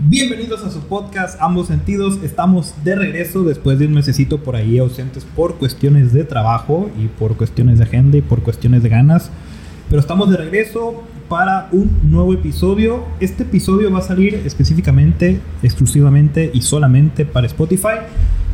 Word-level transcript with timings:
Bienvenidos 0.00 0.62
a 0.62 0.70
su 0.70 0.82
podcast 0.82 1.42
Ambos 1.42 1.66
Sentidos. 1.66 2.20
Estamos 2.22 2.72
de 2.84 2.94
regreso 2.94 3.42
después 3.42 3.80
de 3.80 3.86
un 3.86 3.94
mesecito 3.94 4.38
por 4.44 4.54
ahí 4.54 4.78
ausentes 4.78 5.24
por 5.24 5.56
cuestiones 5.56 6.12
de 6.12 6.22
trabajo 6.22 6.88
y 6.96 7.08
por 7.08 7.36
cuestiones 7.36 7.78
de 7.78 7.84
agenda 7.84 8.16
y 8.16 8.22
por 8.22 8.44
cuestiones 8.44 8.84
de 8.84 8.90
ganas. 8.90 9.32
Pero 9.90 9.98
estamos 9.98 10.30
de 10.30 10.36
regreso 10.36 11.02
para 11.28 11.68
un 11.72 11.90
nuevo 12.04 12.32
episodio. 12.32 13.06
Este 13.18 13.42
episodio 13.42 13.90
va 13.90 13.98
a 13.98 14.02
salir 14.02 14.36
específicamente, 14.46 15.40
exclusivamente 15.64 16.52
y 16.54 16.62
solamente 16.62 17.24
para 17.24 17.48
Spotify. 17.48 17.98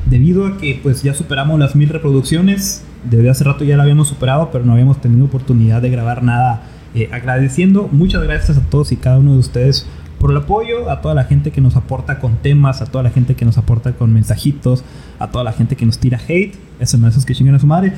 Debido 0.06 0.46
a 0.46 0.56
que 0.56 0.80
pues 0.82 1.02
ya 1.02 1.12
superamos 1.12 1.61
las 1.61 1.76
mil 1.76 1.90
reproducciones. 1.90 2.84
Desde 3.04 3.29
hace 3.29 3.45
rato 3.45 3.64
ya 3.64 3.76
la 3.76 3.82
habíamos 3.82 4.08
superado, 4.08 4.48
pero 4.50 4.64
no 4.64 4.72
habíamos 4.72 4.98
tenido 5.02 5.26
oportunidad 5.26 5.82
de 5.82 5.90
grabar 5.90 6.22
nada 6.22 6.62
eh, 6.95 7.11
agradeciendo. 7.12 7.86
Muchas 7.92 8.22
gracias 8.22 8.56
a 8.56 8.62
todos 8.62 8.92
y 8.92 8.96
cada 8.96 9.18
uno 9.18 9.34
de 9.34 9.40
ustedes 9.40 9.86
por 10.25 10.30
el 10.30 10.38
apoyo, 10.38 10.91
a 10.91 11.02
toda 11.02 11.14
la 11.14 11.25
gente 11.25 11.50
que 11.50 11.61
nos 11.61 11.77
aporta 11.77 12.18
con 12.18 12.36
temas, 12.36 12.80
a 12.80 12.86
toda 12.86 13.04
la 13.04 13.11
gente 13.11 13.35
que 13.35 13.44
nos 13.44 13.58
aporta 13.58 13.93
con 13.93 14.11
mensajitos, 14.11 14.82
a 15.18 15.30
toda 15.30 15.44
la 15.44 15.53
gente 15.53 15.76
que 15.76 15.85
nos 15.85 15.99
tira 15.99 16.18
hate, 16.18 16.54
eso 16.80 16.96
no 16.96 17.07
esos 17.08 17.26
que 17.26 17.35
chingan 17.35 17.57
a 17.57 17.58
su 17.58 17.66
madre. 17.66 17.93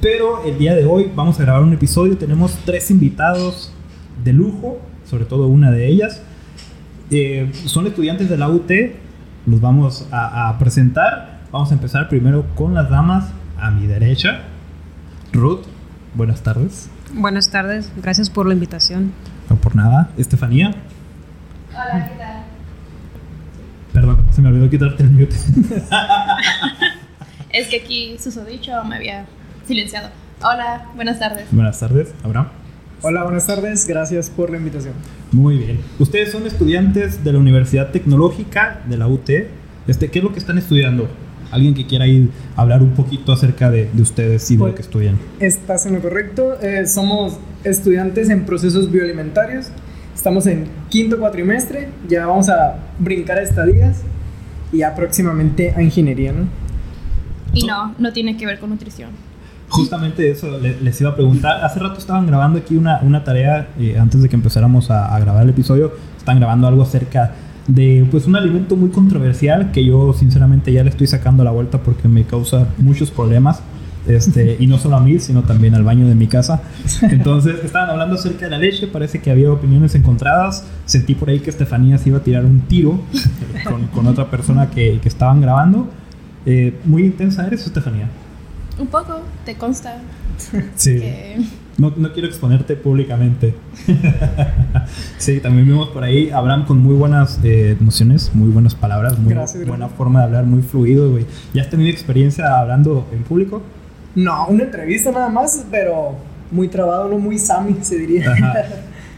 Pero 0.00 0.44
el 0.44 0.58
día 0.58 0.74
de 0.74 0.84
hoy 0.84 1.12
vamos 1.14 1.38
a 1.38 1.44
grabar 1.44 1.62
un 1.62 1.72
episodio, 1.72 2.18
tenemos 2.18 2.58
tres 2.64 2.90
invitados 2.90 3.72
de 4.24 4.32
lujo, 4.32 4.80
sobre 5.08 5.26
todo 5.26 5.46
una 5.46 5.70
de 5.70 5.86
ellas. 5.86 6.22
Eh, 7.12 7.52
son 7.66 7.86
estudiantes 7.86 8.28
de 8.28 8.36
la 8.36 8.48
UT, 8.48 8.72
los 9.46 9.60
vamos 9.60 10.08
a, 10.10 10.48
a 10.48 10.58
presentar. 10.58 11.42
Vamos 11.52 11.70
a 11.70 11.74
empezar 11.74 12.08
primero 12.08 12.46
con 12.56 12.74
las 12.74 12.90
damas 12.90 13.28
a 13.60 13.70
mi 13.70 13.86
derecha. 13.86 14.40
Ruth, 15.32 15.60
buenas 16.16 16.42
tardes. 16.42 16.90
Buenas 17.12 17.50
tardes, 17.50 17.92
gracias 18.02 18.28
por 18.28 18.44
la 18.44 18.54
invitación. 18.54 19.12
No 19.48 19.54
por 19.54 19.76
nada. 19.76 20.10
Estefanía. 20.16 20.74
Hola, 21.74 22.08
¿qué 22.10 22.18
tal? 22.18 22.44
Perdón, 23.92 24.24
se 24.32 24.40
me 24.42 24.48
olvidó 24.48 24.70
quitarte 24.70 25.02
el 25.02 25.10
mute. 25.10 25.36
Es 27.52 27.68
que 27.68 27.76
aquí 27.82 28.16
susodicho 28.18 28.72
me 28.84 28.96
había 28.96 29.26
silenciado. 29.64 30.08
Hola, 30.42 30.86
buenas 30.96 31.20
tardes. 31.20 31.44
buenas 31.52 31.78
tardes, 31.78 32.12
Abraham. 32.24 32.48
Hola, 33.02 33.22
buenas 33.22 33.46
tardes. 33.46 33.86
Gracias 33.86 34.28
por 34.28 34.50
la 34.50 34.56
invitación. 34.56 34.94
Muy 35.30 35.58
bien. 35.58 35.78
Ustedes 36.00 36.32
son 36.32 36.48
estudiantes 36.48 37.22
de 37.22 37.32
la 37.32 37.38
Universidad 37.38 37.90
Tecnológica 37.92 38.80
de 38.88 38.96
la 38.96 39.06
UT. 39.06 39.30
Este, 39.86 40.10
¿Qué 40.10 40.18
es 40.18 40.24
lo 40.24 40.32
que 40.32 40.40
están 40.40 40.58
estudiando? 40.58 41.08
Alguien 41.52 41.74
que 41.74 41.86
quiera 41.86 42.08
ir 42.08 42.30
a 42.56 42.62
hablar 42.62 42.82
un 42.82 42.90
poquito 42.94 43.32
acerca 43.32 43.70
de, 43.70 43.88
de 43.92 44.02
ustedes 44.02 44.50
y 44.50 44.54
de 44.54 44.58
lo 44.58 44.64
Pues- 44.64 44.74
que 44.74 44.82
estudian. 44.82 45.16
Estás 45.38 45.86
en 45.86 45.94
lo 45.94 46.00
correcto. 46.02 46.58
Eh, 46.60 46.88
somos 46.88 47.38
estudiantes 47.62 48.30
en 48.30 48.46
procesos 48.46 48.90
bioalimentarios. 48.90 49.68
Estamos 50.14 50.46
en 50.46 50.66
quinto 50.88 51.18
cuatrimestre. 51.18 51.88
Ya 52.08 52.26
vamos 52.26 52.48
a 52.48 52.76
brincar 52.98 53.38
a 53.38 53.42
estadías 53.42 54.02
y 54.72 54.78
ya 54.78 54.94
próximamente 54.94 55.72
a 55.76 55.82
ingeniería, 55.82 56.32
¿no? 56.32 56.46
Y 57.52 57.66
no, 57.66 57.94
no 57.98 58.12
tiene 58.12 58.36
que 58.36 58.46
ver 58.46 58.58
con 58.58 58.70
nutrición. 58.70 59.10
Justamente 59.68 60.30
eso 60.30 60.58
le- 60.58 60.80
les 60.80 61.00
iba 61.00 61.10
a 61.10 61.14
preguntar. 61.14 61.64
Hace 61.64 61.80
rato 61.80 61.98
estaban 61.98 62.26
grabando 62.26 62.58
aquí 62.58 62.76
una, 62.76 63.00
una 63.02 63.24
tarea, 63.24 63.68
eh, 63.78 63.96
antes 63.98 64.22
de 64.22 64.28
que 64.28 64.36
empezáramos 64.36 64.90
a, 64.90 65.14
a 65.14 65.18
grabar 65.20 65.42
el 65.44 65.50
episodio, 65.50 65.92
están 66.16 66.38
grabando 66.38 66.66
algo 66.68 66.82
acerca 66.82 67.32
de 67.66 68.06
pues 68.10 68.26
un 68.26 68.36
alimento 68.36 68.76
muy 68.76 68.90
controversial 68.90 69.72
que 69.72 69.84
yo 69.84 70.12
sinceramente 70.12 70.70
ya 70.72 70.82
le 70.84 70.90
estoy 70.90 71.06
sacando 71.06 71.44
la 71.44 71.50
vuelta 71.50 71.78
porque 71.78 72.08
me 72.08 72.24
causa 72.24 72.66
muchos 72.78 73.10
problemas. 73.10 73.60
Este, 74.06 74.56
y 74.60 74.66
no 74.66 74.76
solo 74.78 74.96
a 74.96 75.00
mí, 75.00 75.18
sino 75.18 75.42
también 75.44 75.74
al 75.74 75.82
baño 75.82 76.06
de 76.06 76.14
mi 76.14 76.26
casa. 76.26 76.60
Entonces, 77.02 77.56
estaban 77.64 77.88
hablando 77.90 78.16
acerca 78.16 78.44
de 78.46 78.50
la 78.50 78.58
leche, 78.58 78.86
parece 78.86 79.20
que 79.22 79.30
había 79.30 79.50
opiniones 79.50 79.94
encontradas. 79.94 80.66
Sentí 80.84 81.14
por 81.14 81.30
ahí 81.30 81.40
que 81.40 81.50
Estefanía 81.50 81.96
se 81.98 82.10
iba 82.10 82.18
a 82.18 82.22
tirar 82.22 82.44
un 82.44 82.60
tiro 82.62 83.00
con, 83.68 83.86
con 83.86 84.06
otra 84.06 84.30
persona 84.30 84.70
que, 84.70 84.98
que 85.00 85.08
estaban 85.08 85.40
grabando. 85.40 85.88
Eh, 86.46 86.74
muy 86.84 87.04
intensa 87.04 87.46
eres, 87.46 87.64
Estefanía. 87.66 88.08
Un 88.78 88.88
poco, 88.88 89.20
te 89.44 89.54
consta 89.54 89.98
Sí. 90.74 90.98
que... 90.98 91.36
No, 91.76 91.92
no 91.96 92.12
quiero 92.12 92.28
exponerte 92.28 92.76
públicamente. 92.76 93.54
sí, 95.18 95.40
también 95.40 95.66
vimos 95.66 95.88
por 95.88 96.04
ahí 96.04 96.30
a 96.30 96.38
Abraham 96.38 96.66
con 96.66 96.78
muy 96.78 96.94
buenas 96.94 97.40
eh, 97.42 97.76
nociones, 97.80 98.30
muy 98.34 98.48
buenas 98.50 98.74
palabras, 98.74 99.18
muy 99.18 99.32
Gracias, 99.32 99.62
buena 99.66 99.78
gracias. 99.86 99.96
forma 99.98 100.20
de 100.20 100.24
hablar, 100.26 100.44
muy 100.44 100.62
fluido, 100.62 101.10
güey. 101.10 101.26
¿Ya 101.52 101.62
has 101.62 101.70
tenido 101.70 101.90
experiencia 101.90 102.58
hablando 102.60 103.08
en 103.12 103.22
público? 103.24 103.62
No, 104.14 104.46
una 104.48 104.64
entrevista 104.64 105.10
nada 105.10 105.28
más, 105.28 105.64
pero 105.70 106.14
muy 106.50 106.68
trabado, 106.68 107.08
no 107.08 107.18
muy 107.18 107.38
Sammy, 107.38 107.78
se 107.82 107.96
diría. 107.98 108.30
Ajá. 108.32 108.54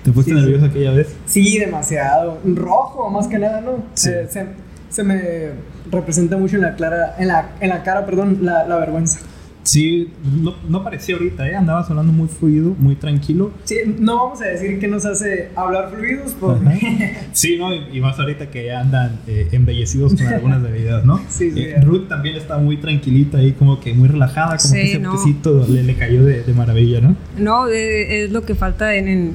¿Te 0.03 0.13
fuiste 0.13 0.33
Sí, 0.33 0.39
nervioso 0.41 0.67
aquella 0.67 0.93
vez? 0.93 1.09
Sí, 1.27 1.59
demasiado. 1.59 2.39
Rojo, 2.45 3.11
más 3.11 3.27
que 3.27 3.39
nada, 3.39 3.61
¿no? 3.61 3.85
Sí. 3.95 4.11
Eh, 4.11 4.27
se, 4.31 4.47
se 4.89 5.03
me 5.03 5.51
representa 5.91 6.37
mucho 6.37 6.57
en 6.57 6.63
la, 6.63 6.75
clara, 6.77 7.17
en 7.19 7.29
la, 7.29 7.51
en 7.61 7.69
la 7.71 7.83
cara 7.83 8.07
perdón, 8.07 8.39
la, 8.43 8.65
la 8.67 8.77
vergüenza. 8.77 9.19
Sí, 9.67 10.11
no, 10.43 10.55
no 10.69 10.85
parecía 10.85 11.17
ahorita, 11.17 11.49
¿eh? 11.49 11.57
Andabas 11.57 11.91
hablando 11.91 12.13
muy 12.13 12.29
fluido, 12.29 12.75
muy 12.79 12.95
tranquilo. 12.95 13.51
Sí, 13.65 13.77
no 13.99 14.17
vamos 14.17 14.41
a 14.41 14.45
decir 14.47 14.79
que 14.79 14.87
nos 14.87 15.05
hace 15.05 15.51
hablar 15.57 15.91
fluidos, 15.95 16.35
porque. 16.39 17.17
Sí, 17.33 17.57
¿no? 17.59 17.75
Y, 17.75 17.99
y 17.99 18.01
más 18.01 18.19
ahorita 18.19 18.49
que 18.51 18.67
ya 18.67 18.81
andan 18.81 19.21
eh, 19.27 19.49
embellecidos 19.53 20.15
con 20.15 20.27
algunas 20.29 20.63
bebidas, 20.63 21.05
¿no? 21.05 21.19
Sí, 21.29 21.51
sí, 21.51 21.63
Eh. 21.63 21.81
Ruth 21.83 22.09
también 22.09 22.37
está 22.37 22.59
muy 22.59 22.77
tranquilita 22.77 23.39
ahí, 23.39 23.53
como 23.53 23.81
que 23.81 23.93
muy 23.93 24.09
relajada, 24.09 24.57
como 24.57 24.73
Sí, 24.75 24.81
que 24.81 24.91
ese 24.93 24.99
no. 25.01 25.67
le, 25.69 25.83
le 25.83 25.95
cayó 25.97 26.25
de, 26.25 26.43
de 26.45 26.53
maravilla, 26.55 27.01
¿no? 27.01 27.17
No, 27.37 27.67
es 27.69 28.31
lo 28.31 28.43
que 28.45 28.55
falta 28.55 28.95
en, 28.95 29.09
en 29.09 29.35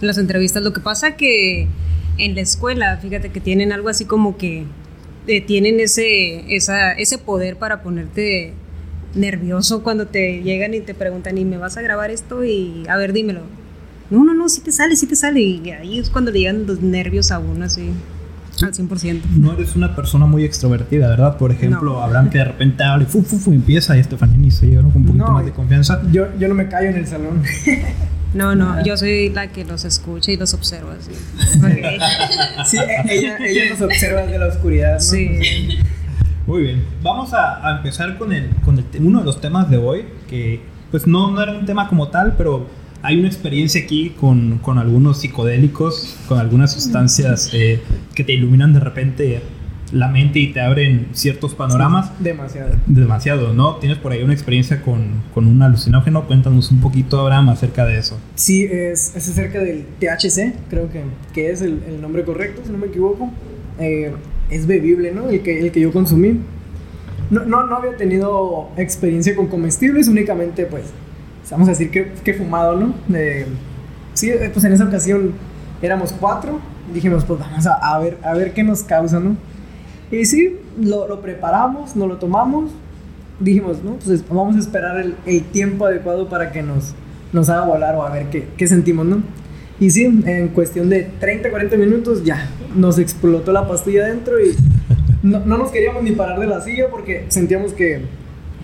las 0.00 0.18
entrevistas. 0.18 0.62
Lo 0.62 0.72
que 0.74 0.80
pasa 0.80 1.16
que 1.16 1.66
en 2.18 2.34
la 2.34 2.42
escuela, 2.42 2.98
fíjate 2.98 3.30
que 3.30 3.40
tienen 3.40 3.72
algo 3.72 3.88
así 3.88 4.04
como 4.04 4.36
que 4.36 4.64
eh, 5.26 5.40
tienen 5.40 5.80
ese, 5.80 6.54
esa, 6.54 6.92
ese 6.92 7.16
poder 7.18 7.56
para 7.56 7.82
ponerte 7.82 8.52
nervioso 9.14 9.82
cuando 9.82 10.06
te 10.06 10.42
llegan 10.42 10.74
y 10.74 10.80
te 10.80 10.94
preguntan, 10.94 11.36
¿y 11.38 11.44
me 11.44 11.56
vas 11.58 11.76
a 11.76 11.82
grabar 11.82 12.10
esto? 12.10 12.44
Y 12.44 12.84
a 12.88 12.96
ver, 12.96 13.12
dímelo. 13.12 13.40
No, 14.10 14.24
no, 14.24 14.34
no, 14.34 14.48
sí 14.48 14.60
te 14.60 14.72
sale, 14.72 14.96
sí 14.96 15.06
te 15.06 15.16
sale. 15.16 15.40
Y 15.40 15.70
ahí 15.70 15.98
es 15.98 16.10
cuando 16.10 16.30
le 16.30 16.40
llegan 16.40 16.66
los 16.66 16.80
nervios 16.80 17.30
a 17.30 17.38
uno 17.38 17.64
así, 17.64 17.90
al 18.62 18.72
100%. 18.72 19.20
No 19.36 19.52
eres 19.52 19.76
una 19.76 19.94
persona 19.94 20.26
muy 20.26 20.44
extrovertida, 20.44 21.08
¿verdad? 21.08 21.36
Por 21.38 21.52
ejemplo, 21.52 21.94
No. 21.94 22.02
Abraham 22.02 22.30
que 22.30 22.38
de 22.38 22.44
repente 22.44 22.82
habla 22.82 23.04
y 23.04 23.06
fu, 23.06 23.22
fu, 23.22 23.38
fu, 23.38 23.52
empieza 23.52 23.96
y 23.96 24.00
Estefanía 24.00 24.36
ni 24.36 24.50
se 24.50 24.66
lleva 24.66 24.82
con 24.82 24.96
un 24.96 25.06
poquito 25.06 25.26
No, 25.26 25.32
más 25.32 25.44
de 25.44 25.52
confianza. 25.52 26.02
yo, 26.10 26.26
yo 26.38 26.48
no 26.48 26.54
me 26.54 26.68
callo 26.68 26.88
en 26.90 26.96
el 26.96 27.06
salón. 27.06 27.42
No, 28.32 28.54
no, 28.54 28.84
yo 28.84 28.96
soy 28.96 29.28
la 29.30 29.48
que 29.50 29.64
los 29.64 29.84
escucha 29.84 30.30
y 30.30 30.36
los 30.36 30.54
observa 30.54 30.92
así. 30.94 31.10
Porque- 31.60 31.98
Sí, 32.64 32.76
ella, 33.08 33.36
ella 33.44 33.62
nos 33.70 33.80
observa 33.80 34.22
desde 34.22 34.38
la 34.38 34.46
oscuridad, 34.46 34.92
¿no? 34.94 35.00
Sí. 35.00 35.28
Muy 36.50 36.62
bien, 36.62 36.82
vamos 37.00 37.32
a, 37.32 37.64
a 37.64 37.76
empezar 37.76 38.18
con, 38.18 38.32
el, 38.32 38.50
con 38.64 38.76
el 38.76 38.84
uno 38.98 39.20
de 39.20 39.24
los 39.24 39.40
temas 39.40 39.70
de 39.70 39.76
hoy, 39.76 40.06
que 40.28 40.60
pues 40.90 41.06
no, 41.06 41.30
no 41.30 41.40
era 41.40 41.52
un 41.52 41.64
tema 41.64 41.86
como 41.88 42.08
tal, 42.08 42.34
pero 42.36 42.66
hay 43.02 43.20
una 43.20 43.28
experiencia 43.28 43.80
aquí 43.80 44.16
con, 44.18 44.58
con 44.58 44.76
algunos 44.78 45.20
psicodélicos, 45.20 46.16
con 46.26 46.40
algunas 46.40 46.72
sustancias 46.72 47.50
eh, 47.52 47.80
que 48.16 48.24
te 48.24 48.32
iluminan 48.32 48.72
de 48.72 48.80
repente 48.80 49.42
la 49.92 50.08
mente 50.08 50.40
y 50.40 50.52
te 50.52 50.60
abren 50.60 51.10
ciertos 51.12 51.54
panoramas. 51.54 52.10
Demasiado. 52.18 52.72
Demasiado, 52.84 53.54
¿no? 53.54 53.76
Tienes 53.76 53.98
por 53.98 54.10
ahí 54.10 54.24
una 54.24 54.32
experiencia 54.32 54.82
con, 54.82 55.22
con 55.32 55.46
un 55.46 55.62
alucinógeno. 55.62 56.26
Cuéntanos 56.26 56.72
un 56.72 56.80
poquito, 56.80 57.20
Abraham, 57.20 57.50
acerca 57.50 57.86
de 57.86 57.96
eso. 57.96 58.18
Sí, 58.34 58.64
es, 58.64 59.14
es 59.14 59.28
acerca 59.28 59.60
del 59.60 59.86
THC, 60.00 60.52
creo 60.68 60.90
que, 60.90 61.04
que 61.32 61.52
es 61.52 61.62
el, 61.62 61.80
el 61.88 62.00
nombre 62.02 62.24
correcto, 62.24 62.62
si 62.66 62.72
no 62.72 62.78
me 62.78 62.88
equivoco. 62.88 63.30
Eh, 63.78 64.12
es 64.50 64.66
bebible, 64.66 65.12
¿no? 65.12 65.28
El 65.28 65.42
que, 65.42 65.60
el 65.60 65.72
que 65.72 65.80
yo 65.80 65.92
consumí. 65.92 66.40
No, 67.30 67.44
no, 67.44 67.66
no 67.66 67.76
había 67.76 67.96
tenido 67.96 68.68
experiencia 68.76 69.36
con 69.36 69.46
comestibles, 69.46 70.08
únicamente, 70.08 70.66
pues, 70.66 70.84
vamos 71.50 71.68
a 71.68 71.70
decir 71.72 71.90
que, 71.90 72.12
que 72.24 72.34
fumado, 72.34 72.76
¿no? 72.76 72.94
Sí, 74.14 74.30
eh, 74.30 74.50
pues 74.52 74.64
en 74.64 74.72
esa 74.72 74.84
ocasión 74.84 75.32
éramos 75.80 76.12
cuatro. 76.12 76.60
Dijimos, 76.92 77.24
pues 77.24 77.38
vamos 77.38 77.66
a, 77.66 77.74
a 77.74 77.98
ver, 78.00 78.18
a 78.24 78.34
ver 78.34 78.52
qué 78.52 78.64
nos 78.64 78.82
causa, 78.82 79.20
¿no? 79.20 79.36
Y 80.10 80.24
sí, 80.24 80.56
lo, 80.80 81.06
lo 81.06 81.20
preparamos, 81.20 81.94
nos 81.94 82.08
lo 82.08 82.16
tomamos. 82.16 82.72
Dijimos, 83.38 83.82
¿no? 83.82 83.92
Pues 84.04 84.28
vamos 84.28 84.56
a 84.56 84.58
esperar 84.58 85.00
el, 85.00 85.14
el 85.24 85.44
tiempo 85.44 85.86
adecuado 85.86 86.28
para 86.28 86.50
que 86.50 86.62
nos, 86.62 86.94
nos 87.32 87.48
haga 87.48 87.64
volar 87.64 87.94
o 87.94 88.02
a 88.02 88.10
ver 88.10 88.28
qué, 88.28 88.48
qué 88.56 88.66
sentimos, 88.66 89.06
¿no? 89.06 89.22
Y 89.80 89.90
sí, 89.90 90.04
en 90.04 90.48
cuestión 90.48 90.90
de 90.90 91.08
30, 91.18 91.50
40 91.50 91.76
minutos 91.78 92.22
ya 92.22 92.50
nos 92.76 92.98
explotó 92.98 93.50
la 93.52 93.66
pastilla 93.66 94.06
dentro 94.06 94.38
y 94.38 94.54
no, 95.22 95.40
no 95.46 95.56
nos 95.58 95.70
queríamos 95.70 96.02
ni 96.02 96.12
parar 96.12 96.38
de 96.38 96.46
la 96.46 96.60
silla 96.60 96.88
porque 96.90 97.24
sentíamos 97.28 97.72
que, 97.72 98.02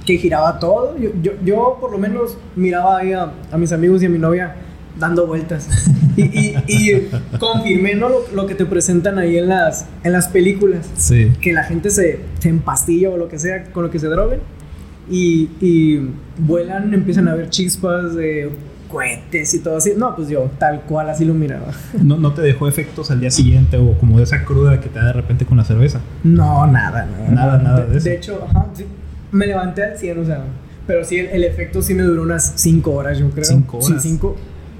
que 0.05 0.19
giraba 0.19 0.59
todo. 0.59 0.97
Yo, 0.99 1.11
yo, 1.23 1.33
yo 1.45 1.79
por 1.81 1.91
lo 1.91 1.99
menos 1.99 2.37
miraba 2.55 2.99
ahí 2.99 3.13
a, 3.13 3.33
a 3.51 3.57
mis 3.57 3.73
amigos 3.73 4.03
y 4.03 4.07
a 4.07 4.09
mi 4.11 4.19
novia 4.19 4.57
dando 4.99 5.27
vueltas. 5.27 5.69
Y, 6.17 6.23
y, 6.23 6.57
y 6.67 7.11
confirmé 7.39 7.95
¿no? 7.95 8.09
lo, 8.09 8.21
lo 8.35 8.47
que 8.47 8.55
te 8.55 8.65
presentan 8.65 9.19
ahí 9.19 9.37
en 9.39 9.49
las, 9.49 9.87
en 10.03 10.13
las 10.13 10.29
películas 10.29 10.87
Sí. 10.97 11.31
que 11.43 11.53
la 11.53 11.63
gente 11.65 11.91
se, 11.91 12.21
se 12.41 12.49
empastilla 12.49 13.11
o 13.11 13.17
lo 13.19 13.29
que 13.29 13.39
sea 13.39 13.65
con 13.65 13.83
lo 13.85 13.91
que 13.91 13.99
se 13.99 14.07
droguen 14.07 14.41
y, 15.11 15.51
y 15.61 16.09
vuelan, 16.39 16.93
empiezan 16.95 17.29
a 17.29 17.35
ver 17.35 17.51
chispas, 17.51 18.15
de 18.15 18.49
cohetes 18.91 19.53
y 19.55 19.61
todo 19.61 19.77
así. 19.79 19.93
No, 19.97 20.15
pues 20.17 20.29
yo 20.29 20.51
tal 20.59 20.83
cual 20.83 21.11
así 21.11 21.25
lo 21.25 21.35
miraba. 21.35 21.67
¿No, 22.03 22.17
¿No 22.17 22.33
te 22.33 22.43
dejó 22.43 22.69
efectos 22.69 23.11
al 23.11 23.21
día 23.21 23.31
siguiente 23.31 23.77
o 23.77 23.99
como 23.99 24.19
de 24.19 24.25
esa 24.25 24.45
cruda 24.45 24.81
que 24.81 24.89
te 24.89 24.99
da 24.99 25.07
de 25.07 25.13
repente 25.13 25.45
con 25.47 25.57
la 25.57 25.65
cerveza? 25.65 26.01
No, 26.25 26.67
nada, 26.67 27.07
no. 27.07 27.35
Nada, 27.35 27.59
nada 27.59 27.87
de 27.87 27.99
eso. 27.99 28.09
De 28.09 28.17
hecho, 28.17 28.45
ajá, 28.49 28.67
sí, 28.75 28.85
me 29.33 29.47
levanté 29.47 29.83
al 29.85 29.99
100, 29.99 30.19
o 30.21 30.25
sea, 30.25 30.45
pero 30.87 31.05
sí, 31.05 31.19
el, 31.19 31.27
el 31.27 31.45
efecto 31.45 31.83
sí 31.83 31.95
me 31.95 32.03
duró 32.05 32.23
unas 32.23 32.53
5 32.57 32.91
horas, 32.93 33.19
yo 33.19 33.29
creo. 33.31 33.45
Cinco 33.45 33.79
horas. 33.79 34.03
Sí, 34.03 34.09
5 34.11 34.37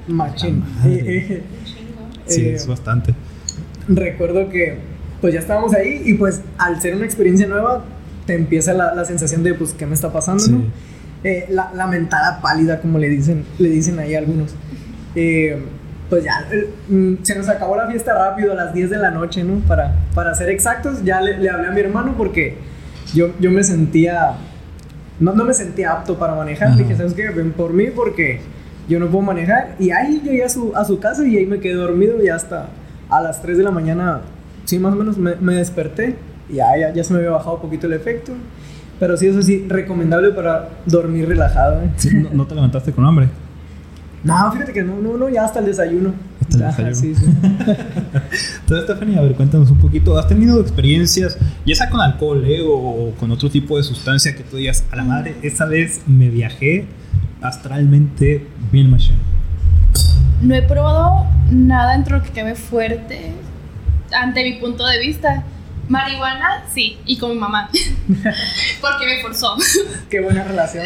machín. 0.09 0.63
Eh, 0.85 1.03
eh, 1.31 1.43
Sí, 2.27 2.41
eh, 2.43 2.55
es 2.55 2.67
bastante. 2.67 3.15
recuerdo 3.89 4.49
que 4.49 4.79
pues 5.21 5.33
ya 5.35 5.41
estábamos 5.41 5.73
ahí 5.75 6.03
y 6.05 6.15
pues 6.15 6.43
al 6.59 6.81
ser 6.81 6.95
una 6.97 7.05
experiencia 7.05 7.47
nueva 7.47 7.85
te 8.27 8.35
empieza 8.35 8.73
la, 8.73 8.95
la 8.95 9.05
sensación 9.05 9.43
de 9.43 9.55
pues 9.55 9.73
qué 9.73 9.87
me 9.87 9.95
está 9.95 10.13
pasando, 10.13 10.43
Sí. 10.43 10.51
¿no? 10.51 10.65
Eh, 11.25 11.47
la, 11.51 11.73
la 11.75 11.87
mentada 11.87 12.41
pálida 12.41 12.81
como 12.81 12.99
le 12.99 13.09
dicen, 13.09 13.45
le 13.59 13.69
dicen 13.69 13.99
ahí 13.99 14.15
algunos. 14.15 14.55
Eh, 15.15 15.59
pues 16.09 16.23
ya 16.25 16.47
eh, 16.53 17.19
se 17.23 17.35
nos 17.35 17.49
acabó 17.49 17.77
la 17.77 17.89
fiesta 17.89 18.15
rápido 18.15 18.53
a 18.53 18.55
las 18.55 18.73
10 18.73 18.91
de 18.91 18.99
la 18.99 19.11
noche, 19.11 19.43
¿no? 19.43 19.59
Para, 19.67 19.95
para 20.15 20.35
ser 20.35 20.51
exactos, 20.51 21.03
ya 21.05 21.21
le, 21.21 21.39
le 21.39 21.51
hablé 21.51 21.69
a 21.69 21.71
mi 21.73 21.81
hermano 21.81 22.15
porque 22.17 22.59
yo, 23.15 23.31
yo 23.41 23.51
me 23.51 23.65
sentía, 23.65 24.35
no, 25.19 25.33
no 25.33 25.45
me 25.45 25.55
sentía 25.55 25.93
apto 25.93 26.19
para 26.19 26.35
manejar. 26.35 26.69
Ajá. 26.69 26.77
Le 26.77 26.83
dije, 26.85 26.97
¿sabes 26.97 27.15
qué? 27.15 27.29
Ven 27.31 27.53
por 27.53 27.73
mí 27.73 27.87
porque 27.95 28.41
yo 28.89 29.01
no 29.01 29.09
puedo 29.09 29.23
manejar. 29.23 29.75
Y 29.79 29.91
ahí 29.91 30.21
llegué 30.23 30.45
a 30.45 30.49
su, 30.49 30.73
a 30.77 30.85
su 30.85 31.01
casa 31.01 31.27
y 31.27 31.37
ahí 31.37 31.47
me 31.47 31.59
quedé 31.59 31.75
dormido 31.75 32.23
y 32.23 32.29
hasta 32.29 32.69
a 33.09 33.21
las 33.21 33.43
3 33.43 33.59
de 33.59 33.65
la 33.65 33.71
mañana, 33.71 34.21
sí, 34.65 34.79
más 34.79 34.93
o 34.93 34.97
menos 34.97 35.17
me, 35.19 35.35
me 35.37 35.55
desperté 35.55 36.17
y 36.49 36.57
ya, 36.57 36.77
ya, 36.79 36.93
ya 36.93 37.03
se 37.03 37.13
me 37.13 37.19
había 37.19 37.31
bajado 37.31 37.57
un 37.57 37.63
poquito 37.63 37.87
el 37.87 37.95
efecto. 37.95 38.33
Pero 38.99 39.17
sí, 39.17 39.27
eso 39.27 39.43
sí, 39.43 39.67
recomendable 39.69 40.31
para 40.31 40.71
dormir 40.87 41.29
relajado. 41.29 41.83
¿eh? 41.83 41.91
Sí, 41.97 42.11
no, 42.15 42.31
no 42.31 42.47
te 42.47 42.55
levantaste 42.55 42.93
con 42.93 43.05
hambre? 43.05 43.29
No, 44.25 44.51
fíjate 44.51 44.73
que 44.73 44.83
no, 44.83 44.97
no, 45.01 45.17
no, 45.17 45.29
ya 45.29 45.45
hasta 45.45 45.61
el 45.61 45.67
desayuno. 45.67 46.13
Hasta 46.41 46.57
el 46.57 46.65
Ajá, 46.65 46.83
desayuno. 46.83 47.17
sí, 47.21 47.27
sí. 47.27 47.33
Entonces, 48.61 48.85
Stephanie, 48.85 49.17
a 49.19 49.23
ver, 49.23 49.35
cuéntanos 49.35 49.71
un 49.71 49.79
poquito. 49.79 50.19
¿Has 50.19 50.27
tenido 50.27 50.61
experiencias, 50.61 51.39
ya 51.65 51.77
sea 51.77 51.89
con 51.89 52.01
alcohol 52.01 52.43
eh, 52.45 52.61
o 52.67 53.13
con 53.21 53.31
otro 53.31 53.49
tipo 53.51 53.77
de 53.77 53.85
sustancia 53.85 54.35
que 54.35 54.43
tú 54.43 54.57
digas, 54.57 54.83
a 54.91 54.97
la 54.97 55.05
madre, 55.05 55.37
esa 55.43 55.65
vez 55.67 56.01
me 56.09 56.29
viajé 56.29 56.87
astralmente 57.41 58.49
bien 58.73 58.91
machine? 58.91 59.19
No 60.43 60.57
he 60.57 60.63
probado 60.63 61.27
nada 61.53 61.93
dentro 61.93 62.17
de 62.17 62.27
lo 62.27 62.27
que 62.33 62.41
cabe 62.41 62.57
fuerte 62.57 63.31
ante 64.13 64.43
mi 64.43 64.55
punto 64.55 64.85
de 64.87 64.99
vista. 64.99 65.45
Marihuana, 65.89 66.65
sí, 66.73 66.99
y 67.07 67.17
con 67.19 67.31
mi 67.31 67.37
mamá. 67.39 67.71
Porque 68.81 69.07
me 69.07 69.23
forzó. 69.23 69.57
Qué 70.11 70.21
buena 70.21 70.43
relación. 70.43 70.85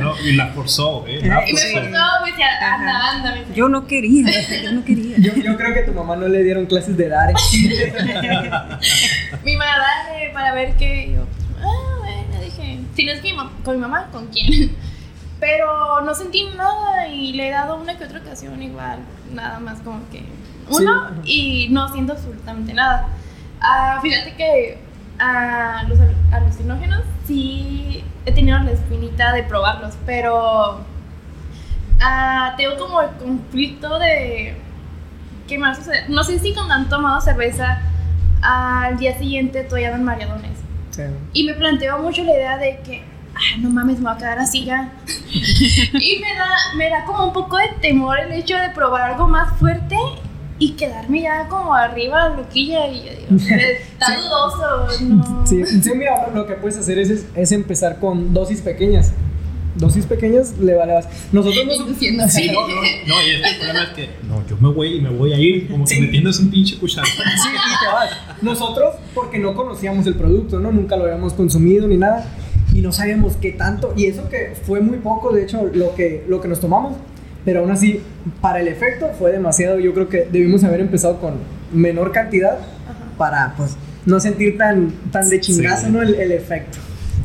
No, 0.00 0.18
y 0.20 0.32
la 0.32 0.48
forzó, 0.48 1.06
¿eh? 1.06 1.20
La 1.22 1.48
Y 1.48 1.52
me 1.52 1.60
forzó. 1.60 1.80
forzó, 1.80 2.24
me 2.24 2.30
decía, 2.30 2.46
anda, 2.74 3.10
anda. 3.10 3.32
Me 3.32 3.40
decía. 3.40 3.54
Yo 3.54 3.68
no 3.68 3.86
quería, 3.86 4.24
yo 4.62 4.72
no 4.72 4.84
quería. 4.84 5.16
Yo, 5.18 5.34
yo 5.34 5.56
creo 5.56 5.72
que 5.72 5.80
a 5.80 5.86
tu 5.86 5.92
mamá 5.92 6.16
no 6.16 6.28
le 6.28 6.42
dieron 6.42 6.66
clases 6.66 6.96
de 6.96 7.08
dar. 7.08 7.32
Mi 9.44 9.56
mamá, 9.56 9.72
dale, 9.78 10.30
para 10.32 10.52
ver 10.52 10.76
qué. 10.76 11.12
Yo, 11.14 11.24
ah, 11.62 11.96
bueno, 12.00 12.44
dije, 12.44 12.80
si 12.94 13.04
no 13.04 13.12
es 13.12 13.22
con 13.64 13.76
mi 13.76 13.80
mamá, 13.80 14.08
¿con 14.12 14.26
quién? 14.28 14.76
Pero 15.40 16.00
no 16.02 16.14
sentí 16.14 16.44
nada 16.56 17.08
y 17.08 17.32
le 17.32 17.48
he 17.48 17.50
dado 17.50 17.76
una 17.76 17.96
que 17.96 18.04
otra 18.04 18.18
ocasión 18.18 18.60
igual, 18.62 18.98
nada 19.32 19.60
más 19.60 19.78
como 19.80 20.00
que 20.10 20.22
uno 20.70 21.10
y 21.24 21.68
no 21.70 21.92
siento 21.92 22.12
absolutamente 22.12 22.74
nada. 22.74 23.08
Ah, 23.60 23.98
fíjate 24.02 24.34
que 24.36 24.78
a 25.18 25.82
los 25.88 25.98
al- 26.00 26.14
alucinógenos 26.32 27.02
sí 27.26 28.04
he 28.24 28.32
tenido 28.32 28.58
la 28.60 28.70
espinita 28.72 29.32
de 29.32 29.42
probarlos, 29.42 29.94
pero 30.06 30.80
ah, 32.00 32.54
tengo 32.56 32.76
como 32.76 33.00
el 33.02 33.10
conflicto 33.16 33.98
de 33.98 34.56
¿qué 35.46 35.58
me 35.58 35.64
va 35.66 35.70
a 35.72 35.74
suceder? 35.74 36.08
No 36.10 36.22
sé 36.24 36.38
si 36.38 36.52
cuando 36.54 36.74
han 36.74 36.88
tomado 36.88 37.20
cerveza 37.20 37.80
al 38.42 38.98
día 38.98 39.18
siguiente 39.18 39.64
todavía 39.64 39.90
dan 39.90 40.04
mareadones. 40.04 40.58
Sí. 40.90 41.02
Y 41.32 41.44
me 41.44 41.54
planteo 41.54 41.98
mucho 41.98 42.22
la 42.24 42.32
idea 42.32 42.56
de 42.58 42.80
que, 42.84 43.02
ah, 43.34 43.56
no 43.60 43.70
mames, 43.70 43.98
me 43.98 44.04
voy 44.04 44.14
a 44.14 44.18
quedar 44.18 44.38
así 44.38 44.64
ya. 44.64 44.92
y 45.06 46.20
me 46.20 46.34
da, 46.34 46.48
me 46.76 46.88
da 46.90 47.04
como 47.04 47.26
un 47.26 47.32
poco 47.32 47.56
de 47.56 47.68
temor 47.80 48.18
el 48.20 48.32
hecho 48.32 48.56
de 48.56 48.70
probar 48.70 49.12
algo 49.12 49.26
más 49.28 49.56
fuerte 49.58 49.96
y 50.58 50.72
quedarme 50.72 51.22
ya 51.22 51.46
como 51.48 51.74
arriba, 51.74 52.30
loquilla. 52.30 52.88
Y 52.88 52.98
yo 53.04 53.10
digo, 53.10 53.44
está 53.54 54.06
Sí. 54.06 54.12
dudoso, 54.16 55.04
no. 55.04 55.46
Sí, 55.46 55.64
sí, 55.66 55.90
mira, 55.94 56.30
lo 56.34 56.46
que 56.46 56.54
puedes 56.54 56.76
hacer 56.78 56.98
es, 56.98 57.26
es 57.34 57.52
empezar 57.52 57.98
con 58.00 58.34
dosis 58.34 58.60
pequeñas. 58.60 59.12
Dosis 59.76 60.06
pequeñas 60.06 60.54
le 60.58 60.74
vale 60.74 60.94
más. 60.94 61.06
Nosotros 61.30 61.64
nos... 61.66 61.76
Induciendo 61.78 62.24
así. 62.24 62.42
Sí, 62.44 62.50
no, 62.50 62.62
no, 62.66 62.74
no, 62.74 63.22
y 63.22 63.30
es 63.30 63.42
que 63.42 63.48
el 63.48 63.56
problema 63.58 63.82
es 63.84 63.88
que, 63.90 64.08
no, 64.26 64.44
yo 64.48 64.56
me 64.60 64.70
voy 64.72 64.94
y 64.96 65.00
me 65.00 65.10
voy 65.10 65.32
a 65.32 65.38
ir, 65.38 65.68
como 65.70 65.84
que 65.84 65.94
Sí. 65.94 66.00
metiéndose 66.00 66.42
un 66.42 66.50
pinche 66.50 66.76
cuchara. 66.78 67.06
Sí, 67.06 67.12
y 67.14 67.84
te 67.84 67.92
vas. 67.92 68.10
Nosotros, 68.42 68.96
porque 69.14 69.38
no 69.38 69.54
conocíamos 69.54 70.04
el 70.08 70.14
producto, 70.16 70.58
¿no? 70.58 70.72
Nunca 70.72 70.96
lo 70.96 71.04
habíamos 71.04 71.32
consumido 71.34 71.86
ni 71.86 71.96
nada. 71.96 72.26
Y 72.74 72.80
no 72.80 72.90
sabíamos 72.92 73.36
qué 73.36 73.52
tanto. 73.52 73.92
Y 73.96 74.06
eso 74.06 74.28
que 74.28 74.54
fue 74.66 74.80
muy 74.80 74.98
poco, 74.98 75.32
de 75.32 75.44
hecho, 75.44 75.70
lo 75.72 75.94
que, 75.94 76.24
lo 76.28 76.40
que 76.40 76.48
nos 76.48 76.58
tomamos. 76.60 76.94
Pero 77.48 77.60
aún 77.60 77.70
así, 77.70 78.00
para 78.42 78.60
el 78.60 78.68
efecto 78.68 79.06
fue 79.18 79.32
demasiado. 79.32 79.80
Yo 79.80 79.94
creo 79.94 80.06
que 80.10 80.28
debimos 80.30 80.64
haber 80.64 80.80
empezado 80.80 81.18
con 81.18 81.36
menor 81.72 82.12
cantidad 82.12 82.58
para, 83.16 83.54
pues, 83.56 83.74
no 84.04 84.20
sentir 84.20 84.58
tan, 84.58 84.90
tan 85.10 85.30
de 85.30 85.40
chingazo, 85.40 85.86
Sí. 85.86 85.92
¿no? 85.92 86.02
El, 86.02 86.14
el 86.16 86.32
efecto. 86.32 86.76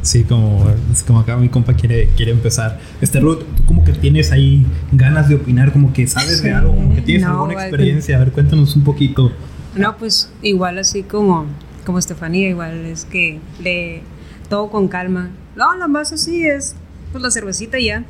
Sí, 0.02 0.24
como, 0.24 0.66
es 0.94 1.04
como 1.04 1.20
acá 1.20 1.36
mi 1.36 1.50
compa 1.50 1.74
quiere, 1.74 2.08
quiere 2.16 2.32
empezar. 2.32 2.80
Este 3.02 3.20
Ruth, 3.20 3.40
tú 3.58 3.66
como 3.66 3.84
que 3.84 3.92
tienes 3.92 4.32
ahí 4.32 4.66
ganas 4.94 5.28
de 5.28 5.36
opinar, 5.36 5.74
como 5.74 5.92
que 5.92 6.08
sabes 6.08 6.42
de 6.42 6.54
algo, 6.54 6.74
como 6.74 6.96
que 6.96 7.02
tienes 7.02 7.24
No, 7.24 7.32
alguna 7.34 7.54
güey, 7.56 7.66
experiencia. 7.68 8.16
A 8.16 8.20
ver, 8.20 8.32
cuéntanos 8.32 8.78
un 8.78 8.86
poquito. 8.86 9.30
No, 9.76 9.98
pues 9.98 10.32
igual 10.42 10.78
así 10.78 11.04
como, 11.04 11.48
como 11.86 12.00
Estefanía, 12.00 12.48
igual 12.48 12.86
es 12.86 13.04
que 13.04 13.42
le 13.62 14.04
todo 14.50 14.70
con 14.70 14.88
calma. 14.88 15.32
No, 15.58 15.76
lo 15.76 15.90
más 15.90 16.14
así 16.14 16.48
es 16.48 16.76
pues 17.12 17.22
la 17.22 17.30
cervecita 17.30 17.78
ya. 17.78 18.06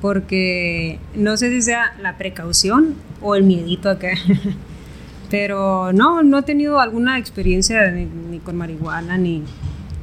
Porque 0.00 0.98
no 1.14 1.36
sé 1.36 1.50
si 1.50 1.62
sea 1.62 1.94
la 2.00 2.18
precaución 2.18 2.94
o 3.22 3.34
el 3.34 3.42
miedito 3.44 3.88
acá. 3.90 4.10
Pero 5.30 5.92
no, 5.92 6.22
no 6.22 6.38
he 6.38 6.42
tenido 6.42 6.78
alguna 6.80 7.18
experiencia 7.18 7.90
ni, 7.90 8.04
ni 8.04 8.38
con 8.38 8.56
marihuana 8.56 9.18
ni, 9.18 9.42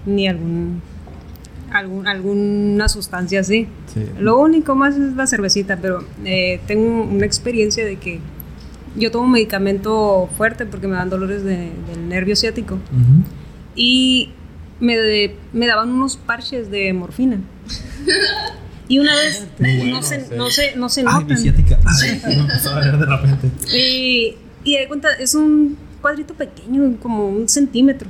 ni 0.05 0.27
algún, 0.27 0.81
algún 1.71 2.07
alguna 2.07 2.89
sustancia 2.89 3.39
así. 3.39 3.67
Sí. 3.93 4.05
Lo 4.19 4.37
único 4.39 4.75
más 4.75 4.97
es 4.97 5.13
la 5.15 5.25
cervecita, 5.27 5.77
pero 5.77 6.03
eh, 6.25 6.59
tengo 6.67 7.03
una 7.03 7.25
experiencia 7.25 7.85
de 7.85 7.95
que 7.97 8.19
yo 8.97 9.11
tomo 9.11 9.27
medicamento 9.27 10.29
fuerte 10.37 10.65
porque 10.65 10.87
me 10.87 10.95
dan 10.95 11.09
dolores 11.09 11.43
de- 11.43 11.71
del 11.87 12.09
nervio 12.09 12.35
ciático 12.35 12.75
Ujú. 12.75 13.23
y 13.75 14.29
me, 14.81 14.97
de- 14.97 15.35
me 15.53 15.67
daban 15.67 15.89
unos 15.89 16.17
parches 16.17 16.69
de 16.69 16.91
morfina. 16.93 17.39
Y 18.87 18.99
una 18.99 19.15
vez 19.15 19.47
bueno, 19.59 19.85
no, 19.95 20.01
se, 20.03 20.19
sí. 20.21 20.25
no, 20.35 20.49
se, 20.49 20.75
no 20.75 20.89
se 20.89 21.01
Ay, 21.01 21.05
notan. 21.05 21.37
Ay, 21.85 22.21
me 22.25 22.33
empezó 22.33 22.69
a 22.71 22.73
doler 22.75 22.97
de 22.97 23.05
repente. 23.05 23.51
Y, 23.75 24.35
y 24.63 24.77
de 24.77 24.87
cuenta, 24.87 25.09
es 25.13 25.35
un 25.35 25.77
cuadrito 26.01 26.33
pequeño, 26.33 26.97
como 27.01 27.27
un 27.29 27.47
centímetro. 27.47 28.09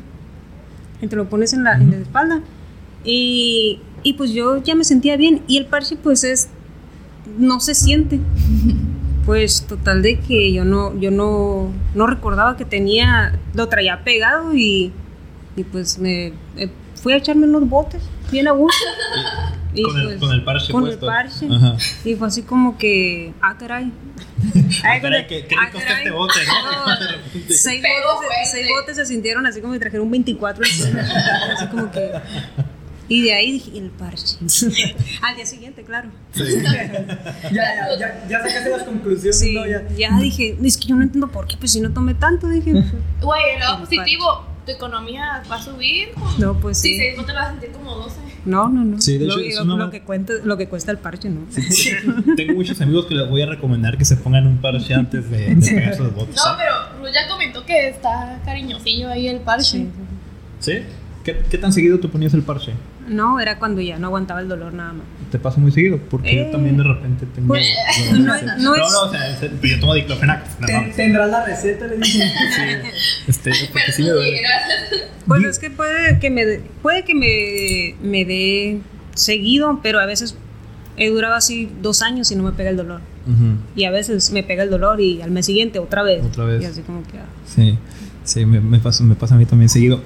Y 1.02 1.08
te 1.08 1.16
lo 1.16 1.30
pones 1.30 1.54
en 1.54 1.64
la, 1.64 1.74
en 1.76 1.92
la 1.92 1.98
espalda. 1.98 2.42
Y, 3.04 3.80
y 4.04 4.14
pues 4.14 4.32
yo 4.32 4.64
ya 4.64 4.74
me 4.76 4.84
sentía 4.84 5.18
bien. 5.18 5.42
Y 5.48 5.58
el 5.58 5.66
parche, 5.66 5.96
pues 5.96 6.24
es. 6.24 6.50
No 7.38 7.60
se 7.60 7.76
siente. 7.76 8.20
Pues 9.26 9.66
total 9.68 10.02
de 10.02 10.20
que 10.20 10.52
yo 10.52 10.66
no, 10.66 11.00
yo 11.00 11.10
no, 11.10 11.72
no 11.96 12.08
recordaba 12.08 12.58
que 12.58 12.66
tenía. 12.66 13.40
Lo 13.54 13.70
traía 13.70 14.04
pegado 14.04 14.54
y. 14.54 14.92
Y 15.56 15.64
pues 15.64 15.98
me. 15.98 16.34
eh, 16.58 16.70
fui 17.02 17.14
a 17.14 17.18
echarme 17.18 17.48
unos 17.48 17.70
botes, 17.70 18.02
bien 18.34 18.50
a 18.50 18.52
gusto. 18.52 18.84
Y 19.76 19.84
con, 19.84 20.00
el, 20.00 20.06
pues, 20.08 20.20
con 20.20 20.32
el 20.32 20.44
parche 20.44 20.72
con 20.72 20.82
puesto. 20.84 21.06
el 21.06 21.12
parche. 21.12 21.48
Ajá. 21.52 21.78
Y 22.06 22.16
fue 22.16 22.28
así 22.28 22.42
como 22.44 22.78
que. 22.78 23.34
Ah, 23.42 23.58
caray. 23.58 23.92
Ah, 24.84 24.96
Ah, 24.96 25.00
rico 25.00 25.10
este 25.34 25.56
seis, 27.56 27.82
botes, 27.82 28.18
fuerte. 28.18 28.52
seis 28.52 28.68
botes 28.70 28.96
se 28.98 29.06
sintieron 29.06 29.46
así 29.46 29.62
como 29.62 29.74
si 29.74 29.80
trajeron 29.80 30.06
un 30.06 30.12
24 30.12 30.64
encima. 30.66 31.02
así 31.56 31.68
como 31.68 31.90
que 31.92 32.12
y 33.10 33.22
de 33.24 33.34
ahí 33.34 33.52
dije 33.54 33.72
"¿Y 33.74 33.80
el 33.80 33.90
parche 33.90 34.38
al 35.22 35.36
día 35.36 35.46
siguiente 35.46 35.84
claro 35.84 36.10
Sí. 36.34 36.44
Ya, 36.64 37.52
ya, 37.52 37.88
ya, 38.00 38.26
ya 38.30 38.40
sacaste 38.40 38.70
las 38.70 38.84
conclusiones, 38.84 39.40
sí 39.40 39.54
¿no? 39.54 39.66
Ya. 39.66 39.84
ya 39.96 40.18
dije 40.20 40.58
es 40.64 40.78
que 40.78 40.88
yo 40.88 40.96
no 40.96 41.04
entiendo 41.04 41.28
por 41.30 41.46
qué 41.48 41.58
pues 41.58 41.72
si 41.74 41.82
no 41.82 41.92
tomé 41.94 42.14
tanto 42.16 42.48
dije 42.48 42.72
Güey, 43.22 43.42
el 43.56 43.60
lado 43.60 43.80
positivo, 43.82 44.46
tu 44.66 44.72
economía 44.72 45.44
va 45.52 45.56
a 45.58 45.62
subir. 45.62 46.10
no 46.38 46.58
pues 46.60 46.80
Sí, 46.80 46.96
sí 46.98 47.12
sí, 47.12 47.18
no 47.18 47.26
te 47.26 47.34
vas 47.34 47.48
a 47.48 47.52
sentir 47.52 47.72
como 47.72 47.96
12. 47.96 48.16
No 48.46 48.68
no 48.70 48.84
no 48.84 49.02
Sí, 49.02 49.18
de 49.18 49.26
lo, 49.26 49.40
hecho, 49.40 49.62
es 49.62 49.66
lo- 49.66 49.76
una- 49.76 49.86
lo 49.86 49.92
que 49.92 50.02
cuenta 50.02 50.34
lo 50.44 50.58
que 50.58 50.68
cuesta 50.68 50.92
el 50.92 50.98
parche 50.98 51.30
no 51.30 51.42
Tengo 52.36 52.54
muchos 52.54 52.80
amigos 52.82 53.06
que 53.06 53.16
les 53.16 53.30
voy 53.30 53.42
a 53.42 53.46
recomendar 53.46 53.98
que 53.98 54.06
se 54.06 54.18
pongan 54.18 54.48
un 54.48 54.58
parche 54.58 54.94
antes 54.94 55.30
de, 55.30 55.56
de 55.56 55.72
pegarse 55.72 56.04
los 56.04 56.14
botes. 56.14 56.36
No, 56.36 56.42
pero 56.58 56.74
Ruth 57.00 57.14
ya 57.14 57.28
comentó 57.28 57.66
que 57.66 57.90
está 57.90 58.42
cariñosillo 58.46 59.10
ahí 59.10 59.28
el 59.28 59.40
parche. 59.40 59.64
Sí. 59.78 59.90
¿Sí? 60.60 60.74
¿Qué, 61.24 61.42
qué 61.50 61.58
tan 61.58 61.72
seguido 61.72 62.00
te 62.00 62.08
ponías 62.10 62.34
el 62.34 62.42
parche? 62.44 62.74
No, 63.08 63.40
era 63.40 63.60
cuando 63.60 63.80
ya 63.82 63.98
no 63.98 64.08
aguantaba 64.08 64.42
el 64.42 64.48
dolor 64.50 64.74
nada 64.74 64.94
más. 64.94 65.06
¿Te 65.34 65.40
pasa 65.40 65.60
muy 65.60 65.72
seguido? 65.72 65.98
Porque 66.12 66.30
Eh, 66.30 66.46
yo 66.46 66.52
también 66.52 66.78
de 66.78 66.84
repente 66.84 67.26
tengo... 67.34 67.48
pues, 67.48 67.66
no, 68.12 68.20
no 68.20 68.36
es- 68.36 68.44
no 68.44 68.76
es- 68.76 68.82
no, 68.92 69.02
o 69.02 69.12
sea, 69.12 69.32
es- 69.32 69.42
yo 69.64 69.80
tomo 69.80 69.96
diclofenac. 69.96 70.60
no, 70.60 70.68
Ten- 70.68 70.90
no, 70.90 70.96
¿Tendrás 70.96 71.32
la 71.32 71.44
receta? 71.44 71.88
Le 71.88 71.98
dicen. 71.98 72.22
este, 73.28 73.52
porque 73.72 73.92
sí 73.92 74.04
me 74.04 74.10
duele. 74.10 74.38
sí, 74.38 74.44
gracias. 74.44 75.10
Pues 75.28 75.44
es 75.46 75.58
que 75.58 75.72
puede 75.72 76.20
que 76.20 76.30
me 76.30 76.46
dé- 76.46 76.62
puede 76.84 77.04
que 77.04 77.16
me, 77.16 77.96
me 78.08 78.26
dé 78.26 78.82
seguido, 79.16 79.80
pero 79.82 80.00
a 80.00 80.06
veces 80.06 80.38
he 80.98 81.10
durado 81.10 81.34
así 81.34 81.68
dos 81.82 82.04
años 82.04 82.30
y 82.32 82.36
no 82.36 82.44
me 82.44 82.52
pega 82.52 82.70
el 82.70 82.78
dolor. 82.78 83.02
Ujú. 83.26 83.56
Y 83.76 83.86
a 83.86 83.90
veces 83.92 84.30
me 84.32 84.44
pega 84.44 84.62
el 84.62 84.70
dolor 84.70 85.02
y 85.02 85.20
al 85.24 85.32
mes 85.32 85.48
siguiente 85.48 85.80
otra 85.80 86.04
vez. 86.04 86.24
Otra 86.24 86.46
vez. 86.46 86.62
Y 86.62 86.66
así 86.66 86.82
como 86.82 87.02
que... 87.02 87.18
ah. 87.18 87.26
Sí, 87.48 87.80
sí, 88.24 88.46
me, 88.46 88.60
me 88.62 88.78
pasa, 88.80 89.04
me 89.04 89.16
pasa 89.16 89.34
a 89.34 89.38
mí 89.40 89.46
también 89.48 89.70
seguido. 89.70 90.00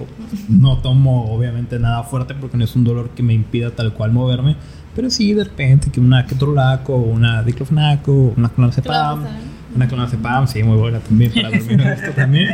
No 0.47 0.77
tomo 0.81 1.33
obviamente 1.33 1.79
nada 1.79 2.03
fuerte 2.03 2.33
porque 2.33 2.55
no 2.57 2.63
es 2.63 2.75
un 2.77 2.83
dolor 2.85 3.09
que 3.09 3.23
me 3.23 3.33
impida 3.33 3.71
tal 3.71 3.93
cual 3.93 4.11
moverme, 4.11 4.55
pero 4.97 5.09
sí 5.09 5.33
de 5.33 5.45
repente 5.45 5.89
que 5.91 5.99
una 6.01 6.25
ketorolaco, 6.25 6.95
una 6.97 7.41
diclofenaco, 7.43 8.33
una 8.35 8.49
clonazepam, 8.49 9.23
una 9.75 9.87
clonazepam, 9.87 10.47
sí, 10.47 10.61
muy 10.63 10.75
buena 10.77 10.99
también 10.99 11.31
para 11.31 11.49
dormir 11.51 11.79
esto 11.81 12.11
también. 12.15 12.49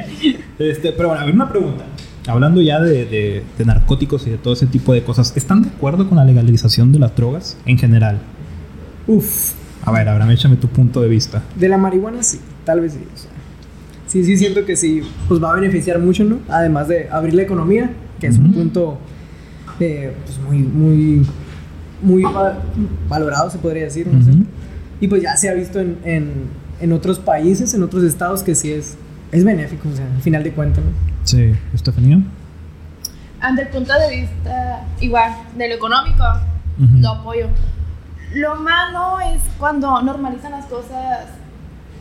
Este, 0.60 0.92
pero 0.92 1.08
bueno, 1.10 1.24
a 1.24 1.26
ver, 1.26 1.34
una 1.34 1.50
pregunta. 1.50 1.86
Hablando 2.28 2.62
ya 2.62 2.80
de, 2.80 3.06
de- 3.06 3.44
de 3.58 3.66
narcóticos 3.66 4.28
y 4.28 4.30
de 4.30 4.38
todo 4.38 4.54
ese 4.54 4.68
tipo 4.68 4.94
de 4.94 5.04
cosas, 5.04 5.34
¿están 5.36 5.62
de 5.64 5.70
acuerdo 5.70 6.08
con 6.08 6.18
la 6.18 6.24
legalización 6.26 6.92
de 6.92 7.00
las 7.00 7.16
drogas 7.16 7.58
en 7.66 7.78
general? 7.78 8.20
Uf, 9.08 9.54
A 9.86 9.92
ver, 9.92 10.08
Abraham, 10.08 10.32
échame 10.32 10.56
tu 10.58 10.68
punto 10.68 11.02
de 11.02 11.10
vista. 11.10 11.42
de 11.56 11.68
la 11.70 11.78
marihuana 11.78 12.24
sí, 12.24 12.40
tal 12.66 12.80
vez 12.82 12.94
sí. 12.94 13.00
o 13.14 13.18
sea, 13.18 13.30
sí, 14.08 14.24
sí 14.24 14.38
siento 14.38 14.64
que 14.66 14.76
sí, 14.78 15.02
pues 15.28 15.42
va 15.44 15.52
a 15.52 15.56
beneficiar 15.56 16.00
mucho, 16.00 16.24
¿no? 16.24 16.40
Además 16.50 16.88
de 16.88 17.10
abrir 17.10 17.34
la 17.34 17.42
economía, 17.42 17.90
que 18.20 18.28
es 18.28 18.38
un 18.38 18.54
punto 18.54 18.98
eh, 19.82 20.14
pues 20.26 20.40
muy, 20.40 20.60
muy, 20.60 21.26
muy 22.04 22.22
va- 22.24 22.58
valorado, 23.10 23.50
se 23.50 23.58
podría 23.58 23.84
decir, 23.86 24.06
no 24.08 24.24
sé. 24.24 24.30
Ujú. 24.32 24.46
Y 25.02 25.08
pues 25.08 25.22
ya 25.24 25.36
se 25.36 25.50
ha 25.50 25.54
visto 25.54 25.80
en, 25.80 25.98
en, 26.04 26.32
en 26.80 26.94
otros 26.94 27.18
países, 27.20 27.74
en 27.74 27.84
otros 27.84 28.04
estados, 28.04 28.44
que 28.44 28.54
sí 28.56 28.72
es, 28.72 28.96
es 29.32 29.44
benéfico, 29.44 29.90
o 29.90 29.96
sea, 29.96 30.06
al 30.06 30.22
final 30.22 30.44
de 30.44 30.52
cuentas, 30.52 30.84
¿no? 30.84 30.92
Sí, 31.24 31.54
Estefanía. 31.74 32.20
Ante 33.42 33.64
el 33.64 33.68
punto 33.70 33.92
de 34.00 34.22
vista, 34.22 34.86
igual, 35.02 35.34
de 35.58 35.68
lo 35.70 35.76
económico, 35.76 36.24
Ujú. 36.80 36.98
lo 37.00 37.10
apoyo. 37.10 37.48
Lo 38.36 38.56
malo 38.56 39.20
es 39.34 39.42
cuando 39.60 40.02
normalizan 40.02 40.52
las 40.54 40.66
cosas, 40.66 41.26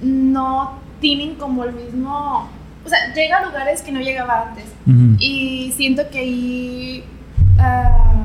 no 0.02 0.78
tienen 1.00 1.34
como 1.34 1.64
el 1.64 1.72
mismo. 1.74 2.48
O 2.84 2.88
sea, 2.88 3.12
llega 3.14 3.38
a 3.38 3.44
lugares 3.44 3.82
que 3.82 3.92
no 3.92 4.00
llegaba 4.00 4.48
antes. 4.48 4.64
Ujú. 4.86 5.16
Y 5.18 5.72
siento 5.76 6.02
que 6.10 6.18
ahí. 6.18 7.04
ah, 7.58 8.24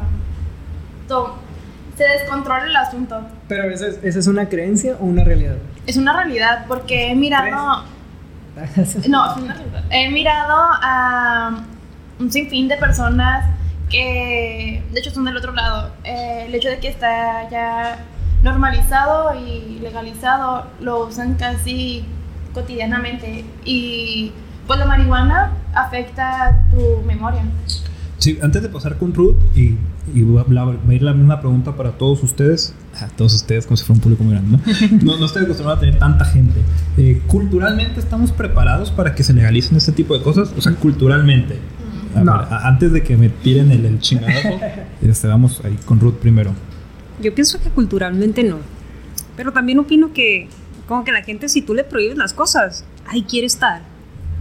to- 1.08 1.36
se 1.98 2.04
descontrola 2.04 2.66
el 2.66 2.76
asunto. 2.76 3.22
Pero 3.48 3.70
¿esa 3.72 3.88
es, 3.88 4.00
¿esa 4.04 4.20
es 4.20 4.28
una 4.28 4.48
creencia 4.48 4.96
o 5.00 5.06
una 5.06 5.24
realidad? 5.24 5.56
Es 5.88 5.98
una 5.98 6.16
realidad, 6.16 6.66
porque 6.68 7.12
he 7.12 7.16
mirado. 7.16 7.84
No, 9.08 9.32
es 9.32 9.38
una 9.38 9.54
realidad. 9.54 9.84
He 9.90 10.10
mirado 10.10 10.56
a 10.82 11.64
un 12.20 12.32
sinfín 12.32 12.68
de 12.68 12.78
personas 12.78 13.46
que, 13.90 14.84
de 14.92 15.00
hecho, 15.00 15.12
son 15.12 15.26
del 15.26 15.38
otro 15.38 15.54
lado. 15.54 15.92
Eh, 16.04 16.46
el 16.48 16.56
hecho 16.56 16.70
de 16.70 16.80
que 16.80 16.88
está 16.88 17.50
ya 17.50 18.00
normalizado 18.44 19.34
y 19.36 19.80
legalizado 19.80 20.68
lo 20.80 21.06
usan 21.06 21.36
casi 21.36 22.06
cotidianamente. 22.54 23.46
Y 23.66 24.32
pues 24.68 24.80
la 24.80 24.86
marihuana 24.86 25.54
afecta 25.74 26.64
tu 26.72 27.02
memoria. 27.06 27.44
Sí, 28.18 28.40
antes 28.42 28.62
de 28.62 28.70
pasar 28.70 28.98
con 28.98 29.14
Ruth, 29.14 29.38
y, 29.56 29.78
y 30.14 30.24
va, 30.24 30.42
a 30.42 30.94
ir 30.94 31.02
la 31.02 31.14
misma 31.14 31.40
pregunta 31.42 31.76
para 31.76 31.92
todos 31.92 32.24
ustedes, 32.24 32.74
a 33.00 33.08
todos 33.08 33.34
ustedes 33.34 33.66
como 33.66 33.78
si 33.78 33.84
fuera 33.86 33.98
un 33.98 34.02
público 34.02 34.24
muy 34.24 34.34
grande, 34.34 34.58
¿no? 34.58 35.04
No, 35.04 35.18
no 35.18 35.26
estoy 35.26 35.44
acostumbrado 35.44 35.78
a 35.78 35.80
tener 35.82 36.00
tanta 36.00 36.26
gente. 36.26 36.62
Eh, 36.98 37.22
¿Culturalmente 37.28 38.00
estamos 38.00 38.32
preparados 38.32 38.92
para 38.92 39.14
que 39.16 39.24
se 39.24 39.34
legalicen 39.34 39.78
este 39.78 39.92
tipo 39.92 40.18
de 40.18 40.24
cosas? 40.24 40.54
O 40.58 40.62
sea, 40.62 40.74
culturalmente. 40.74 41.58
A 42.16 42.24
No. 42.24 42.32
ver, 42.34 42.42
a- 42.54 42.68
antes 42.68 42.92
de 42.94 43.04
que 43.04 43.18
me 43.18 43.30
tiren 43.30 43.72
el, 43.72 43.86
el 43.86 44.00
chingadazo, 44.00 44.60
este, 45.02 45.28
vamos 45.28 45.62
ahí 45.64 45.78
con 45.86 46.00
Ruth 46.00 46.16
primero. 46.16 46.52
Yo 47.22 47.34
pienso 47.36 47.60
que 47.62 47.70
culturalmente 47.70 48.44
no. 48.44 48.58
Pero 49.36 49.52
también 49.52 49.78
opino 49.80 50.14
que, 50.14 50.48
como 50.88 51.04
que 51.04 51.12
la 51.12 51.22
gente, 51.24 51.50
si 51.50 51.62
tú 51.62 51.74
le 51.74 51.84
prohíbes 51.84 52.18
las 52.18 52.34
cosas, 52.34 52.86
ahí 53.08 53.24
quiere 53.24 53.46
estar. 53.48 53.82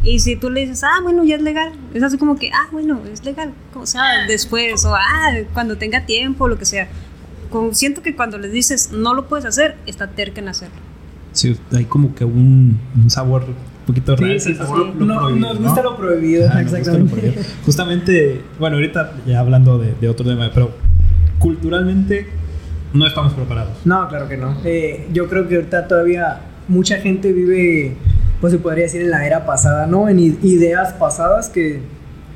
Y 0.06 0.20
si 0.20 0.36
tú 0.36 0.50
le 0.50 0.60
dices, 0.60 0.84
ah, 0.84 1.00
bueno, 1.02 1.24
ya 1.24 1.34
es 1.36 1.42
legal, 1.42 1.72
es 1.92 2.02
así 2.02 2.16
como 2.16 2.36
que, 2.36 2.50
ah, 2.52 2.68
bueno, 2.70 3.00
es 3.12 3.24
legal, 3.24 3.52
o 3.74 3.84
sea, 3.86 4.26
después, 4.28 4.84
o 4.84 4.94
ah, 4.94 5.32
cuando 5.52 5.76
tenga 5.76 6.06
tiempo, 6.06 6.46
lo 6.48 6.56
que 6.58 6.64
sea. 6.64 6.88
Como, 7.50 7.74
siento 7.74 8.02
que 8.02 8.14
cuando 8.14 8.38
les 8.38 8.52
dices, 8.52 8.92
no 8.92 9.14
lo 9.14 9.26
puedes 9.26 9.44
hacer, 9.44 9.76
está 9.86 10.06
terca 10.08 10.40
en 10.40 10.48
hacerlo. 10.48 10.76
Sí, 11.32 11.56
hay 11.72 11.84
como 11.84 12.14
que 12.14 12.24
un, 12.24 12.78
un 12.96 13.10
sabor 13.10 13.44
un 13.44 13.54
poquito 13.86 14.14
raro. 14.16 14.32
Sí, 14.38 14.40
sí, 14.40 14.54
sabor 14.54 14.92
sí. 14.92 14.98
lo 14.98 15.04
No, 15.06 15.18
prohibido, 15.20 15.48
nos 15.48 15.60
¿no? 15.60 15.66
gusta 15.68 15.82
lo 15.82 15.96
prohibido, 15.96 16.44
Ah, 16.44 16.62
gusta 16.62 16.78
lo 16.78 16.78
exactamente. 16.78 17.14
prohibido. 17.16 17.42
Justamente, 17.64 18.40
bueno, 18.58 18.76
ahorita 18.76 19.12
ya 19.26 19.40
hablando 19.40 19.78
de, 19.78 19.94
de 20.00 20.08
otro 20.08 20.24
tema, 20.24 20.50
pero 20.54 20.70
culturalmente 21.38 22.26
no 22.92 23.06
estamos 23.06 23.32
preparados. 23.34 23.78
No, 23.84 24.08
claro 24.08 24.28
que 24.28 24.36
no. 24.36 24.56
Eh, 24.64 25.08
yo 25.12 25.28
creo 25.28 25.46
que 25.48 25.56
ahorita 25.56 25.86
todavía 25.88 26.40
mucha 26.68 26.96
gente 26.98 27.32
vive, 27.32 27.96
pues 28.40 28.52
se 28.52 28.58
podría 28.58 28.84
decir, 28.84 29.02
en 29.02 29.10
la 29.10 29.26
era 29.26 29.46
pasada, 29.46 29.86
¿no? 29.86 30.08
En 30.08 30.18
ideas 30.18 30.92
pasadas 30.94 31.48
que 31.48 31.80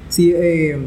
sí, 0.08 0.32
eh, 0.34 0.78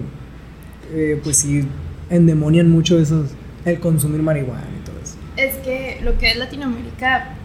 eh, 0.92 1.20
pues 1.24 1.38
sí, 1.38 1.68
endemonian 2.10 2.70
mucho 2.70 3.00
esos, 3.00 3.32
el 3.66 3.80
consumir 3.80 4.22
marihuana 4.22 4.68
y 4.80 4.86
todo 4.86 4.96
eso. 5.02 5.16
Es 5.38 5.56
que 5.58 6.00
lo 6.04 6.18
que 6.18 6.32
es 6.32 6.38
Latinoamérica 6.38 7.36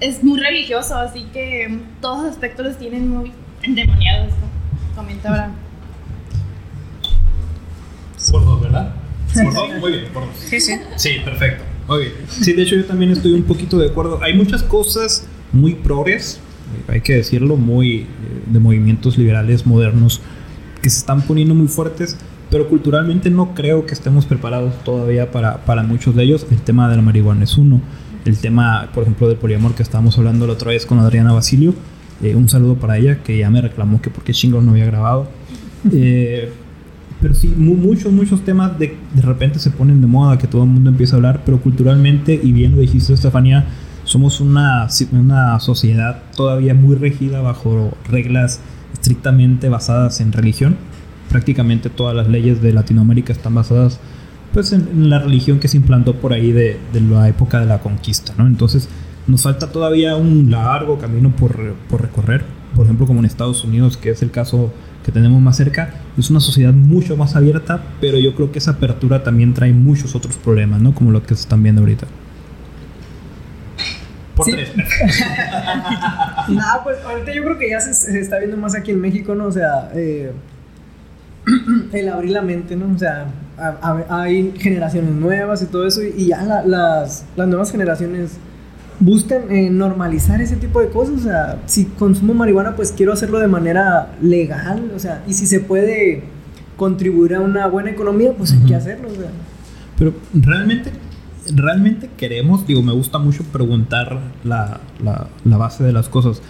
es 0.00 0.22
muy 0.22 0.40
religioso, 0.40 0.96
así 0.96 1.24
que 1.32 1.80
todos 2.00 2.24
los 2.24 2.32
aspectos 2.32 2.66
los 2.66 2.78
tienen 2.78 3.08
muy 3.08 3.32
endemoniados, 3.62 4.30
¿no? 4.32 4.96
comenta 4.96 5.28
Abraham. 5.28 5.52
Por 8.30 8.44
dos, 8.44 8.60
¿verdad? 8.60 8.94
Por 9.34 9.54
dos, 9.54 9.68
muy 9.80 9.92
bien, 9.92 10.04
por 10.12 10.26
dos. 10.26 10.36
Sí, 10.36 10.60
sí. 10.60 10.78
Sí, 10.96 11.10
perfecto. 11.24 11.64
Muy 11.88 12.00
bien. 12.00 12.12
Sí, 12.28 12.52
de 12.52 12.62
hecho 12.62 12.76
yo 12.76 12.84
también 12.84 13.10
estoy 13.10 13.32
un 13.32 13.42
poquito 13.42 13.78
de 13.78 13.88
acuerdo. 13.88 14.22
Hay 14.22 14.34
muchas 14.34 14.62
cosas 14.62 15.26
muy 15.52 15.74
progres, 15.74 16.40
hay 16.88 17.00
que 17.00 17.14
decirlo, 17.14 17.56
muy 17.56 17.98
eh, 18.00 18.06
de 18.52 18.58
movimientos 18.58 19.16
liberales 19.18 19.66
modernos 19.66 20.20
que 20.82 20.90
se 20.90 20.98
están 20.98 21.22
poniendo 21.22 21.54
muy 21.54 21.68
fuertes, 21.68 22.16
pero 22.50 22.68
culturalmente 22.68 23.30
no 23.30 23.54
creo 23.54 23.86
que 23.86 23.94
estemos 23.94 24.26
preparados 24.26 24.74
todavía 24.84 25.30
para, 25.30 25.64
para 25.64 25.82
muchos 25.82 26.14
de 26.16 26.24
ellos. 26.24 26.46
El 26.50 26.58
tema 26.58 26.88
de 26.88 26.96
la 26.96 27.02
marihuana 27.02 27.44
es 27.44 27.56
uno. 27.58 27.80
El 28.24 28.36
tema, 28.38 28.88
por 28.94 29.02
ejemplo, 29.04 29.28
del 29.28 29.36
poliamor 29.36 29.74
que 29.74 29.82
estábamos 29.82 30.18
hablando 30.18 30.46
la 30.46 30.54
otra 30.54 30.70
vez 30.70 30.84
con 30.86 30.98
Adriana 30.98 31.32
Basilio. 31.32 31.74
Eh, 32.22 32.34
un 32.34 32.48
saludo 32.48 32.74
para 32.74 32.98
ella, 32.98 33.22
que 33.22 33.38
ya 33.38 33.48
me 33.50 33.60
reclamó 33.62 34.02
que 34.02 34.10
porque 34.10 34.32
chingos 34.32 34.62
no 34.64 34.72
había 34.72 34.86
grabado. 34.86 35.28
Eh, 35.92 36.50
pero 37.22 37.32
sí, 37.34 37.52
mu- 37.56 37.74
muchos, 37.74 38.12
muchos 38.12 38.42
temas 38.44 38.78
de, 38.78 38.94
de 39.14 39.22
repente 39.22 39.58
se 39.58 39.70
ponen 39.70 40.02
de 40.02 40.06
moda, 40.06 40.36
que 40.36 40.46
todo 40.46 40.64
el 40.64 40.68
mundo 40.68 40.90
empieza 40.90 41.14
a 41.14 41.16
hablar, 41.16 41.40
pero 41.44 41.58
culturalmente, 41.60 42.38
y 42.42 42.52
bien 42.52 42.74
lo 42.74 42.82
dijiste, 42.82 43.14
Estefanía, 43.14 43.64
somos 44.10 44.40
una, 44.40 44.88
una 45.12 45.60
sociedad 45.60 46.20
todavía 46.34 46.74
muy 46.74 46.96
regida 46.96 47.42
bajo 47.42 47.96
reglas 48.08 48.58
estrictamente 48.92 49.68
basadas 49.68 50.20
en 50.20 50.32
religión. 50.32 50.76
Prácticamente 51.28 51.90
todas 51.90 52.16
las 52.16 52.26
leyes 52.26 52.60
de 52.60 52.72
Latinoamérica 52.72 53.32
están 53.32 53.54
basadas 53.54 54.00
pues, 54.52 54.72
en, 54.72 55.10
la 55.10 55.20
religión 55.20 55.60
que 55.60 55.68
se 55.68 55.76
implantó 55.76 56.16
por 56.16 56.32
ahí 56.32 56.50
de, 56.50 56.76
de 56.92 57.00
la 57.02 57.28
época 57.28 57.60
de 57.60 57.66
la 57.66 57.78
conquista. 57.78 58.34
¿no? 58.36 58.48
Entonces, 58.48 58.88
nos 59.28 59.42
falta 59.42 59.70
todavía 59.70 60.16
un 60.16 60.50
largo 60.50 60.98
camino 60.98 61.30
por, 61.30 61.74
por 61.88 62.02
recorrer. 62.02 62.44
Por 62.74 62.86
ejemplo, 62.86 63.06
como 63.06 63.20
en 63.20 63.26
Estados 63.26 63.62
Unidos, 63.62 63.96
que 63.96 64.10
es 64.10 64.22
el 64.22 64.32
caso 64.32 64.72
que 65.04 65.12
tenemos 65.12 65.40
más 65.40 65.56
cerca, 65.56 65.94
es 66.18 66.30
una 66.30 66.40
sociedad 66.40 66.72
mucho 66.72 67.16
más 67.16 67.36
abierta, 67.36 67.80
pero 68.00 68.18
yo 68.18 68.34
creo 68.34 68.50
que 68.50 68.58
esa 68.58 68.72
apertura 68.72 69.22
también 69.22 69.54
trae 69.54 69.72
muchos 69.72 70.16
otros 70.16 70.36
problemas, 70.36 70.80
¿no? 70.80 70.96
Como 70.96 71.12
lo 71.12 71.22
que 71.22 71.36
se 71.36 71.42
están 71.42 71.62
viendo 71.62 71.82
ahorita. 71.82 72.08
Por 74.40 74.46
Sí. 74.46 74.52
tres. 74.52 74.70
Nada, 76.48 76.80
pues 76.84 76.98
ahorita 77.04 77.32
yo 77.32 77.44
creo 77.44 77.58
que 77.58 77.70
ya 77.70 77.80
se, 77.80 77.92
se 77.94 78.18
está 78.20 78.38
viendo 78.38 78.56
más 78.56 78.74
aquí 78.74 78.90
en 78.90 79.00
México, 79.00 79.34
¿no? 79.34 79.46
O 79.46 79.52
sea, 79.52 79.90
eh, 79.94 80.32
el 81.92 82.08
abrir 82.08 82.30
la 82.32 82.42
mente, 82.42 82.76
¿no? 82.76 82.92
O 82.94 82.98
sea, 82.98 83.26
a- 83.58 83.76
a- 84.08 84.22
hay 84.22 84.52
generaciones 84.58 85.10
nuevas 85.12 85.62
y 85.62 85.66
todo 85.66 85.86
eso, 85.86 86.02
y, 86.02 86.12
y 86.16 86.26
ya 86.28 86.42
la- 86.42 86.62
las, 86.64 87.24
las 87.36 87.48
nuevas 87.48 87.70
generaciones 87.72 88.32
buscan 88.98 89.50
eh, 89.50 89.70
normalizar 89.70 90.40
ese 90.40 90.56
tipo 90.56 90.80
de 90.80 90.88
cosas. 90.88 91.14
O 91.20 91.22
sea, 91.22 91.58
si 91.66 91.84
consumo 91.86 92.34
marihuana, 92.34 92.76
pues 92.76 92.92
quiero 92.92 93.12
hacerlo 93.12 93.38
de 93.38 93.48
manera 93.48 94.08
legal, 94.22 94.90
o 94.94 94.98
sea, 94.98 95.22
y 95.26 95.34
si 95.34 95.46
se 95.46 95.60
puede 95.60 96.22
contribuir 96.76 97.34
a 97.34 97.40
una 97.40 97.66
buena 97.66 97.90
economía, 97.90 98.32
pues 98.36 98.52
hay 98.52 98.58
que 98.60 98.64
Ujú. 98.66 98.74
hacerlo, 98.76 99.08
o 99.10 99.14
sea. 99.14 99.30
Pero 99.98 100.14
realmente, 100.32 100.90
realmente 101.54 102.10
queremos, 102.16 102.66
digo, 102.66 102.82
me 102.82 102.92
gusta 102.92 103.18
mucho 103.18 103.44
preguntar 103.44 104.20
la, 104.44 104.80
la- 105.02 105.56
base 105.56 105.84
de 105.84 105.92
las 105.92 106.08
cosas. 106.08 106.42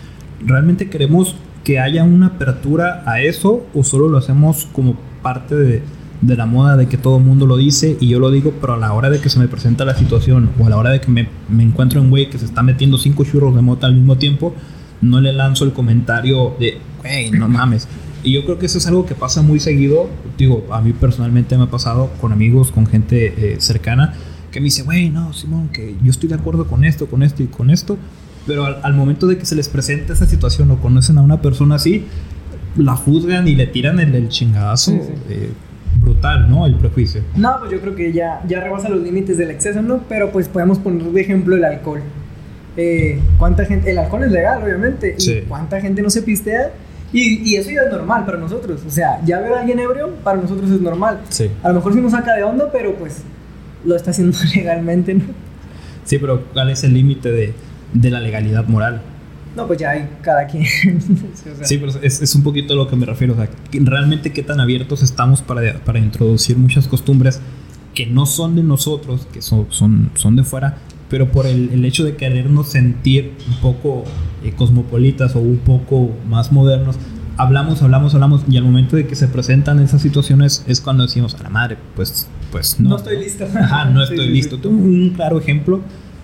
¿Realmente 0.44 0.88
queremos 0.88 1.36
que 1.64 1.78
haya 1.78 2.04
una 2.04 2.26
apertura 2.28 3.02
a 3.06 3.20
eso 3.20 3.66
o 3.74 3.84
solo 3.84 4.08
lo 4.08 4.18
hacemos 4.18 4.66
como 4.72 4.96
parte 5.22 5.54
de, 5.54 5.82
de 6.22 6.36
la 6.36 6.46
moda 6.46 6.76
de 6.76 6.86
que 6.88 6.96
todo 6.96 7.18
el 7.18 7.24
mundo 7.24 7.46
lo 7.46 7.56
dice 7.56 7.96
y 8.00 8.08
yo 8.08 8.18
lo 8.18 8.30
digo, 8.30 8.54
pero 8.60 8.74
a 8.74 8.76
la 8.78 8.92
hora 8.92 9.10
de 9.10 9.20
que 9.20 9.28
se 9.28 9.38
me 9.38 9.48
presenta 9.48 9.84
la 9.84 9.94
situación 9.94 10.50
o 10.58 10.66
a 10.66 10.70
la 10.70 10.76
hora 10.78 10.90
de 10.90 11.00
que 11.00 11.10
me, 11.10 11.28
me 11.48 11.62
encuentro 11.62 12.00
en 12.00 12.08
güey 12.10 12.30
que 12.30 12.38
se 12.38 12.44
está 12.46 12.62
metiendo 12.62 12.96
cinco 12.98 13.24
churros 13.24 13.54
de 13.54 13.60
mota 13.62 13.86
al 13.86 13.94
mismo 13.94 14.16
tiempo, 14.16 14.54
no 15.02 15.20
le 15.20 15.32
lanzo 15.32 15.64
el 15.64 15.72
comentario 15.72 16.54
de, 16.58 16.78
güey, 17.02 17.30
no 17.30 17.48
mames. 17.48 17.86
Y 18.22 18.32
yo 18.34 18.44
creo 18.44 18.58
que 18.58 18.66
eso 18.66 18.76
es 18.78 18.86
algo 18.86 19.06
que 19.06 19.14
pasa 19.14 19.40
muy 19.40 19.60
seguido. 19.60 20.08
Digo, 20.36 20.66
a 20.72 20.80
mí 20.82 20.92
personalmente 20.92 21.56
me 21.56 21.64
ha 21.64 21.70
pasado 21.70 22.10
con 22.20 22.32
amigos, 22.32 22.70
con 22.70 22.86
gente 22.86 23.54
eh, 23.54 23.56
cercana, 23.60 24.12
que 24.50 24.60
me 24.60 24.64
dice, 24.64 24.82
güey, 24.82 25.10
no, 25.10 25.32
Simón, 25.32 25.68
que 25.68 25.94
yo 26.02 26.10
estoy 26.10 26.28
de 26.28 26.34
acuerdo 26.34 26.66
con 26.66 26.84
esto, 26.84 27.06
con 27.06 27.22
esto 27.22 27.42
y 27.42 27.46
con 27.46 27.70
esto. 27.70 27.96
Pero 28.46 28.64
al, 28.66 28.78
al 28.82 28.94
momento 28.94 29.26
de 29.26 29.38
que 29.38 29.46
se 29.46 29.54
les 29.54 29.68
presenta 29.68 30.12
esa 30.12 30.26
situación 30.26 30.70
o 30.70 30.80
conocen 30.80 31.18
a 31.18 31.22
una 31.22 31.40
persona 31.40 31.76
así, 31.76 32.06
la 32.76 32.96
juzgan 32.96 33.46
y 33.46 33.54
le 33.54 33.66
tiran 33.66 34.00
el, 34.00 34.14
el 34.14 34.28
chingadazo. 34.28 34.92
Sí, 34.92 35.00
sí. 35.06 35.12
eh, 35.28 35.50
brutal, 36.00 36.50
¿no? 36.50 36.66
El 36.66 36.76
prejuicio. 36.76 37.22
No, 37.36 37.58
pues 37.58 37.70
yo 37.70 37.80
creo 37.80 37.94
que 37.94 38.12
ya, 38.12 38.42
ya 38.48 38.60
rebasa 38.60 38.88
los 38.88 39.02
límites 39.02 39.36
del 39.36 39.50
exceso, 39.50 39.82
¿no? 39.82 40.00
Pero 40.08 40.30
pues 40.30 40.48
podemos 40.48 40.78
poner 40.78 41.02
de 41.02 41.20
ejemplo 41.20 41.56
el 41.56 41.64
alcohol. 41.64 42.00
Eh, 42.76 43.20
¿Cuánta 43.38 43.64
gente? 43.66 43.90
El 43.90 43.98
alcohol 43.98 44.22
es 44.24 44.30
legal, 44.30 44.62
obviamente. 44.62 45.16
Sí. 45.18 45.32
¿Y 45.32 45.40
cuánta 45.42 45.80
gente 45.80 46.00
no 46.00 46.08
se 46.08 46.22
pistea? 46.22 46.72
Y, 47.12 47.42
y 47.50 47.56
eso 47.56 47.70
ya 47.70 47.82
es 47.82 47.90
normal 47.92 48.24
para 48.24 48.38
nosotros. 48.38 48.82
O 48.86 48.90
sea, 48.90 49.20
ya 49.24 49.40
ver 49.40 49.52
a 49.52 49.60
alguien 49.60 49.80
ebrio, 49.80 50.10
para 50.24 50.40
nosotros 50.40 50.70
es 50.70 50.80
normal. 50.80 51.20
Sí. 51.28 51.50
A 51.62 51.68
lo 51.68 51.74
mejor 51.74 51.92
sí 51.92 52.00
nos 52.00 52.12
saca 52.12 52.34
de 52.34 52.44
onda, 52.44 52.70
pero 52.72 52.94
pues 52.94 53.22
lo 53.84 53.96
está 53.96 54.10
haciendo 54.10 54.36
legalmente, 54.54 55.14
¿no? 55.14 55.24
Sí, 56.04 56.18
pero 56.18 56.44
¿cuál 56.52 56.70
es 56.70 56.84
el 56.84 56.94
límite 56.94 57.30
de, 57.30 57.54
de 57.92 58.10
la 58.10 58.20
legalidad 58.20 58.66
moral? 58.66 59.02
No, 59.56 59.66
pues 59.66 59.78
ya 59.78 59.90
hay 59.90 60.08
cada 60.22 60.46
quien. 60.46 60.64
Sí, 61.34 61.48
o 61.50 61.56
sea, 61.56 61.64
Sí, 61.64 61.78
pero 61.78 61.92
es, 62.02 62.22
es 62.22 62.34
un 62.34 62.42
poquito 62.42 62.74
a 62.74 62.76
lo 62.76 62.88
que 62.88 62.96
me 62.96 63.06
refiero. 63.06 63.34
O 63.34 63.36
sea, 63.36 63.48
realmente 63.72 64.32
qué 64.32 64.42
tan 64.42 64.60
abiertos 64.60 65.02
estamos 65.02 65.42
para, 65.42 65.74
para 65.84 65.98
introducir 65.98 66.56
muchas 66.56 66.86
costumbres 66.86 67.40
que 67.94 68.06
no 68.06 68.26
son 68.26 68.54
de 68.54 68.62
nosotros, 68.62 69.26
que 69.32 69.42
son, 69.42 69.66
son, 69.70 70.10
son 70.14 70.36
de 70.36 70.44
fuera, 70.44 70.78
pero 71.08 71.30
por 71.32 71.46
el, 71.46 71.70
el 71.72 71.84
hecho 71.84 72.04
de 72.04 72.14
querernos 72.16 72.68
sentir 72.68 73.32
un 73.48 73.56
poco 73.60 74.04
eh, 74.44 74.52
cosmopolitas 74.56 75.34
o 75.34 75.40
un 75.40 75.58
poco 75.58 76.10
más 76.28 76.52
modernos, 76.52 76.96
hablamos, 77.36 77.82
hablamos, 77.82 78.14
hablamos, 78.14 78.42
y 78.48 78.56
al 78.56 78.64
momento 78.64 78.96
de 78.96 79.06
que 79.06 79.14
se 79.16 79.28
presentan 79.28 79.80
esas 79.80 80.02
situaciones 80.02 80.64
es 80.66 80.80
cuando 80.80 81.04
decimos, 81.04 81.34
a 81.34 81.42
la 81.42 81.50
madre, 81.50 81.76
pues, 81.96 82.28
pues 82.52 82.78
no. 82.80 82.90
No 82.90 82.96
estoy 82.96 83.18
listo. 83.18 83.44
Ajá, 83.58 83.84
no 83.86 84.04
Sí, 84.06 84.12
estoy 84.14 84.26
sí, 84.28 84.32
listo. 84.32 84.56
sí. 84.56 84.62
Tengo 84.62 84.76
un 84.82 85.10
claro 85.10 85.38
ejemplo. 85.38 85.80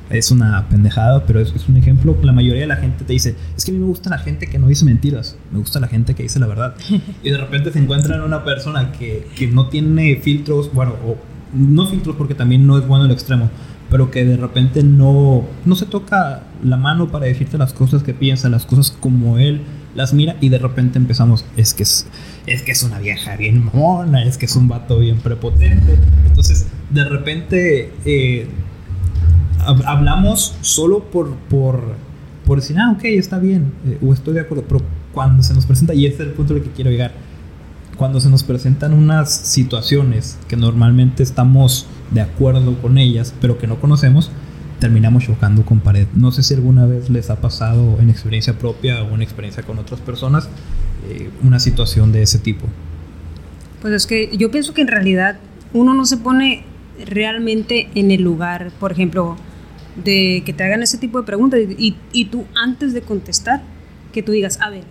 Es 0.08 0.30
una 0.30 0.68
pendejada, 0.68 1.24
pero 1.26 1.40
es, 1.40 1.52
es 1.52 1.68
un 1.68 1.76
ejemplo. 1.76 2.16
La 2.22 2.30
mayoría 2.30 2.60
de 2.60 2.68
la 2.68 2.76
gente 2.76 3.04
te 3.04 3.12
dice, 3.12 3.34
es 3.56 3.64
que 3.64 3.72
a 3.72 3.74
mí 3.74 3.80
me 3.80 3.86
gusta 3.86 4.08
la 4.08 4.18
gente 4.18 4.46
que 4.46 4.56
no 4.56 4.68
dice 4.68 4.84
mentiras, 4.84 5.36
me 5.50 5.58
gusta 5.58 5.80
la 5.80 5.88
gente 5.88 6.14
que 6.14 6.22
dice 6.22 6.38
la 6.38 6.46
verdad. 6.46 6.76
y 7.24 7.30
de 7.30 7.36
repente 7.36 7.72
se 7.72 7.80
encuentran 7.80 8.20
una 8.22 8.44
persona 8.44 8.92
que, 8.92 9.26
que 9.34 9.48
no 9.48 9.66
tiene 9.68 10.14
filtros, 10.16 10.72
bueno, 10.72 10.92
o 11.04 11.16
no 11.52 11.86
filtros 11.88 12.14
porque 12.14 12.34
también 12.36 12.66
no 12.68 12.78
es 12.78 12.86
bueno 12.86 13.04
el 13.06 13.10
extremo, 13.10 13.50
pero 13.90 14.10
que 14.10 14.24
de 14.24 14.36
repente 14.36 14.82
no, 14.82 15.44
no 15.64 15.74
se 15.76 15.86
toca 15.86 16.42
la 16.64 16.76
mano 16.76 17.08
para 17.08 17.26
decirte 17.26 17.56
las 17.58 17.72
cosas 17.72 18.02
que 18.02 18.14
piensa, 18.14 18.48
las 18.48 18.66
cosas 18.66 18.90
como 19.00 19.38
él 19.38 19.60
las 19.94 20.12
mira 20.12 20.36
y 20.40 20.50
de 20.50 20.58
repente 20.58 20.98
empezamos, 20.98 21.44
es 21.56 21.72
que 21.72 21.82
es, 21.84 22.06
es 22.46 22.62
que 22.62 22.72
es 22.72 22.82
una 22.82 22.98
vieja 22.98 23.34
bien 23.36 23.64
mamona, 23.64 24.24
es 24.24 24.36
que 24.36 24.44
es 24.46 24.54
un 24.54 24.68
vato 24.68 24.98
bien 24.98 25.18
prepotente. 25.18 25.96
Entonces, 26.26 26.66
de 26.90 27.04
repente 27.04 27.92
eh, 28.04 28.46
hab- 29.64 29.84
hablamos 29.86 30.54
solo 30.60 31.04
por, 31.04 31.34
por, 31.48 31.94
por 32.44 32.60
decir, 32.60 32.76
ah, 32.78 32.92
ok, 32.96 33.04
está 33.04 33.38
bien, 33.38 33.72
eh, 33.86 33.98
o 34.06 34.12
estoy 34.12 34.34
de 34.34 34.40
acuerdo, 34.40 34.64
pero 34.68 34.82
cuando 35.14 35.42
se 35.42 35.54
nos 35.54 35.64
presenta, 35.64 35.94
y 35.94 36.04
este 36.04 36.24
es 36.24 36.28
el 36.28 36.34
punto 36.34 36.52
al 36.52 36.62
que 36.62 36.70
quiero 36.72 36.90
llegar, 36.90 37.12
cuando 37.96 38.20
se 38.20 38.28
nos 38.28 38.42
presentan 38.42 38.92
unas 38.92 39.32
situaciones 39.34 40.38
que 40.48 40.56
normalmente 40.56 41.22
estamos 41.22 41.86
de 42.10 42.20
acuerdo 42.20 42.74
con 42.80 42.98
ellas, 42.98 43.34
pero 43.40 43.58
que 43.58 43.66
no 43.66 43.80
conocemos, 43.80 44.30
terminamos 44.80 45.24
chocando 45.24 45.64
con 45.64 45.80
pared. 45.80 46.06
No 46.14 46.30
sé 46.32 46.42
si 46.42 46.54
alguna 46.54 46.86
vez 46.86 47.08
les 47.10 47.30
ha 47.30 47.40
pasado 47.40 47.98
en 48.00 48.10
experiencia 48.10 48.58
propia 48.58 49.02
o 49.02 49.14
en 49.14 49.22
experiencia 49.22 49.62
con 49.62 49.78
otras 49.78 50.00
personas 50.00 50.48
eh, 51.08 51.30
una 51.42 51.58
situación 51.58 52.12
de 52.12 52.22
ese 52.22 52.38
tipo. 52.38 52.66
Pues 53.80 53.94
es 53.94 54.06
que 54.06 54.36
yo 54.36 54.50
pienso 54.50 54.74
que 54.74 54.82
en 54.82 54.88
realidad 54.88 55.38
uno 55.72 55.94
no 55.94 56.04
se 56.06 56.16
pone 56.16 56.64
realmente 57.06 57.88
en 57.94 58.10
el 58.10 58.22
lugar, 58.22 58.70
por 58.78 58.92
ejemplo, 58.92 59.36
de 60.02 60.42
que 60.44 60.52
te 60.52 60.64
hagan 60.64 60.82
ese 60.82 60.98
tipo 60.98 61.18
de 61.18 61.24
preguntas 61.26 61.60
y, 61.78 61.96
y- 62.12 62.24
tú 62.26 62.44
antes 62.54 62.92
de 62.92 63.02
contestar, 63.02 63.62
que 64.12 64.22
tú 64.22 64.32
digas, 64.32 64.58
a 64.60 64.70
ver, 64.70 64.84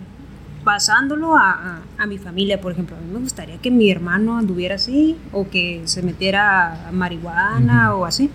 basándolo 0.66 1.36
a, 1.36 1.50
a- 1.52 1.80
a 1.96 2.06
mi 2.06 2.18
familia, 2.18 2.60
por 2.60 2.72
ejemplo, 2.72 2.96
a 2.96 3.00
mí 3.00 3.10
me 3.12 3.20
gustaría 3.20 3.56
que 3.58 3.70
mi 3.70 3.88
hermano 3.90 4.36
anduviera 4.36 4.74
así 4.74 5.16
o 5.32 5.48
que 5.48 5.80
se 5.84 6.02
metiera 6.02 6.88
a 6.88 6.92
marihuana 6.92 7.94
o 7.94 8.04
así. 8.04 8.28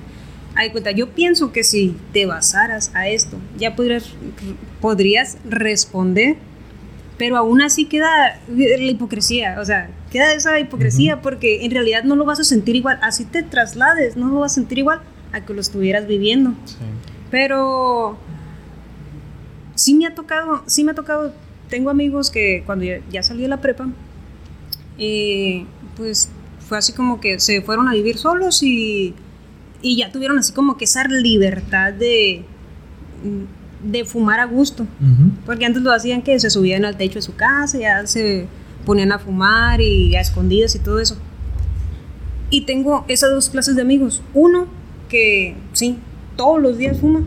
Hay 0.55 0.71
cuenta, 0.71 0.91
yo 0.91 1.09
pienso 1.09 1.51
que 1.51 1.63
si 1.63 1.95
te 2.13 2.25
basaras 2.25 2.91
a 2.95 3.07
esto, 3.07 3.37
ya 3.57 3.75
podrías, 3.75 4.05
podrías 4.79 5.37
responder 5.47 6.37
pero 7.17 7.37
aún 7.37 7.61
así 7.61 7.85
queda 7.85 8.39
la 8.47 8.91
hipocresía, 8.91 9.57
o 9.61 9.65
sea, 9.65 9.91
queda 10.11 10.33
esa 10.33 10.59
hipocresía 10.59 11.21
porque 11.21 11.63
en 11.65 11.69
realidad 11.69 12.03
no 12.03 12.15
lo 12.15 12.25
vas 12.25 12.39
a 12.39 12.43
sentir 12.43 12.75
igual, 12.75 12.97
así 13.03 13.25
te 13.25 13.43
traslades, 13.43 14.17
no 14.17 14.27
lo 14.29 14.39
vas 14.39 14.53
a 14.53 14.55
sentir 14.55 14.79
igual 14.79 15.01
a 15.31 15.41
que 15.45 15.53
lo 15.53 15.61
estuvieras 15.61 16.07
viviendo. 16.07 16.53
Pero 17.29 18.17
sí 19.75 19.93
me 19.93 20.07
ha 20.07 20.15
tocado, 20.15 20.63
sí 20.65 20.83
me 20.83 20.91
ha 20.91 20.95
tocado, 20.95 21.31
tengo 21.71 21.89
amigos 21.89 22.29
que 22.29 22.61
cuando 22.67 22.85
ya, 22.85 22.99
ya 23.09 23.23
salí 23.23 23.41
de 23.41 23.47
la 23.47 23.61
prepa, 23.61 23.87
eh, 24.99 25.65
pues 25.97 26.29
fue 26.59 26.77
así 26.77 26.93
como 26.93 27.19
que 27.19 27.39
se 27.39 27.61
fueron 27.61 27.87
a 27.87 27.93
vivir 27.93 28.17
solos 28.19 28.61
y, 28.61 29.15
y 29.81 29.97
ya 29.97 30.11
tuvieron 30.11 30.37
así 30.37 30.53
como 30.53 30.77
que 30.77 30.85
esa 30.85 31.07
libertad 31.07 31.93
de, 31.93 32.43
de 33.83 34.05
fumar 34.05 34.39
a 34.39 34.45
gusto. 34.45 34.85
Porque 35.45 35.65
antes 35.65 35.81
lo 35.81 35.91
hacían 35.91 36.21
que 36.21 36.39
se 36.39 36.51
subían 36.51 36.85
al 36.85 36.97
techo 36.97 37.15
de 37.15 37.23
su 37.23 37.35
casa, 37.35 37.79
ya 37.79 38.05
se 38.05 38.45
ponían 38.85 39.11
a 39.11 39.19
fumar 39.19 39.81
y 39.81 40.15
a 40.15 40.21
escondidas 40.21 40.75
y 40.75 40.79
todo 40.79 40.99
eso. 40.99 41.17
Y 42.49 42.61
tengo 42.65 43.05
esas 43.07 43.31
dos 43.31 43.49
clases 43.49 43.75
de 43.75 43.81
amigos. 43.81 44.21
Uno 44.33 44.67
que 45.09 45.55
sí, 45.73 45.97
todos 46.35 46.61
los 46.61 46.77
días 46.77 46.99
fuma, 46.99 47.23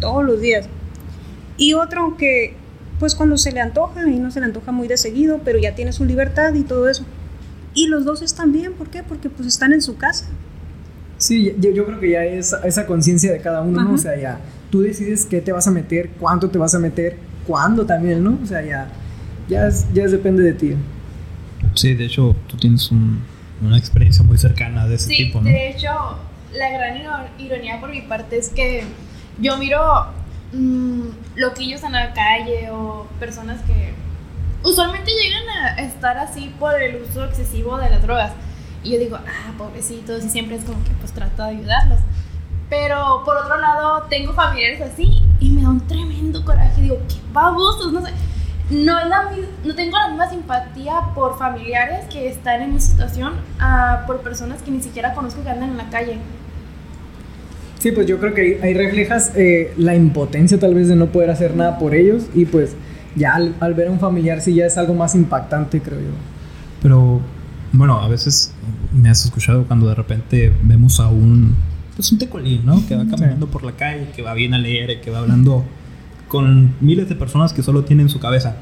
todos 0.00 0.24
los 0.24 0.40
días. 0.40 0.68
Y 1.56 1.72
otro 1.72 2.16
que 2.18 2.54
pues 2.98 3.14
cuando 3.14 3.36
se 3.36 3.52
le 3.52 3.60
antoja 3.60 4.06
y 4.08 4.18
no 4.18 4.30
se 4.30 4.40
le 4.40 4.46
antoja 4.46 4.72
muy 4.72 4.88
de 4.88 4.96
seguido, 4.96 5.40
pero 5.44 5.58
ya 5.58 5.74
tiene 5.74 5.92
su 5.92 6.04
libertad 6.04 6.54
y 6.54 6.62
todo 6.62 6.88
eso. 6.88 7.04
Y 7.74 7.88
los 7.88 8.04
dos 8.04 8.22
están 8.22 8.52
bien, 8.52 8.72
¿por 8.72 8.88
qué? 8.88 9.02
Porque 9.02 9.28
pues 9.28 9.46
están 9.48 9.72
en 9.72 9.82
su 9.82 9.96
casa. 9.96 10.26
Sí, 11.18 11.54
yo, 11.58 11.70
yo 11.70 11.84
creo 11.86 12.00
que 12.00 12.10
ya 12.10 12.24
es 12.24 12.54
esa 12.64 12.86
conciencia 12.86 13.32
de 13.32 13.40
cada 13.40 13.62
uno, 13.62 13.82
¿no? 13.82 13.94
O 13.94 13.98
sea, 13.98 14.18
ya 14.18 14.40
tú 14.70 14.80
decides 14.82 15.24
qué 15.26 15.40
te 15.40 15.52
vas 15.52 15.66
a 15.66 15.70
meter, 15.70 16.10
cuánto 16.20 16.48
te 16.50 16.58
vas 16.58 16.74
a 16.74 16.78
meter, 16.78 17.16
cuándo 17.46 17.84
también, 17.86 18.22
¿no? 18.24 18.38
O 18.42 18.46
sea, 18.46 18.62
ya, 18.64 18.88
ya, 19.48 19.66
es- 19.68 19.86
ya 19.94 20.04
es- 20.04 20.12
depende 20.12 20.42
de 20.42 20.52
ti. 20.52 20.74
Sí, 21.74 21.94
de 21.94 22.06
hecho, 22.06 22.34
tú 22.46 22.56
tienes 22.56 22.90
un- 22.90 23.20
una 23.62 23.78
experiencia 23.78 24.22
muy 24.24 24.36
cercana 24.38 24.86
de 24.86 24.96
ese 24.96 25.08
Sí, 25.08 25.16
tipo, 25.26 25.40
¿no? 25.40 25.44
de 25.48 25.70
hecho, 25.70 25.88
la 26.54 26.70
gran 26.70 26.96
iro- 26.98 27.28
ironía 27.38 27.80
por 27.80 27.90
mi 27.90 28.02
parte 28.02 28.38
es 28.38 28.48
que 28.50 28.84
yo 29.40 29.56
miro 29.58 29.78
mm, 30.52 31.08
loquillos 31.36 31.82
en 31.82 31.92
la 31.92 32.12
calle 32.12 32.70
o 32.70 33.06
personas 33.18 33.60
que 33.62 33.94
usualmente 34.62 35.10
llegan 35.12 35.48
a 35.48 35.80
estar 35.80 36.16
así 36.18 36.54
por 36.58 36.80
el 36.80 37.02
uso 37.02 37.24
excesivo 37.24 37.78
de 37.78 37.90
las 37.90 38.02
drogas. 38.02 38.32
Y 38.82 38.92
yo 38.92 38.98
digo, 38.98 39.16
ah, 39.16 39.52
pobrecitos, 39.58 40.24
y 40.24 40.28
siempre 40.28 40.56
es 40.56 40.64
como 40.64 40.82
que 40.84 40.90
pues 41.00 41.12
trato 41.12 41.42
de 41.42 41.50
ayudarlos. 41.50 42.00
Pero 42.68 43.22
por 43.24 43.36
otro 43.36 43.58
lado, 43.58 44.04
tengo 44.08 44.32
familiares 44.32 44.80
así 44.80 45.22
y 45.40 45.50
me 45.50 45.62
da 45.62 45.70
un 45.70 45.86
tremendo 45.86 46.44
coraje. 46.44 46.80
Digo, 46.82 46.98
qué 47.08 47.16
babosos, 47.32 47.92
no 47.92 48.04
sé. 48.04 48.12
No, 48.70 48.98
es 48.98 49.06
la 49.06 49.30
no 49.64 49.74
tengo 49.76 49.96
la 49.96 50.08
misma 50.08 50.28
simpatía 50.28 51.00
por 51.14 51.38
familiares 51.38 52.06
que 52.06 52.28
están 52.28 52.62
en 52.62 52.74
mi 52.74 52.80
situación 52.80 53.34
a 53.60 54.02
por 54.08 54.22
personas 54.22 54.60
que 54.62 54.72
ni 54.72 54.82
siquiera 54.82 55.14
conozco 55.14 55.44
que 55.44 55.50
andan 55.50 55.70
en 55.70 55.76
la 55.76 55.88
calle. 55.88 56.18
Sí, 57.86 57.92
pues 57.92 58.08
yo 58.08 58.18
creo 58.18 58.34
que 58.34 58.40
ahí, 58.40 58.56
ahí 58.64 58.74
reflejas 58.74 59.30
eh, 59.36 59.72
la 59.76 59.94
impotencia 59.94 60.58
tal 60.58 60.74
vez 60.74 60.88
de 60.88 60.96
no 60.96 61.06
poder 61.06 61.30
hacer 61.30 61.54
nada 61.54 61.78
por 61.78 61.94
ellos 61.94 62.24
y 62.34 62.44
pues 62.44 62.74
ya 63.14 63.36
al, 63.36 63.54
al 63.60 63.74
ver 63.74 63.86
a 63.86 63.90
un 63.92 64.00
familiar 64.00 64.40
sí 64.40 64.54
ya 64.54 64.66
es 64.66 64.76
algo 64.76 64.92
más 64.92 65.14
impactante, 65.14 65.80
creo 65.80 66.00
yo. 66.00 66.10
Pero, 66.82 67.20
bueno, 67.72 68.00
a 68.00 68.08
veces 68.08 68.52
me 68.92 69.08
has 69.08 69.24
escuchado 69.24 69.64
cuando 69.68 69.86
de 69.88 69.94
repente 69.94 70.52
vemos 70.64 70.98
a 70.98 71.06
un, 71.10 71.54
pues 71.94 72.10
un 72.10 72.18
tecolín, 72.18 72.66
¿no? 72.66 72.84
Que 72.88 72.96
va 72.96 73.04
Sí. 73.04 73.10
caminando 73.10 73.46
por 73.46 73.62
la 73.62 73.70
calle, 73.70 74.08
que 74.16 74.22
va 74.22 74.34
bien 74.34 74.52
alegre, 74.52 75.00
que 75.00 75.12
va 75.12 75.20
hablando 75.20 75.64
con 76.26 76.74
miles 76.80 77.08
de 77.08 77.14
personas 77.14 77.52
que 77.52 77.62
solo 77.62 77.84
tienen 77.84 78.08
su 78.08 78.18
cabeza. 78.18 78.56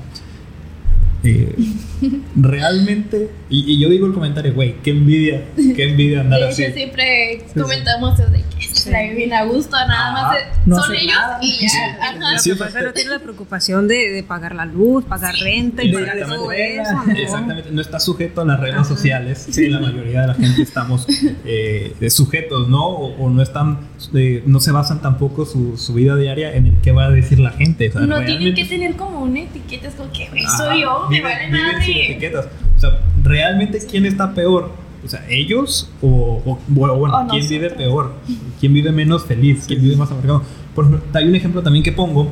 Eh, 1.23 1.57
realmente, 2.37 3.31
y, 3.49 3.73
y 3.73 3.79
yo 3.81 3.89
digo 3.89 4.07
el 4.07 4.13
comentario, 4.13 4.53
güey, 4.53 4.75
qué 4.83 4.91
envidia, 4.91 5.45
qué 5.57 5.89
envidia 5.89 6.21
andar 6.21 6.41
De 6.41 6.49
así. 6.49 6.63
hecho, 6.65 6.75
siempre 6.75 7.41
sí. 7.55 7.59
comentamos 7.59 8.21
eso 8.21 8.31
de 8.31 8.43
se 8.61 8.91
la 8.91 9.03
bien 9.03 9.33
a 9.33 9.45
gusto, 9.45 9.77
nada 9.77 10.13
Ajá. 10.13 10.23
más 10.29 10.37
eh, 10.37 10.45
No 10.67 10.83
son 10.83 10.95
ellos 10.95 11.15
nada. 11.15 11.39
y 11.43 11.53
ya. 11.67 11.99
Ajá. 12.01 12.39
Sí, 12.39 12.51
Lo 12.51 12.55
o 12.55 12.59
que 12.59 12.65
sea, 12.65 12.67
pasa 12.67 12.69
es 12.69 12.75
que 12.75 12.83
no 12.89 12.93
tiene 12.93 13.11
la 13.11 13.19
preocupación 13.19 13.89
de, 13.89 14.11
de 14.11 14.23
pagar 14.23 14.55
la 14.55 14.65
luz, 14.65 15.05
pagar 15.05 15.35
renta 15.37 15.83
y 15.83 15.93
pagar 15.93 16.19
todo 16.27 16.53
eso. 16.53 16.93
¿no? 17.07 17.13
Exactamente, 17.13 17.71
no 17.71 17.81
está 17.81 18.01
sujeto 18.01 18.41
a 18.41 18.45
las 18.45 18.61
reglas 18.61 18.87
Ajá. 18.87 18.95
sociales. 18.97 19.47
Sí, 19.51 19.69
la 19.69 19.81
mayoría 19.81 20.23
de 20.23 20.27
la 20.29 20.35
gente 20.35 20.63
estamos 20.63 21.07
eh, 21.45 21.95
sujetos, 22.11 22.69
¿no? 22.69 22.87
O, 22.87 23.25
o 23.25 23.31
no 23.31 23.43
están, 23.43 23.79
eh, 24.15 24.43
no 24.47 24.61
se 24.61 24.73
basan 24.73 25.01
tampoco 25.03 25.45
su, 25.47 25.77
su 25.77 25.95
vida 25.95 26.17
diaria 26.17 26.55
en 26.55 26.67
el 26.67 26.77
que 26.81 26.93
va 26.93 27.07
a 27.07 27.11
decir 27.11 27.39
la 27.41 27.51
gente. 27.51 27.89
O 27.89 27.93
sea, 27.93 28.01
No 28.03 28.25
tienen 28.25 28.55
que 28.55 28.65
tener 28.65 28.97
como 28.97 29.21
una 29.23 29.41
etiqueta, 29.41 29.89
es 29.89 29.95
como 29.95 30.11
que, 30.13 30.29
güey, 30.29 30.45
Ajá, 30.45 30.57
soy 30.57 30.83
yo, 30.83 31.07
me 31.11 31.21
vale 31.21 31.49
madre. 31.51 32.11
etiquetas. 32.11 32.47
O 32.77 32.81
sea, 32.81 33.01
realmente 33.23 33.79
quién 33.89 34.05
está 34.07 34.33
peor. 34.35 34.84
O 35.05 35.09
sea, 35.09 35.25
ellos 35.29 35.91
o, 36.01 36.41
o- 36.47 36.59
bueno, 36.69 36.97
bueno, 36.97 37.19
O 37.19 37.29
quién 37.29 37.47
vive 37.49 37.71
peor, 37.71 38.15
quién 38.61 38.73
vive 38.73 38.91
menos 38.93 39.25
feliz, 39.25 39.65
quién 39.67 39.83
vive 39.83 39.97
más 39.97 40.11
amargado. 40.11 40.43
Por 40.75 40.87
ejemplo, 40.87 41.07
hay 41.13 41.29
un 41.29 41.35
ejemplo 41.35 41.63
también 41.63 41.83
que 41.83 41.93
pongo. 41.93 42.29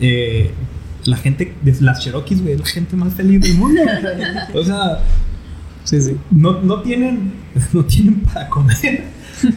eh, 0.00 0.50
la 1.04 1.16
gente 1.16 1.54
de 1.62 1.74
las 1.80 1.98
Cherokees, 2.00 2.42
güey, 2.42 2.54
es 2.54 2.60
la 2.60 2.66
gente 2.66 2.94
más 2.96 3.12
feliz 3.14 3.40
del 3.40 3.54
mundo. 3.54 3.80
o 4.54 4.62
sea, 4.64 5.00
Sí, 5.84 6.00
sí. 6.00 6.16
no, 6.30 6.60
no 6.62 6.80
tienen 6.82 7.32
no 7.72 7.84
tienen 7.84 8.20
para 8.20 8.48
comer. 8.48 9.04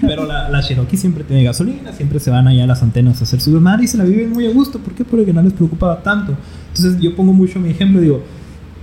Pero 0.02 0.26
la, 0.26 0.50
la 0.50 0.64
Cherokee 0.64 0.98
siempre 0.98 1.24
tiene 1.24 1.44
gasolina, 1.44 1.94
siempre 1.94 2.20
se 2.20 2.32
van 2.32 2.48
allá 2.48 2.64
a 2.64 2.68
las 2.68 2.82
antenas 2.82 3.22
a 3.22 3.26
hacer 3.26 3.40
su 3.40 3.54
desmadre 3.54 3.84
y 3.84 3.88
se 3.88 3.98
la 4.00 4.04
viven 4.06 4.32
muy 4.32 4.48
a 4.48 4.50
gusto. 4.52 4.80
¿Por 4.80 4.96
qué? 4.96 5.06
Porque 5.06 5.32
no 5.32 5.44
les 5.44 5.54
preocupaba 5.54 6.02
tanto. 6.02 6.36
Entonces 6.76 7.00
yo 7.00 7.16
pongo 7.16 7.34
mucho 7.34 7.60
mi 7.60 7.70
ejemplo 7.70 8.00
y 8.00 8.06
digo, 8.06 8.24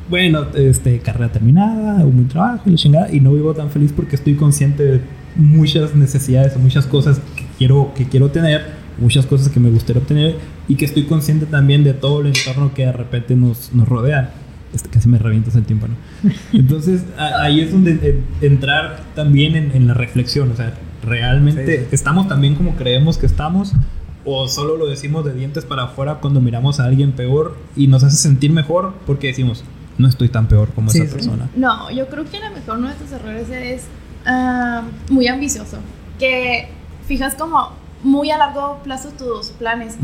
bueno, 0.08 0.46
este, 0.54 0.98
carrera 0.98 1.30
terminada, 1.32 2.04
un 2.04 2.14
buen 2.16 2.28
trabajo 2.28 2.62
y 2.66 2.70
la 2.70 2.76
chingada, 2.76 3.12
y 3.12 3.20
no 3.20 3.32
vivo 3.32 3.54
tan 3.54 3.70
feliz 3.70 3.92
porque 3.94 4.16
estoy 4.16 4.34
consciente 4.34 4.82
de 4.84 5.00
muchas 5.36 5.94
necesidades 5.94 6.54
o 6.56 6.58
muchas 6.58 6.86
cosas 6.86 7.20
que 7.36 7.44
quiero, 7.58 7.92
que 7.96 8.06
quiero 8.06 8.30
tener, 8.30 8.62
muchas 8.98 9.24
cosas 9.26 9.48
que 9.48 9.58
me 9.60 9.70
gustaría 9.70 10.02
obtener 10.02 10.36
y 10.68 10.74
que 10.76 10.84
estoy 10.84 11.04
consciente 11.04 11.46
también 11.46 11.82
de 11.84 11.94
todo 11.94 12.20
el 12.20 12.26
entorno 12.28 12.74
que 12.74 12.84
de 12.86 12.92
repente 12.92 13.34
nos, 13.36 13.72
nos 13.72 13.88
rodea. 13.88 14.32
Este, 14.74 14.88
casi 14.88 15.08
me 15.08 15.18
revientas 15.18 15.54
el 15.56 15.64
tiempo, 15.64 15.86
¿no? 15.88 15.94
Entonces 16.58 17.04
a- 17.18 17.42
ahí 17.42 17.60
es 17.60 17.72
donde 17.72 17.98
eh, 18.02 18.20
entrar 18.40 19.02
también 19.14 19.54
en, 19.56 19.70
en 19.74 19.86
la 19.86 19.94
reflexión, 19.94 20.50
o 20.50 20.56
sea, 20.56 20.74
realmente 21.06 21.66
Sí, 21.78 21.82
sí. 21.82 21.88
estamos 21.92 22.28
también 22.28 22.54
como 22.54 22.74
creemos 22.76 23.18
que 23.18 23.26
estamos 23.26 23.72
o 24.24 24.46
solo 24.48 24.76
lo 24.76 24.86
decimos 24.86 25.24
de 25.24 25.34
dientes 25.34 25.64
para 25.64 25.84
afuera 25.84 26.18
cuando 26.20 26.40
miramos 26.40 26.78
a 26.80 26.84
alguien 26.84 27.12
peor 27.12 27.56
y 27.76 27.88
nos 27.88 28.04
hace 28.04 28.16
sentir 28.16 28.52
mejor 28.52 28.94
porque 29.04 29.26
decimos, 29.26 29.64
no 29.98 30.08
estoy 30.08 30.28
tan 30.28 30.46
peor 30.48 30.70
como 30.74 30.90
Sí, 30.90 30.98
esa 30.98 31.08
sí. 31.08 31.14
persona. 31.14 31.48
No, 31.56 31.90
yo 31.90 32.08
creo 32.08 32.24
que 32.24 32.36
a 32.38 32.48
lo 32.48 32.54
mejor 32.56 32.78
uno 32.78 32.88
de 32.88 32.94
tus 32.94 33.12
errores 33.12 33.48
es 33.50 33.84
ah, 34.26 34.82
muy 35.10 35.28
ambicioso. 35.28 35.78
Que 36.18 36.68
fijas 37.06 37.34
como 37.34 37.70
muy 38.02 38.30
a 38.30 38.38
largo 38.38 38.80
plazo 38.82 39.10
tus 39.10 39.48
planes. 39.50 39.96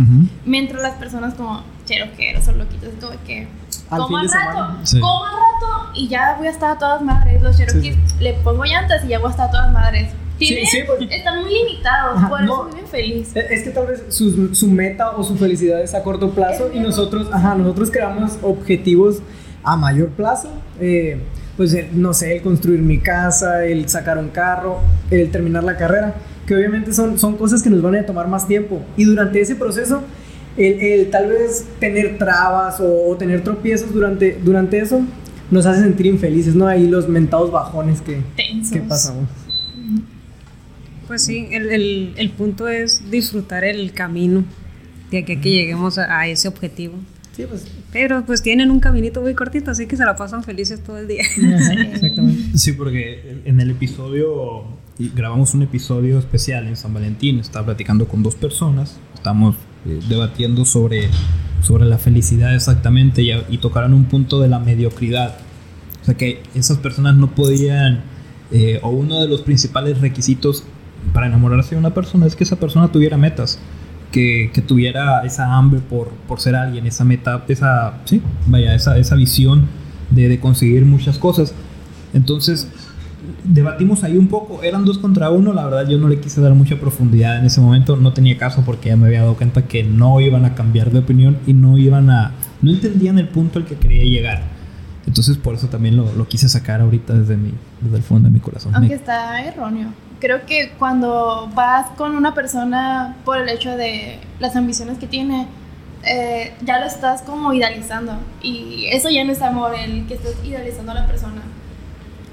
Mientras 0.45 0.83
las 0.83 0.95
personas 0.97 1.35
como 1.35 1.63
cheroqueros 1.85 2.47
o 2.49 2.53
loquitos, 2.53 2.91
como 3.01 3.13
que 3.27 3.49
Al 3.91 4.01
como 4.01 4.19
al 4.19 4.29
rato. 4.31 4.77
Sí. 4.85 5.01
como 5.01 5.25
al 5.25 5.33
rato 5.33 5.91
y 5.95 6.07
ya 6.09 6.37
voy 6.39 6.47
a 6.47 6.51
estar 6.51 6.71
a 6.77 6.79
todas 6.79 7.03
madres. 7.03 7.43
Los 7.43 7.57
cherokees 7.57 7.97
le 8.21 8.35
pongo 8.35 8.65
llantas 8.65 9.05
y 9.05 9.09
ya 9.09 9.19
voy 9.19 9.29
a 9.29 9.31
estar 9.31 9.49
a 9.49 9.51
todas 9.51 9.73
madres. 9.73 10.11
Tienen, 10.39 10.67
sí, 10.67 10.79
pues. 10.87 11.01
están 11.11 11.41
muy 11.43 11.53
limitados, 11.53 12.17
Ajá, 12.19 12.29
por 12.29 12.41
eso 12.41 12.57
no. 12.57 12.65
viven 12.71 12.87
feliz. 12.87 13.35
Es 13.35 13.51
es 13.51 13.63
que 13.65 13.71
tal 13.71 13.89
vez 13.89 14.05
su, 14.11 14.55
su 14.55 14.69
meta 14.71 15.11
o 15.17 15.25
su 15.25 15.37
felicidad 15.37 15.83
es 15.83 15.95
a 15.95 16.05
corto 16.05 16.31
plazo 16.31 16.71
y 16.73 16.79
nosotros, 16.79 17.27
ajá, 17.33 17.57
nosotros 17.57 17.91
creamos 17.91 18.39
objetivos 18.43 19.17
a 19.73 19.77
mayor 19.77 20.09
plazo. 20.11 20.51
eh, 20.81 21.19
pues 21.57 21.75
el- 21.75 22.01
no 22.01 22.15
sé, 22.15 22.37
el 22.37 22.43
construir 22.43 22.79
mi 22.81 22.99
casa, 22.99 23.65
el 23.65 23.89
sacar 23.89 24.17
un 24.19 24.29
carro, 24.29 24.79
el 25.11 25.29
terminar 25.33 25.65
la 25.65 25.77
carrera, 25.77 26.15
que 26.47 26.55
obviamente 26.55 26.93
son, 26.93 27.19
son 27.19 27.37
cosas 27.37 27.63
que 27.65 27.69
nos 27.71 27.83
van 27.83 27.97
a 27.97 28.07
tomar 28.07 28.29
más 28.29 28.47
tiempo. 28.47 28.81
Y 28.97 29.05
durante 29.05 29.41
ese 29.41 29.57
proceso, 29.57 30.03
el, 30.57 30.81
el 30.81 31.11
tal 31.11 31.29
vez 31.29 31.65
tener 31.81 32.17
trabas 32.17 32.79
o, 32.81 33.09
o 33.09 33.17
tener 33.17 33.43
tropiezos 33.43 33.93
durante, 33.93 34.39
durante 34.45 34.79
eso 34.79 35.01
nos 35.51 35.67
hace 35.67 35.81
sentir 35.83 36.07
infelices, 36.07 36.55
¿no? 36.55 36.67
Ahí 36.69 36.87
los 36.87 37.09
mentados 37.09 37.51
bajones 37.51 38.01
que, 38.03 38.23
Tensos. 38.37 38.73
que 38.73 38.81
pasamos. 38.81 39.29
Pues 41.07 41.25
sí, 41.25 41.49
el, 41.51 41.71
el- 41.71 42.15
el 42.17 42.31
punto 42.31 42.69
es 42.69 43.11
disfrutar 43.11 43.65
el 43.65 43.93
camino 43.93 44.45
de 45.11 45.19
aquí 45.19 45.33
a 45.33 45.41
que 45.41 45.51
lleguemos 45.51 45.99
a, 45.99 46.19
a 46.21 46.29
ese 46.29 46.49
objetivo. 46.49 46.95
Sí, 47.39 47.47
pues. 47.49 47.69
Pero 47.93 48.25
pues 48.27 48.43
tienen 48.43 48.73
un 48.73 48.81
caminito 48.81 49.21
muy 49.21 49.33
cortito, 49.33 49.71
así 49.71 49.87
que 49.87 49.97
se 49.97 50.05
la 50.05 50.17
pasan 50.17 50.43
felices 50.43 50.83
todo 50.83 50.99
el 50.99 51.07
día. 51.07 51.23
Exactamente. 51.93 52.59
Sí, 52.59 52.73
porque 52.73 53.43
en 53.45 53.61
el 53.61 53.71
episodio, 53.71 54.65
grabamos 55.15 55.55
un 55.55 55.63
episodio 55.63 56.19
especial 56.19 56.67
en 56.67 56.75
San 56.75 56.93
Valentín, 56.93 57.39
estaba 57.39 57.67
platicando 57.67 58.09
con 58.09 58.25
dos 58.25 58.35
personas, 58.35 58.99
estamos 59.15 59.55
eh, 59.87 60.01
debatiendo 60.09 60.65
sobre, 60.65 61.11
sobre 61.63 61.85
la 61.85 61.99
felicidad 61.99 62.57
exactamente 62.57 63.23
y, 63.23 63.31
y 63.49 63.59
tocaron 63.59 63.95
un 63.95 64.07
punto 64.07 64.41
de 64.41 64.49
la 64.49 64.59
mediocridad. 64.59 65.37
O 66.03 66.05
sea 66.07 66.17
que 66.17 66.43
esas 66.57 66.79
personas 66.79 67.15
no 67.15 67.37
podían, 67.37 68.03
eh, 68.51 68.81
o 68.83 68.91
uno 68.91 69.21
de 69.21 69.29
los 69.29 69.43
principales 69.43 70.01
requisitos 70.01 70.65
para 71.13 71.29
enamorarse 71.29 71.77
de 71.77 71.79
una 71.79 71.95
persona 71.95 72.27
es 72.27 72.35
que 72.35 72.43
esa 72.43 72.57
persona 72.57 72.91
tuviera 72.91 73.17
metas. 73.17 73.61
Que, 74.13 74.51
que 74.55 74.63
tuviera 74.63 75.23
esa 75.27 75.53
hambre 75.55 75.81
por, 75.81 76.09
por 76.27 76.41
ser 76.41 76.57
alguien, 76.57 76.87
esa 76.87 77.05
meta, 77.05 77.45
esa, 77.47 77.95
sí, 78.07 78.23
vaya, 78.47 78.75
esa, 78.75 78.97
esa 78.97 79.15
visión 79.17 79.67
de, 80.11 80.29
de 80.29 80.41
conseguir 80.41 80.87
muchas 80.87 81.19
cosas. 81.19 81.53
Entonces, 82.15 82.69
debatimos 83.45 84.05
ahí 84.05 84.17
un 84.17 84.29
poco, 84.29 84.63
eran 84.63 84.87
dos 84.87 84.97
contra 84.99 85.29
uno, 85.31 85.53
la 85.53 85.65
verdad 85.67 85.87
yo 85.87 85.99
no 85.99 86.09
le 86.09 86.21
quise 86.21 86.41
dar 86.41 86.55
mucha 86.55 86.77
profundidad 86.77 87.39
en 87.39 87.45
ese 87.45 87.61
momento, 87.61 87.97
no 87.97 88.15
tenía 88.15 88.39
caso 88.39 88.63
porque 88.65 88.89
ya 88.89 88.97
me 88.97 89.09
había 89.09 89.21
dado 89.21 89.35
cuenta 89.35 89.67
que 89.67 89.83
no 89.85 90.21
iban 90.23 90.47
a 90.47 90.55
cambiar 90.55 90.91
de 90.91 91.01
opinión 91.01 91.37
y 91.47 91.53
no 91.53 91.77
iban 91.77 92.09
a, 92.09 92.33
no 92.63 92.71
entendían 92.71 93.19
el 93.19 93.29
punto 93.29 93.59
al 93.59 93.67
que 93.67 93.75
quería 93.77 94.05
llegar. 94.05 94.43
Entonces 95.07 95.37
por 95.37 95.55
eso 95.55 95.69
también 95.69 95.97
lo, 95.97 96.13
lo 96.15 96.27
quise 96.29 96.49
sacar 96.49 96.81
ahorita 96.81 97.13
desde, 97.15 97.37
mi, 97.37 97.53
desde 97.83 97.97
el 97.99 98.03
fondo 98.03 98.29
de 98.29 98.33
mi 98.33 98.41
corazón. 98.41 98.75
Aunque 98.75 98.91
Me- 98.91 98.95
está 98.97 99.43
erróneo. 99.45 99.89
Creo 100.21 100.47
que 100.47 100.73
cuando 100.79 101.49
vas 101.55 101.91
con 101.97 102.17
una 102.17 102.35
persona 102.35 103.17
por 103.25 103.39
el 103.39 103.49
hecho 103.49 103.77
de 103.77 104.19
las 104.41 104.57
ambiciones 104.57 104.99
que 104.99 105.07
tiene, 105.07 105.47
eh, 106.05 106.55
ya 106.65 106.81
lo 106.81 106.87
estás 106.87 107.23
como 107.23 107.53
idealizando. 107.53 108.13
Y 108.43 108.87
eso 108.91 109.11
ya 109.11 109.25
no 109.25 109.33
es 109.33 109.43
amor, 109.43 109.75
el 109.77 110.07
que 110.07 110.15
estás 110.15 110.35
idealizando 110.45 110.93
a 110.93 110.95
la 110.97 111.07
persona. 111.07 111.43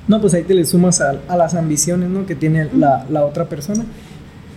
No, 0.08 0.22
pues 0.22 0.34
ahí 0.34 0.44
te 0.44 0.54
le 0.54 0.66
sumas 0.66 1.02
a, 1.02 1.16
a 1.28 1.36
las 1.36 1.56
ambiciones 1.56 2.10
¿no? 2.10 2.26
que 2.26 2.36
tiene 2.36 2.70
la, 2.76 3.06
la 3.10 3.26
otra 3.26 3.46
persona. 3.46 3.84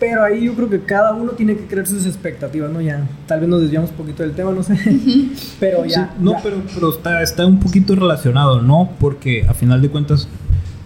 Pero 0.00 0.22
ahí 0.22 0.44
yo 0.44 0.54
creo 0.54 0.70
que 0.70 0.82
cada 0.84 1.12
uno 1.12 1.32
tiene 1.32 1.56
que 1.56 1.66
crear 1.66 1.84
sus 1.86 2.06
expectativas, 2.06 2.70
¿no? 2.70 2.80
Ya, 2.80 3.04
tal 3.26 3.40
vez 3.40 3.48
nos 3.48 3.60
desviamos 3.62 3.90
un 3.90 3.96
poquito 3.96 4.22
del 4.22 4.32
tema, 4.32 4.52
no 4.52 4.62
sé. 4.62 4.74
pero 5.60 5.82
Sí, 5.84 5.90
ya. 5.90 6.14
no, 6.20 6.32
ya. 6.34 6.40
pero, 6.42 6.62
pero 6.72 6.90
está, 6.90 7.20
está 7.20 7.44
un 7.44 7.58
poquito 7.58 7.96
relacionado, 7.96 8.62
¿no? 8.62 8.90
Porque 9.00 9.44
a 9.48 9.54
final 9.54 9.82
de 9.82 9.88
cuentas, 9.88 10.28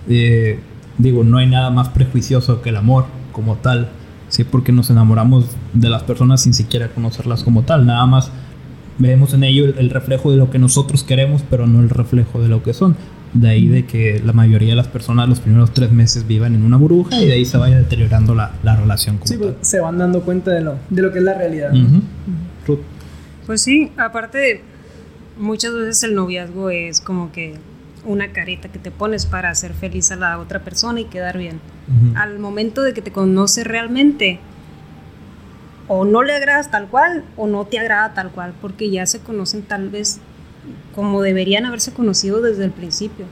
eh, 0.08 0.60
digo, 0.98 1.24
no 1.24 1.38
hay 1.38 1.46
nada 1.46 1.70
más 1.70 1.88
prejuicioso 1.88 2.62
que 2.62 2.70
el 2.70 2.76
amor 2.76 3.06
como 3.32 3.56
tal, 3.56 3.88
¿sí? 4.28 4.44
Porque 4.44 4.72
nos 4.72 4.90
enamoramos 4.90 5.46
de 5.72 5.88
las 5.90 6.02
personas 6.02 6.42
sin 6.42 6.54
siquiera 6.54 6.88
conocerlas 6.88 7.42
como 7.44 7.62
tal, 7.62 7.86
nada 7.86 8.04
más 8.06 8.30
vemos 8.98 9.32
en 9.34 9.42
ello 9.44 9.64
el, 9.64 9.74
el 9.78 9.90
reflejo 9.90 10.30
de 10.30 10.36
lo 10.36 10.50
que 10.50 10.58
nosotros 10.58 11.02
queremos, 11.02 11.42
pero 11.48 11.66
no 11.66 11.80
el 11.80 11.88
reflejo 11.90 12.40
de 12.42 12.48
lo 12.48 12.62
que 12.62 12.74
son. 12.74 12.96
De 13.34 13.48
ahí 13.48 13.66
de 13.66 13.86
que 13.86 14.20
la 14.22 14.34
mayoría 14.34 14.68
de 14.70 14.76
las 14.76 14.88
personas 14.88 15.26
los 15.26 15.40
primeros 15.40 15.72
tres 15.72 15.90
meses 15.90 16.26
vivan 16.26 16.54
en 16.54 16.62
una 16.62 16.76
burbuja 16.76 17.18
y 17.18 17.26
de 17.26 17.32
ahí 17.32 17.46
se 17.46 17.56
vaya 17.56 17.78
deteriorando 17.78 18.34
la, 18.34 18.50
la 18.62 18.76
relación 18.76 19.16
como 19.16 19.26
Sí, 19.26 19.38
pues, 19.38 19.54
tal. 19.54 19.64
se 19.64 19.80
van 19.80 19.96
dando 19.96 20.20
cuenta 20.20 20.50
de 20.50 20.60
lo, 20.60 20.74
de 20.90 21.00
lo 21.00 21.10
que 21.12 21.18
es 21.20 21.24
la 21.24 21.32
realidad. 21.32 21.72
Ruth. 22.66 22.80
Pues 23.46 23.62
sí, 23.62 23.90
aparte, 23.96 24.60
muchas 25.40 25.72
veces 25.72 26.02
el 26.02 26.14
noviazgo 26.14 26.68
es 26.68 27.00
como 27.00 27.32
que 27.32 27.54
una 28.04 28.32
careta 28.32 28.68
que 28.68 28.78
te 28.78 28.90
pones 28.90 29.26
para 29.26 29.50
hacer 29.50 29.74
feliz 29.74 30.10
a 30.10 30.16
la 30.16 30.38
otra 30.38 30.60
persona 30.60 31.00
y 31.00 31.04
quedar 31.04 31.38
bien. 31.38 31.60
Al 32.14 32.38
momento 32.38 32.82
de 32.82 32.94
que 32.94 33.02
te 33.02 33.12
conoce 33.12 33.64
realmente, 33.64 34.40
o 35.88 36.04
no 36.04 36.22
le 36.22 36.34
agradas 36.34 36.70
tal 36.70 36.88
cual, 36.88 37.24
o 37.36 37.46
no 37.46 37.66
te 37.66 37.78
agrada 37.78 38.14
tal 38.14 38.30
cual, 38.30 38.54
porque 38.60 38.90
ya 38.90 39.06
se 39.06 39.20
conocen 39.20 39.62
tal 39.62 39.88
vez 39.88 40.20
como 40.94 41.22
deberían 41.22 41.66
haberse 41.66 41.92
conocido 41.92 42.40
desde 42.40 42.64
el 42.64 42.70
principio. 42.70 43.26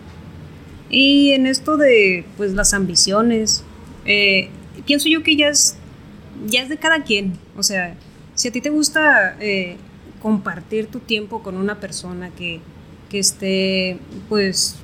Y 0.88 1.30
en 1.32 1.46
esto 1.46 1.76
de 1.76 2.24
pues 2.36 2.52
las 2.52 2.74
ambiciones, 2.74 3.64
eh, 4.04 4.48
pienso 4.86 5.08
yo 5.08 5.22
que 5.22 5.36
ya 5.36 5.48
es, 5.48 5.76
ya 6.46 6.62
es 6.62 6.68
de 6.68 6.76
cada 6.76 7.04
quien. 7.04 7.34
O 7.56 7.62
sea, 7.62 7.94
si 8.34 8.48
a 8.48 8.52
ti 8.52 8.60
te 8.60 8.70
gusta 8.70 9.36
eh, 9.40 9.76
compartir 10.20 10.86
tu 10.86 10.98
tiempo 10.98 11.42
con 11.42 11.56
una 11.56 11.78
persona 11.78 12.30
que, 12.30 12.60
que 13.10 13.18
esté 13.18 13.98
pues 14.28 14.76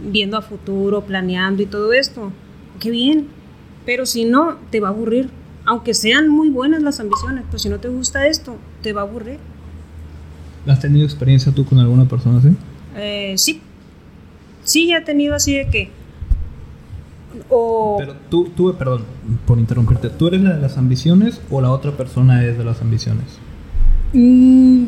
viendo 0.00 0.36
a 0.36 0.42
futuro, 0.42 1.02
planeando 1.02 1.62
y 1.62 1.66
todo 1.66 1.92
esto, 1.92 2.32
qué 2.80 2.90
bien. 2.90 3.28
Pero 3.86 4.04
si 4.04 4.24
no, 4.26 4.56
te 4.70 4.80
va 4.80 4.88
a 4.88 4.90
aburrir. 4.90 5.30
Aunque 5.64 5.94
sean 5.94 6.28
muy 6.28 6.50
buenas 6.50 6.82
las 6.82 7.00
ambiciones, 7.00 7.44
pues 7.50 7.62
si 7.62 7.68
no 7.68 7.78
te 7.78 7.88
gusta 7.88 8.26
esto, 8.26 8.56
te 8.82 8.92
va 8.92 9.02
a 9.02 9.04
aburrir. 9.04 9.38
¿Has 10.66 10.80
tenido 10.80 11.04
experiencia 11.04 11.52
tú 11.52 11.64
con 11.64 11.78
alguna 11.78 12.06
persona 12.06 12.38
así? 12.38 12.48
Eh, 12.96 13.34
sí. 13.36 13.60
Sí, 14.64 14.88
ya 14.88 14.98
he 14.98 15.00
tenido 15.02 15.34
así 15.34 15.54
de 15.54 15.68
que 15.68 15.90
o 17.48 17.96
Pero 17.98 18.14
tú, 18.30 18.48
tú, 18.56 18.74
perdón 18.76 19.04
por 19.46 19.58
interrumpirte, 19.58 20.08
¿tú 20.10 20.28
eres 20.28 20.40
la 20.40 20.54
de 20.56 20.60
las 20.62 20.76
ambiciones 20.78 21.40
o 21.50 21.60
la 21.60 21.70
otra 21.70 21.92
persona 21.92 22.44
es 22.44 22.58
de 22.58 22.64
las 22.64 22.80
ambiciones? 22.80 23.24
mm, 24.12 24.86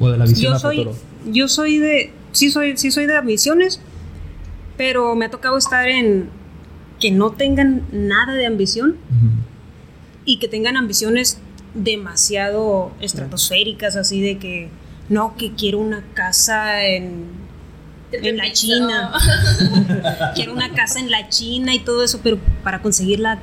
¿O 0.00 0.10
de 0.10 0.18
la 0.18 0.24
visión 0.24 0.52
yo 0.52 0.56
a 0.56 0.58
soy 0.58 0.76
futuro? 0.78 0.96
yo 1.32 1.48
soy 1.48 1.78
de 1.78 2.12
sí 2.32 2.50
soy 2.50 2.76
sí 2.76 2.90
soy 2.90 3.06
de 3.06 3.16
ambiciones 3.16 3.80
pero 4.76 5.14
me 5.14 5.24
ha 5.24 5.30
tocado 5.30 5.56
estar 5.56 5.88
en 5.88 6.28
que 7.00 7.10
no 7.10 7.30
tengan 7.32 7.82
nada 7.92 8.34
de 8.34 8.46
ambición 8.46 8.96
y 10.24 10.38
que 10.38 10.48
tengan 10.48 10.76
ambiciones 10.76 11.38
demasiado 11.74 12.90
estratosféricas 13.00 13.96
así 13.96 14.20
de 14.20 14.38
que 14.38 14.68
no 15.08 15.36
que 15.36 15.52
quiero 15.54 15.78
una 15.78 16.02
casa 16.14 16.84
en 16.86 17.24
en 18.12 18.36
la 18.36 18.52
China 18.52 19.12
quiero 20.34 20.52
una 20.52 20.72
casa 20.72 21.00
en 21.00 21.10
la 21.10 21.28
China 21.28 21.74
y 21.74 21.80
todo 21.80 22.02
eso 22.02 22.20
pero 22.22 22.38
para 22.62 22.82
conseguirla 22.82 23.38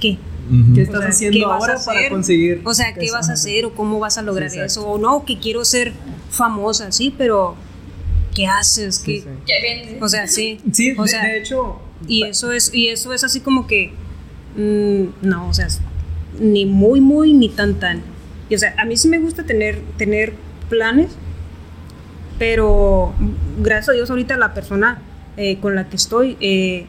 qué. 0.00 0.18
¿Qué 0.74 0.80
O 0.80 0.84
estás 0.84 1.00
sea, 1.00 1.08
haciendo 1.08 1.38
¿qué 1.38 1.46
vas 1.46 1.62
a 1.68 1.72
ahora 1.72 1.84
para 1.86 2.08
conseguir? 2.10 2.60
O 2.64 2.74
sea, 2.74 2.92
¿qué 2.92 3.06
eso? 3.06 3.14
vas 3.14 3.30
a 3.30 3.32
hacer 3.32 3.64
o 3.64 3.74
cómo 3.74 3.98
vas 3.98 4.18
a 4.18 4.22
lograr 4.22 4.50
Sí, 4.50 4.58
eso? 4.58 4.86
O 4.86 4.98
no, 4.98 5.24
que 5.24 5.38
quiero 5.38 5.64
ser 5.64 5.94
famosa, 6.30 6.92
sí, 6.92 7.14
pero 7.16 7.56
¿qué 8.34 8.46
haces? 8.46 8.98
¿Qué- 8.98 9.20
sí. 9.22 9.96
O 10.00 10.08
sea, 10.08 10.26
sí. 10.26 10.60
Sí, 10.72 10.94
o 10.96 11.02
de, 11.02 11.08
sea, 11.08 11.22
de 11.24 11.38
hecho, 11.38 11.78
y 12.06 12.24
eso 12.24 12.52
es 12.52 12.72
y 12.74 12.88
eso 12.88 13.12
es 13.12 13.24
así 13.24 13.40
como 13.40 13.66
que 13.66 13.92
mm, 14.56 15.26
no, 15.26 15.48
o 15.48 15.54
sea, 15.54 15.68
ni 16.38 16.66
muy 16.66 17.00
muy 17.00 17.32
ni 17.32 17.48
tan 17.48 17.74
tan. 17.80 18.02
Y 18.50 18.54
o 18.54 18.58
sea, 18.58 18.74
a 18.78 18.84
mí 18.84 18.96
sí 18.96 19.08
me 19.08 19.18
gusta 19.18 19.44
tener 19.44 19.80
tener 19.96 20.34
planes, 20.68 21.12
pero 22.38 23.14
mm, 23.18 23.62
gracias 23.62 23.90
a 23.90 23.92
Dios 23.92 24.10
ahorita 24.10 24.36
la 24.36 24.54
persona 24.54 25.00
eh, 25.36 25.58
con 25.60 25.74
la 25.74 25.88
que 25.88 25.96
estoy 25.96 26.36
eh, 26.40 26.86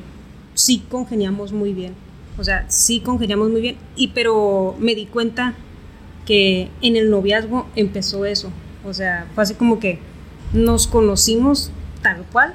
sí 0.53 0.83
congeniamos 0.89 1.51
muy 1.53 1.73
bien. 1.73 1.93
O 2.37 2.43
sea, 2.43 2.65
sí 2.69 2.99
congeniamos 2.99 3.49
muy 3.49 3.61
bien. 3.61 3.77
Y 3.95 4.09
pero 4.09 4.75
me 4.79 4.93
di 4.95 5.05
cuenta 5.05 5.53
que 6.25 6.69
en 6.81 6.95
el 6.97 7.09
noviazgo 7.09 7.67
empezó 7.75 8.25
eso. 8.25 8.51
O 8.83 8.93
sea, 8.93 9.27
fue 9.35 9.43
así 9.43 9.53
como 9.53 9.79
que 9.79 9.99
nos 10.55 10.87
conocimos 10.87 11.71
tal 12.01 12.23
cual. 12.31 12.53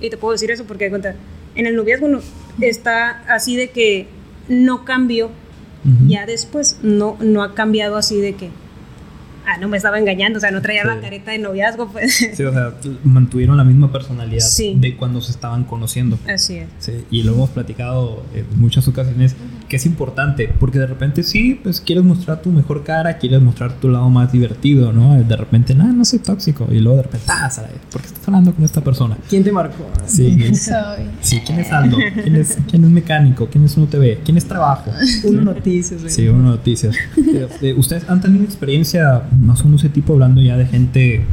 Y 0.00 0.10
te 0.10 0.16
puedo 0.16 0.32
decir 0.32 0.50
eso 0.50 0.64
porque 0.64 0.84
de 0.84 0.90
cuenta, 0.90 1.14
en 1.54 1.66
el 1.66 1.76
noviazgo 1.76 2.08
no- 2.08 2.20
está 2.60 3.22
así 3.32 3.56
de 3.56 3.70
que 3.70 4.08
no 4.48 4.84
cambió. 4.84 5.26
Ujú. 5.26 6.06
Ya 6.08 6.26
después 6.26 6.78
no, 6.82 7.16
no 7.20 7.42
ha 7.42 7.54
cambiado 7.54 7.96
así 7.96 8.20
de 8.20 8.34
que, 8.34 8.50
ah, 9.46 9.58
no 9.58 9.68
me 9.68 9.76
estaba 9.76 9.98
engañando, 9.98 10.36
o 10.38 10.40
sea, 10.40 10.50
no 10.52 10.62
traía 10.62 10.82
Sí. 10.82 10.88
la 10.88 11.00
careta 11.00 11.30
de 11.32 11.38
noviazgo, 11.38 11.88
pues. 11.90 12.14
Sí, 12.34 12.42
o 12.44 12.52
sea, 12.52 12.74
mantuvieron 13.04 13.56
la 13.56 13.64
misma 13.64 13.90
personalidad 13.90 14.46
Sí. 14.46 14.74
de 14.78 14.96
cuando 14.96 15.20
se 15.20 15.32
estaban 15.32 15.64
conociendo. 15.64 16.18
Así 16.28 16.56
es. 16.58 16.68
Sí, 16.78 17.04
y 17.10 17.22
lo 17.24 17.32
hemos 17.32 17.50
platicado 17.50 18.22
en 18.34 18.46
muchas 18.60 18.86
ocasiones 18.88 19.34
que 19.72 19.76
es 19.76 19.86
importante, 19.86 20.52
porque 20.60 20.78
de 20.78 20.86
repente 20.86 21.22
sí, 21.22 21.58
pues 21.62 21.80
quieres 21.80 22.04
mostrar 22.04 22.42
tu 22.42 22.50
mejor 22.50 22.84
cara, 22.84 23.16
quieres 23.16 23.40
mostrar 23.40 23.72
tu 23.72 23.88
lado 23.88 24.10
más 24.10 24.30
divertido, 24.30 24.92
¿no? 24.92 25.14
De 25.24 25.34
repente, 25.34 25.74
no, 25.74 25.90
no 25.90 26.04
soy 26.04 26.18
tóxico, 26.18 26.68
y 26.70 26.78
luego 26.78 26.98
de 26.98 27.04
repente, 27.04 27.26
ah, 27.30 27.50
¿por 27.90 28.02
qué 28.02 28.08
estás 28.08 28.28
hablando 28.28 28.52
con 28.52 28.66
esta 28.66 28.82
persona? 28.82 29.16
¿quién 29.30 29.42
te 29.42 29.50
marcó? 29.50 29.88
Sí, 30.04 30.54
Soy. 30.54 31.06
sí, 31.22 31.40
¿quién 31.46 31.60
es 31.60 31.72
Aldo? 31.72 31.96
¿Quién 32.22 32.36
es, 32.36 32.58
quién 32.70 32.84
es 32.84 32.90
mecánico? 32.90 33.48
¿Quién 33.50 33.64
es 33.64 33.74
un 33.78 33.86
TV? 33.86 34.20
¿Quién 34.22 34.36
es 34.36 34.44
trabajo? 34.44 34.90
Una 35.24 35.40
noticia. 35.40 35.96
güey. 35.96 36.10
Sí, 36.10 36.28
una 36.28 36.50
noticia. 36.50 36.90
Eh, 37.62 37.74
¿Ustedes 37.74 38.06
han 38.10 38.20
tenido 38.20 38.44
experiencia, 38.44 39.22
no 39.40 39.56
son 39.56 39.76
ese 39.76 39.88
tipo, 39.88 40.12
hablando 40.12 40.42
ya 40.42 40.58
de 40.58 40.66
gente, 40.66 41.24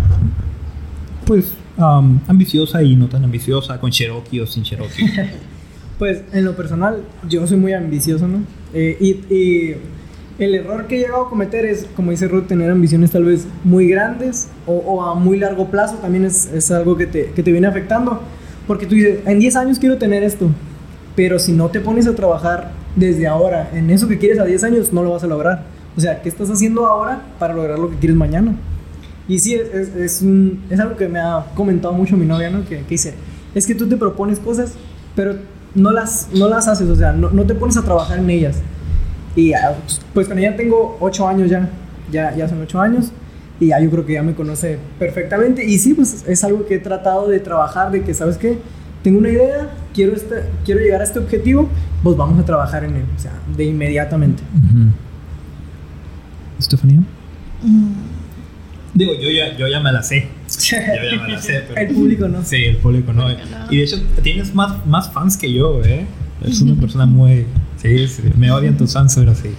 pues, 1.26 1.52
am, 1.78 2.22
ambiciosa 2.30 2.82
y 2.84 2.96
no 2.96 3.10
tan 3.10 3.26
ambiciosa, 3.26 3.82
con 3.82 3.92
Cherokee 3.92 4.40
o 4.40 4.48
sin 4.48 4.64
Cherokee? 4.64 5.04
Pues 6.00 6.22
en 6.32 6.46
lo 6.46 6.56
personal, 6.56 7.04
yo 7.28 7.46
soy 7.46 7.58
muy 7.58 7.74
ambicioso, 7.74 8.26
¿no? 8.28 8.40
Eh, 8.74 8.98
y, 9.02 9.34
y 9.34 9.76
el 10.40 10.56
error 10.56 10.88
que 10.88 10.96
he 10.96 11.00
llegado 11.00 11.26
a 11.26 11.30
cometer 11.30 11.66
es, 11.66 11.86
como 11.94 12.12
dice 12.12 12.30
Ruth, 12.30 12.48
tener 12.48 12.72
ambiciones 12.72 13.12
tal 13.12 13.26
vez 13.26 13.46
muy 13.66 13.90
grandes 13.90 14.48
o, 14.66 14.76
o 14.76 15.04
a 15.04 15.14
muy 15.14 15.38
largo 15.38 15.70
plazo 15.70 15.96
también 15.96 16.24
es, 16.24 16.50
es 16.54 16.72
algo 16.72 16.96
que 16.96 17.06
te, 17.06 17.32
que 17.32 17.44
te 17.44 17.52
viene 17.52 17.68
afectando. 17.68 18.22
Porque 18.66 18.86
tú 18.86 18.96
dices, 18.96 19.20
en 19.26 19.40
10 19.40 19.56
años 19.58 19.78
quiero 19.78 19.98
tener 19.98 20.24
esto, 20.24 20.50
pero 21.18 21.38
si 21.38 21.52
no 21.52 21.68
te 21.68 21.82
pones 21.82 22.08
a 22.08 22.16
trabajar 22.16 22.72
desde 22.96 23.28
ahora 23.28 23.70
en 23.74 23.90
eso 23.90 24.08
que 24.08 24.18
quieres 24.18 24.40
a 24.40 24.46
10 24.46 24.64
años, 24.64 24.94
no 24.94 25.04
lo 25.04 25.12
vas 25.12 25.26
a 25.26 25.28
lograr. 25.28 25.64
O 25.98 26.00
sea, 26.00 26.22
¿qué 26.22 26.30
estás 26.30 26.50
haciendo 26.50 26.86
ahora 26.86 27.24
para 27.40 27.54
lograr 27.54 27.78
lo 27.78 27.90
que 27.90 27.98
quieres 27.98 28.16
mañana? 28.16 28.56
Y 29.28 29.40
sí, 29.40 29.54
es, 29.54 29.94
es, 29.96 30.24
es 30.70 30.80
algo 30.80 30.96
que 30.96 31.10
me 31.10 31.20
ha 31.20 31.48
comentado 31.56 31.94
mucho 31.94 32.16
mi 32.16 32.26
novia, 32.26 32.50
¿no? 32.50 32.64
Que, 32.64 32.78
que 32.78 32.90
dice, 32.90 33.16
es 33.54 33.68
que 33.68 33.76
tú 33.76 33.90
te 33.90 33.98
propones 33.98 34.40
cosas, 34.40 34.76
pero 35.16 35.36
no 35.76 35.92
las, 35.92 36.30
no 36.34 36.48
las 36.48 36.68
haces, 36.68 36.90
o 36.90 36.96
sea, 36.96 37.14
no, 37.14 37.30
no 37.30 37.44
te 37.44 37.56
pones 37.56 37.78
a 37.78 37.84
trabajar 37.84 38.20
en 38.20 38.30
ellas. 38.30 38.62
Y 39.36 39.54
ah, 39.54 39.76
pues, 40.14 40.28
con 40.28 40.38
ella 40.40 40.56
tengo 40.56 40.98
8 41.00 41.28
años 41.28 41.50
ya, 41.50 41.70
ya, 42.12 42.36
ya 42.36 42.48
son 42.48 42.62
8 42.62 42.82
años, 42.82 43.12
y 43.60 43.68
ya 43.68 43.80
yo 43.80 43.90
creo 43.90 44.06
que 44.06 44.14
ya 44.14 44.24
me 44.24 44.34
conoce 44.34 44.80
perfectamente. 44.98 45.64
Y 45.64 45.78
sí, 45.78 45.94
pues 45.94 46.26
es 46.28 46.44
algo 46.44 46.66
que 46.66 46.76
he 46.76 46.80
tratado 46.80 47.28
de 47.28 47.40
trabajar, 47.40 47.92
de 47.92 48.04
que, 48.04 48.14
¿sabes 48.14 48.38
qué? 48.38 48.58
Tengo 49.04 49.20
una 49.20 49.30
idea, 49.30 49.70
quiero, 49.94 50.14
este, 50.14 50.44
quiero 50.66 50.82
llegar 50.82 51.02
a 51.02 51.04
este 51.04 51.20
objetivo, 51.20 51.70
pues 52.04 52.18
vamos 52.18 52.40
a 52.40 52.46
trabajar 52.46 52.84
en 52.84 52.98
él, 52.98 53.06
o 53.16 53.20
sea, 53.20 53.32
de 53.56 53.66
inmediatamente. 53.66 54.44
¿Estefanía? 56.58 57.02
Digo, 58.94 59.14
yo 59.14 59.30
ya, 59.30 59.56
yo 59.58 59.68
ya 59.68 59.80
me 59.80 59.92
la 59.92 60.04
sé. 60.04 60.28
Yo 60.60 60.78
ya 60.78 61.22
me 61.24 61.32
la 61.34 61.42
sé, 61.42 61.64
pero... 61.68 61.82
El 61.82 61.94
público 61.96 62.28
no. 62.28 62.44
Sí, 62.44 62.58
el 62.66 62.78
público 62.78 63.14
no. 63.14 63.26
Y 63.70 63.78
de 63.78 63.84
hecho, 63.84 63.98
tienes 64.24 64.54
más, 64.54 64.86
más 64.86 65.12
fans 65.12 65.38
que 65.38 65.52
yo, 65.54 65.82
¿eh? 65.84 66.06
Es 66.42 66.62
una 66.62 66.80
persona 66.80 67.06
muy... 67.06 67.46
Sí, 67.78 68.08
sí, 68.08 68.24
me 68.38 68.52
odian 68.52 68.76
tus 68.78 68.94
fans, 68.94 69.16
pero 69.16 69.34
sí. 69.36 69.56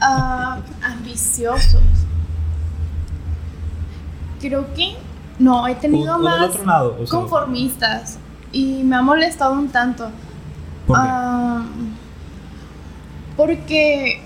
Ah, 0.00 0.58
ambiciosos. 0.82 1.80
Creo 4.40 4.72
que 4.74 4.94
no, 5.38 5.66
he 5.68 5.74
tenido 5.76 6.14
O- 6.14 6.18
o 6.18 6.22
del 6.30 6.40
más 6.40 6.50
otro 6.50 6.64
lado, 6.66 6.96
o 7.00 7.06
sea- 7.06 7.18
conformistas 7.18 8.18
y 8.52 8.82
me 8.84 8.96
ha 8.96 9.02
molestado 9.02 9.52
un 9.54 9.68
tanto. 9.68 10.10
¿Por 10.86 10.96
qué? 10.96 11.02
Ah, 11.08 11.64
porque 13.36 14.20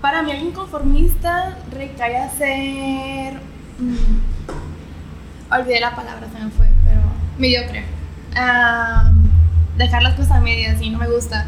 para 0.00 0.22
mí 0.22 0.32
alguien 0.32 0.52
conformista 0.52 1.56
recae 1.70 2.16
a 2.16 2.30
ser... 2.30 3.34
mm, 3.78 4.33
olvidé 5.50 5.80
la 5.80 5.94
palabra, 5.94 6.26
se 6.32 6.42
me 6.44 6.50
fue, 6.50 6.66
pero 6.84 7.00
mediocre. 7.38 7.84
Ah, 8.36 9.10
dejar 9.76 10.02
las 10.02 10.14
cosas 10.14 10.32
a 10.32 10.40
medias 10.40 10.80
y 10.80 10.90
no 10.90 10.98
me 10.98 11.08
gusta. 11.08 11.46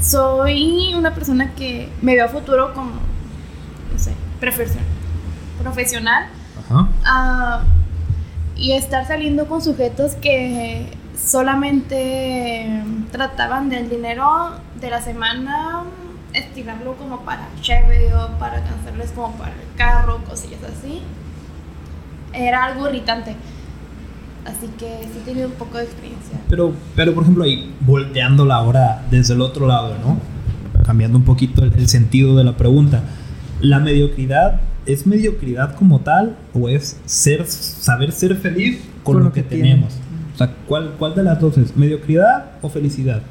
Soy 0.00 0.94
una 0.94 1.12
persona 1.14 1.52
que 1.54 1.88
me 2.00 2.14
veo 2.14 2.24
a 2.24 2.28
futuro 2.28 2.72
como, 2.72 2.92
no 3.92 3.98
sé, 3.98 4.14
profesio- 4.40 4.80
profesional. 5.62 6.26
Ajá. 6.70 6.88
Ah, 7.04 7.62
y 8.56 8.72
estar 8.72 9.06
saliendo 9.06 9.46
con 9.46 9.60
sujetos 9.62 10.14
que 10.14 10.96
solamente 11.16 12.82
trataban 13.12 13.68
del 13.68 13.88
dinero 13.90 14.52
de 14.80 14.90
la 14.90 15.02
semana, 15.02 15.82
estirarlo 16.32 16.94
como 16.96 17.20
para 17.20 17.46
cheve 17.60 18.14
o 18.14 18.38
para 18.38 18.56
alcanzarles 18.58 19.10
como 19.12 19.32
para 19.36 19.52
el 19.52 19.76
carro, 19.76 20.18
cosillas 20.28 20.60
así. 20.62 21.02
Era 22.32 22.64
algo 22.64 22.88
irritante. 22.88 23.36
Así 24.44 24.66
que 24.78 25.08
sí 25.12 25.18
he 25.20 25.24
tenido 25.24 25.48
un 25.48 25.54
poco 25.54 25.78
de 25.78 25.84
experiencia. 25.84 26.38
Pero, 26.48 26.72
pero, 26.96 27.14
por 27.14 27.24
ejemplo, 27.24 27.44
ahí, 27.44 27.72
volteándola 27.80 28.56
ahora 28.56 29.02
desde 29.10 29.34
el 29.34 29.42
otro 29.42 29.66
lado, 29.66 29.96
¿no? 29.98 30.18
Cambiando 30.84 31.18
un 31.18 31.24
poquito 31.24 31.62
el, 31.62 31.72
el 31.74 31.88
sentido 31.88 32.36
de 32.36 32.44
la 32.44 32.56
pregunta. 32.56 33.02
¿La 33.60 33.78
mediocridad 33.78 34.60
es 34.86 35.06
mediocridad 35.06 35.74
como 35.74 36.00
tal 36.00 36.36
o 36.54 36.68
es 36.68 36.98
ser, 37.04 37.46
saber 37.46 38.12
ser 38.12 38.36
feliz 38.36 38.80
con, 39.04 39.22
lo, 39.22 39.32
que, 39.32 39.42
tenemos? 39.42 39.98
O 40.34 40.38
sea, 40.38 40.54
¿cuál, 40.66 40.94
¿cuál 40.98 41.14
de 41.14 41.22
las 41.22 41.38
dos 41.38 41.58
es? 41.58 41.76
¿Mediocridad 41.76 42.52
o 42.62 42.70
felicidad? 42.70 43.22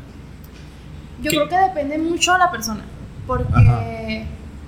Yo 1.22 1.32
¿Qué? 1.32 1.38
creo 1.38 1.50
que 1.50 1.58
depende 1.58 1.98
mucho 1.98 2.34
de 2.34 2.40
la 2.40 2.52
persona. 2.52 2.82
Porque, 3.26 3.52
Ajá. 3.54 3.82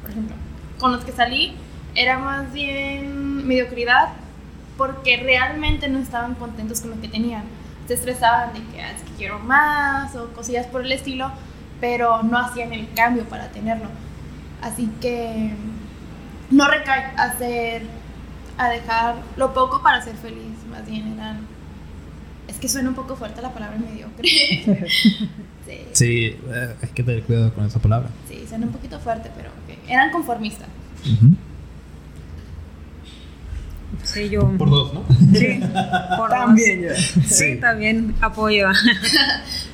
por 0.01 0.11
ejemplo, 0.11 0.35
con 0.79 0.91
los 0.91 1.05
que 1.05 1.11
salí 1.11 1.53
era 1.95 2.19
más 2.19 2.51
bien 2.51 3.45
mediocridad 3.47 4.09
porque 4.81 5.17
realmente 5.17 5.87
no 5.89 5.99
estaban 5.99 6.33
contentos 6.33 6.81
con 6.81 6.89
lo 6.89 6.99
que 6.99 7.07
tenían. 7.07 7.43
Se 7.87 7.93
estresaban 7.93 8.51
de 8.51 8.61
que, 8.71 8.81
"Ah, 8.81 8.91
es 8.93 9.03
que 9.03 9.11
quiero 9.11 9.37
más 9.37 10.15
o 10.15 10.33
cosillas 10.33 10.65
por 10.65 10.83
el 10.83 10.91
estilo, 10.91 11.31
pero 11.79 12.23
no 12.23 12.39
hacían 12.39 12.73
el 12.73 12.91
cambio 12.95 13.25
para 13.25 13.49
tenerlo. 13.49 13.85
Así 14.59 14.89
que 14.99 15.51
no 16.49 16.67
recae 16.67 17.13
a 17.15 17.25
hacer, 17.25 17.83
a 18.57 18.69
dejar 18.69 19.17
lo 19.37 19.53
poco 19.53 19.83
para 19.83 20.01
ser 20.01 20.15
feliz. 20.15 20.57
Más 20.71 20.83
bien 20.87 21.13
eran. 21.13 21.41
Es 22.47 22.57
que 22.57 22.67
suena 22.67 22.89
un 22.89 22.95
poco 22.95 23.15
fuerte 23.15 23.39
la 23.39 23.53
palabra 23.53 23.77
mediocre. 23.77 24.27
sí. 25.67 25.77
Sí, 25.93 26.39
eh, 26.49 26.75
hay 26.81 26.89
que 26.89 27.03
tener 27.03 27.21
cuidado 27.21 27.53
con 27.53 27.65
esa 27.67 27.77
palabra. 27.79 28.09
Sí, 28.27 28.45
suena 28.49 28.65
un 28.65 28.71
poquito 28.71 28.99
fuerte, 28.99 29.29
pero 29.35 29.49
ok. 29.49 29.77
eran 29.87 30.09
conformistas. 30.09 30.69
Ujú. 31.05 31.35
Sí, 34.03 34.29
yo. 34.29 34.51
Por 34.57 34.69
dos, 34.69 34.93
¿no? 34.93 35.03
Sí, 35.33 35.59
por 36.17 36.29
También 36.29 36.81
dos. 36.87 37.13
ya. 37.15 37.23
Sí, 37.23 37.55
también 37.59 38.13
apoyo. 38.21 38.67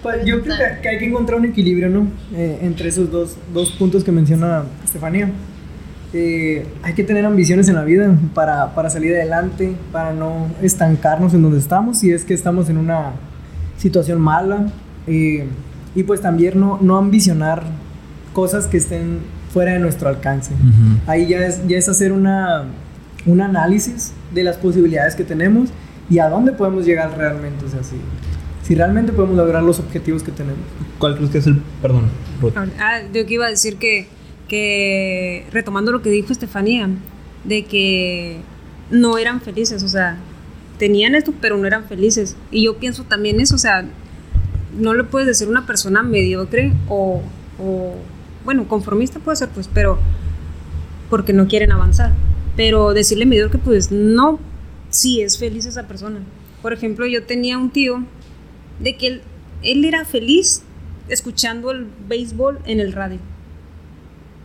Pues 0.03 0.25
yo 0.25 0.41
creo 0.41 0.55
que, 0.81 0.87
hay 0.89 0.99
que 0.99 1.05
encontrar 1.05 1.39
un 1.39 1.45
equilibrio, 1.45 1.89
¿no? 1.89 2.07
Eh, 2.33 2.59
entre 2.61 2.89
esos 2.89 3.11
dos, 3.11 3.35
dos 3.53 3.71
puntos 3.71 4.03
que 4.03 4.11
menciona 4.11 4.63
Estefanía. 4.85 5.31
Eh, 6.13 6.65
hay 6.83 6.93
que 6.93 7.03
tener 7.03 7.25
ambiciones 7.25 7.67
en 7.67 7.75
la 7.75 7.83
vida 7.83 8.15
para, 8.33 8.73
para 8.75 8.89
salir 8.89 9.13
adelante, 9.15 9.73
para 9.91 10.13
no 10.13 10.47
estancarnos 10.61 11.33
en 11.33 11.41
donde 11.41 11.57
estamos, 11.59 11.97
si 11.99 12.11
es 12.11 12.23
que 12.23 12.33
estamos 12.33 12.69
en 12.69 12.77
una 12.77 13.13
situación 13.77 14.21
mala. 14.21 14.67
eh, 15.07 15.47
y 15.95 16.03
pues 16.03 16.21
también 16.21 16.59
no, 16.59 16.77
no 16.79 16.97
ambicionar 16.97 17.63
cosas 18.33 18.67
que 18.67 18.77
estén 18.77 19.17
fuera 19.51 19.73
de 19.73 19.79
nuestro 19.79 20.09
alcance. 20.09 20.53
Ujú. 20.53 20.99
Ahí 21.07 21.25
ya 21.27 21.39
es, 21.47 21.67
ya 21.67 21.75
es 21.77 21.89
hacer 21.89 22.11
una, 22.11 22.65
un 23.27 23.41
análisis 23.41 24.13
de 24.33 24.43
las 24.43 24.57
posibilidades 24.57 25.15
que 25.15 25.23
tenemos 25.23 25.69
y 26.09 26.19
a 26.19 26.29
dónde 26.29 26.53
podemos 26.53 26.85
llegar 26.85 27.15
realmente. 27.15 27.65
O 27.65 27.69
sea, 27.69 27.83
si, 27.83 27.97
si 28.63 28.73
realmente 28.73 29.11
podemos 29.11 29.37
lograr 29.37 29.61
los 29.61 29.79
objetivos 29.79 30.23
que 30.23 30.31
tenemos. 30.31 30.61
¿Cuál 30.97 31.15
crees 31.15 31.29
que 31.29 31.37
es 31.37 31.47
el. 31.47 31.61
Perdón, 31.81 32.05
Ruth. 32.41 32.53
Ah, 32.79 33.01
yo 33.13 33.25
que 33.25 33.33
iba 33.33 33.45
a 33.45 33.49
decir 33.49 33.77
que, 33.77 34.07
que, 34.47 35.45
retomando 35.51 35.91
lo 35.91 36.01
que 36.01 36.09
dijo 36.09 36.31
Estefanía, 36.31 36.89
de 37.43 37.65
que 37.65 38.39
no 38.89 39.17
eran 39.17 39.41
felices, 39.41 39.83
o 39.83 39.87
sea, 39.89 40.17
tenían 40.79 41.13
esto, 41.13 41.33
pero 41.39 41.57
no 41.57 41.67
eran 41.67 41.83
felices. 41.83 42.35
Y 42.49 42.63
yo 42.63 42.77
pienso 42.77 43.03
también 43.03 43.41
eso, 43.41 43.55
o 43.55 43.59
sea, 43.59 43.85
no 44.77 44.93
le 44.93 45.03
puedes 45.03 45.27
decir 45.27 45.47
a 45.47 45.51
una 45.51 45.65
persona 45.65 46.01
mediocre 46.03 46.71
o, 46.87 47.21
o, 47.59 47.95
bueno, 48.45 48.67
conformista 48.67 49.19
puede 49.19 49.35
ser, 49.35 49.49
pues, 49.49 49.69
pero 49.73 49.99
porque 51.09 51.33
no 51.33 51.47
quieren 51.47 51.71
avanzar. 51.71 52.13
Pero 52.57 52.93
decirle 52.93 53.25
mediocre, 53.25 53.59
pues 53.59 53.91
no, 53.91 54.39
si 54.89 55.21
es 55.21 55.37
feliz 55.37 55.65
esa 55.65 55.87
persona. 55.87 56.19
Por 56.61 56.73
ejemplo, 56.73 57.05
yo 57.05 57.23
tenía 57.23 57.57
un 57.57 57.69
tío 57.69 58.03
de 58.79 58.97
que 58.97 59.07
él, 59.07 59.21
él 59.63 59.85
era 59.85 60.03
feliz 60.03 60.63
escuchando 61.07 61.71
el 61.71 61.87
béisbol 62.09 62.59
en 62.65 62.81
el 62.81 62.91
radio. 62.91 63.19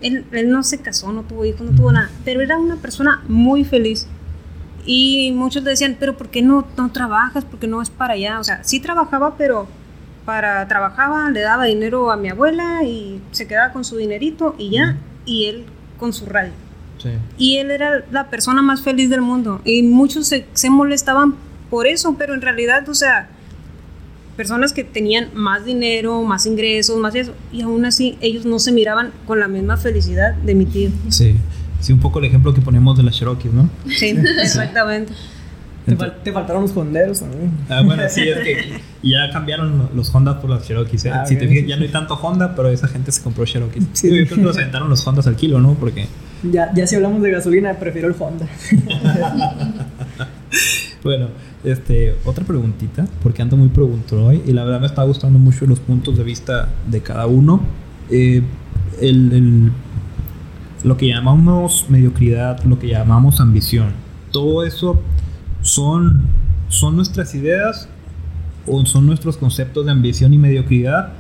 Él, 0.00 0.24
él 0.30 0.50
no 0.50 0.62
se 0.62 0.78
casó, 0.80 1.12
no 1.12 1.22
tuvo 1.22 1.44
hijos, 1.44 1.62
no 1.62 1.74
tuvo 1.74 1.90
nada, 1.90 2.10
pero 2.24 2.40
era 2.40 2.58
una 2.58 2.76
persona 2.76 3.24
muy 3.26 3.64
feliz. 3.64 4.06
Y 4.84 5.32
muchos 5.32 5.64
decían, 5.64 5.96
pero 5.98 6.16
¿por 6.16 6.28
qué 6.28 6.42
no, 6.42 6.66
no 6.76 6.92
trabajas? 6.92 7.44
¿Por 7.44 7.60
qué 7.60 7.66
no 7.66 7.80
es 7.80 7.90
para 7.90 8.14
allá? 8.14 8.40
O 8.40 8.44
sea, 8.44 8.62
sí 8.62 8.80
trabajaba, 8.80 9.36
pero 9.36 9.66
para 10.24 10.66
trabajaba, 10.68 11.30
le 11.30 11.40
daba 11.40 11.64
dinero 11.64 12.10
a 12.10 12.16
mi 12.16 12.28
abuela 12.28 12.82
y 12.84 13.20
se 13.30 13.46
quedaba 13.46 13.72
con 13.72 13.84
su 13.84 13.96
dinerito 13.96 14.54
y 14.58 14.70
ya, 14.70 14.98
y 15.24 15.46
él 15.46 15.64
con 15.98 16.12
su 16.12 16.26
radio. 16.26 16.52
Sí. 17.02 17.10
Y 17.38 17.56
él 17.56 17.70
era 17.70 18.04
la 18.10 18.30
persona 18.30 18.62
más 18.62 18.82
feliz 18.82 19.10
del 19.10 19.22
mundo. 19.22 19.60
Y 19.64 19.82
muchos 19.82 20.28
se, 20.28 20.46
se 20.52 20.70
molestaban 20.70 21.34
por 21.70 21.86
eso, 21.86 22.16
pero 22.18 22.34
en 22.34 22.42
realidad, 22.42 22.88
o 22.88 22.94
sea, 22.94 23.28
personas 24.36 24.72
que 24.72 24.84
tenían 24.84 25.28
más 25.34 25.64
dinero, 25.64 26.22
más 26.22 26.46
ingresos, 26.46 26.98
más 26.98 27.14
eso, 27.14 27.34
y 27.52 27.62
aún 27.62 27.84
así 27.84 28.16
ellos 28.20 28.44
no 28.44 28.58
se 28.58 28.72
miraban 28.72 29.12
con 29.26 29.40
la 29.40 29.48
misma 29.48 29.76
felicidad 29.76 30.34
de 30.34 30.54
mi 30.54 30.66
tío. 30.66 30.90
Sí. 31.08 31.36
Sí, 31.80 31.92
un 31.92 31.98
poco 31.98 32.20
el 32.20 32.26
ejemplo 32.26 32.54
que 32.54 32.60
ponemos 32.60 32.96
de 32.96 33.02
las 33.02 33.16
Cherokees, 33.16 33.52
¿no? 33.52 33.68
Sí, 33.88 34.14
exactamente. 34.42 35.12
Te, 35.84 35.96
fal- 35.96 36.14
te 36.22 36.32
faltaron 36.32 36.62
los 36.62 36.76
honderos. 36.76 37.22
Ah, 37.68 37.82
bueno, 37.84 38.02
sí, 38.08 38.20
es 38.22 38.38
que 38.38 38.80
ya 39.02 39.30
cambiaron 39.32 39.88
los 39.94 40.14
Honda 40.14 40.40
por 40.40 40.48
las 40.50 40.64
Cherokees. 40.66 41.06
¿eh? 41.06 41.10
Ah, 41.12 41.26
si 41.26 41.34
ok, 41.34 41.40
te 41.40 41.48
fijas, 41.48 41.68
ya 41.68 41.76
no 41.76 41.82
hay 41.82 41.88
tanto 41.88 42.14
Honda, 42.14 42.54
pero 42.54 42.68
esa 42.68 42.86
gente 42.86 43.10
se 43.10 43.20
compró 43.22 43.44
Cherokees. 43.44 43.84
Sí. 43.92 44.08
Yo 44.08 44.24
creo 44.26 44.36
que 44.38 44.42
los 44.44 44.56
aventaron 44.56 44.88
los 44.88 45.04
Hondas 45.06 45.26
al 45.26 45.34
kilo, 45.36 45.60
¿no? 45.60 45.74
Porque, 45.74 46.06
Ya, 46.44 46.72
ya 46.74 46.86
si 46.86 46.94
hablamos 46.94 47.20
de 47.22 47.32
gasolina, 47.32 47.74
prefiero 47.74 48.06
el 48.08 48.14
Honda. 48.18 48.46
bueno, 51.02 51.28
este, 51.64 52.14
otra 52.24 52.44
preguntita, 52.44 53.06
porque 53.22 53.42
ando 53.42 53.56
muy 53.56 53.68
preguntón 53.68 54.20
hoy, 54.20 54.42
y 54.46 54.52
la 54.52 54.64
verdad 54.64 54.80
me 54.80 54.86
está 54.86 55.02
gustando 55.02 55.38
mucho 55.38 55.66
los 55.66 55.80
puntos 55.80 56.16
de 56.16 56.24
vista 56.24 56.68
de 56.88 57.00
cada 57.00 57.26
uno. 57.26 57.60
Eh, 58.10 58.42
el, 59.00 59.32
el- 59.32 59.72
lo 60.84 60.96
que 60.96 61.06
llamamos 61.06 61.86
mediocridad, 61.88 62.60
lo 62.64 62.78
que 62.78 62.88
llamamos 62.88 63.40
ambición, 63.40 63.92
todo 64.32 64.64
eso 64.64 65.00
son, 65.62 66.22
son 66.68 66.96
nuestras 66.96 67.34
ideas 67.34 67.88
o 68.66 68.84
son 68.86 69.06
nuestros 69.06 69.36
conceptos 69.36 69.86
de 69.86 69.92
ambición 69.92 70.34
y 70.34 70.38
mediocridad 70.38 71.10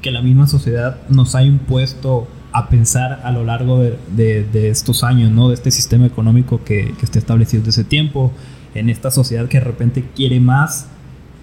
que 0.00 0.10
la 0.10 0.22
misma 0.22 0.46
sociedad 0.46 0.98
nos 1.08 1.34
ha 1.34 1.42
impuesto 1.44 2.28
a 2.52 2.68
pensar 2.68 3.20
a 3.24 3.32
lo 3.32 3.44
largo 3.44 3.80
de, 3.80 3.96
de- 4.14 4.44
de 4.44 4.68
estos 4.68 5.04
años, 5.04 5.30
¿no? 5.30 5.48
De 5.48 5.54
este 5.54 5.70
sistema 5.70 6.04
económico 6.06 6.62
que, 6.64 6.92
que 6.98 7.04
está 7.04 7.18
establecido 7.18 7.62
desde 7.64 7.80
ese 7.82 7.88
tiempo, 7.88 8.32
en 8.74 8.90
esta 8.90 9.10
sociedad 9.10 9.48
que 9.48 9.58
de 9.58 9.64
repente 9.64 10.04
quiere 10.14 10.38
más 10.40 10.86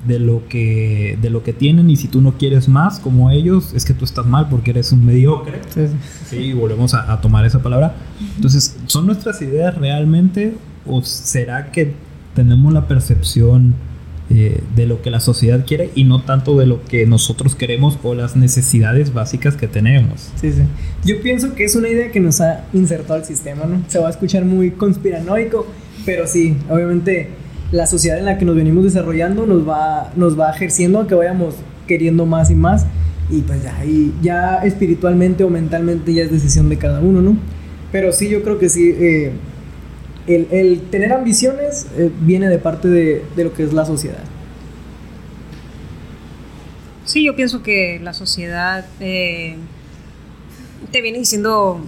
de 0.08 0.18
lo 0.20 0.48
que 0.48 1.18
de 1.22 1.30
lo 1.30 1.44
que 1.44 1.52
tienen 1.52 1.90
y 1.90 1.98
si 1.98 2.08
tú 2.08 2.22
no 2.22 2.38
quieres 2.38 2.70
más 2.70 3.00
como 3.02 3.32
ellos 3.32 3.74
es 3.74 3.84
que 3.84 3.94
tú 3.94 4.06
estás 4.06 4.26
mal 4.26 4.48
porque 4.50 4.72
eres 4.72 4.94
un 4.94 5.06
mediocre 5.06 5.60
Sí, 6.30 6.54
volvemos 6.54 6.94
a, 6.94 7.12
a 7.12 7.20
tomar 7.22 7.46
esa 7.46 7.62
palabra. 7.62 7.96
Entonces, 8.38 8.78
¿son 8.86 9.06
nuestras 9.06 9.42
ideas 9.42 9.76
realmente 9.78 10.54
o 10.86 11.02
será 11.04 11.72
que 11.72 11.94
tenemos 12.36 12.74
la 12.74 12.88
percepción 12.88 13.76
eh, 14.32 14.62
de 14.76 14.86
lo 14.86 15.02
que 15.02 15.10
la 15.10 15.20
sociedad 15.20 15.66
quiere 15.66 15.90
y 15.96 16.04
no 16.04 16.22
tanto 16.22 16.56
de 16.56 16.68
lo 16.68 16.84
que 16.84 17.08
nosotros 17.08 17.56
queremos 17.56 17.98
o 18.04 18.14
las 18.14 18.36
necesidades 18.36 19.12
básicas 19.12 19.56
que 19.56 19.68
tenemos? 19.68 20.30
Sí, 20.40 20.52
sí. 20.52 20.62
Yo 21.04 21.20
pienso 21.22 21.56
que 21.56 21.64
es 21.64 21.76
una 21.76 21.90
idea 21.90 22.12
que 22.12 22.20
nos 22.20 22.40
ha 22.40 22.66
insertado 22.72 23.16
al 23.16 23.26
sistema, 23.26 23.66
¿no? 23.66 23.82
Se 23.88 23.98
va 23.98 24.06
a 24.06 24.12
escuchar 24.12 24.46
muy 24.46 24.70
conspiranoico, 24.70 25.66
pero 26.06 26.28
sí, 26.28 26.58
obviamente 26.70 27.30
la 27.72 27.88
sociedad 27.88 28.20
en 28.20 28.26
la 28.26 28.38
que 28.38 28.46
nos 28.46 28.56
venimos 28.56 28.84
desarrollando 28.84 29.48
nos 29.48 29.68
va, 29.68 30.12
nos 30.16 30.40
va 30.40 30.52
ejerciendo 30.52 31.00
a 31.00 31.08
que 31.08 31.16
vayamos 31.16 31.56
queriendo 31.88 32.28
más 32.28 32.52
y 32.52 32.56
más. 32.56 32.86
Y 33.32 33.42
pues 33.42 33.64
ya, 33.64 33.78
ahí 33.78 34.14
ya 34.22 34.58
espiritualmente 34.58 35.44
o 35.44 35.50
mentalmente 35.50 36.14
ya 36.14 36.24
es 36.24 36.32
decisión 36.32 36.70
de 36.70 36.78
cada 36.78 37.00
uno, 37.00 37.22
¿no? 37.22 37.36
Pero 37.92 38.12
sí, 38.12 38.30
yo 38.30 38.44
creo 38.44 38.60
que 38.60 38.70
sí, 38.70 38.94
eh, 38.96 39.32
el, 40.30 40.48
el 40.52 40.82
tener 40.92 41.12
ambiciones 41.12 41.88
eh, 41.98 42.12
viene 42.22 42.50
de 42.50 42.60
parte 42.60 42.88
de, 42.88 43.26
de 43.36 43.44
lo 43.44 43.54
que 43.54 43.64
es 43.64 43.74
la 43.74 43.86
sociedad. 43.86 44.24
Sí, 47.06 47.24
yo 47.26 47.36
pienso 47.36 47.64
que 47.64 48.00
la 48.04 48.14
sociedad 48.14 48.86
eh, 49.00 49.56
te 50.92 51.02
viene 51.02 51.18
diciendo, 51.18 51.82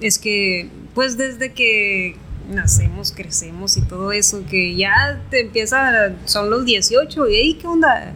es 0.00 0.20
que, 0.20 0.68
pues 0.94 1.16
desde 1.16 1.52
que 1.52 2.14
nacemos, 2.48 3.12
crecemos 3.12 3.76
y 3.76 3.82
todo 3.82 4.12
eso, 4.12 4.44
que 4.48 4.76
ya 4.76 5.20
te 5.30 5.40
empieza, 5.40 6.14
son 6.26 6.48
los 6.48 6.64
18 6.64 7.28
y 7.28 7.34
ahí, 7.34 7.54
¿qué 7.54 7.66
onda? 7.66 8.14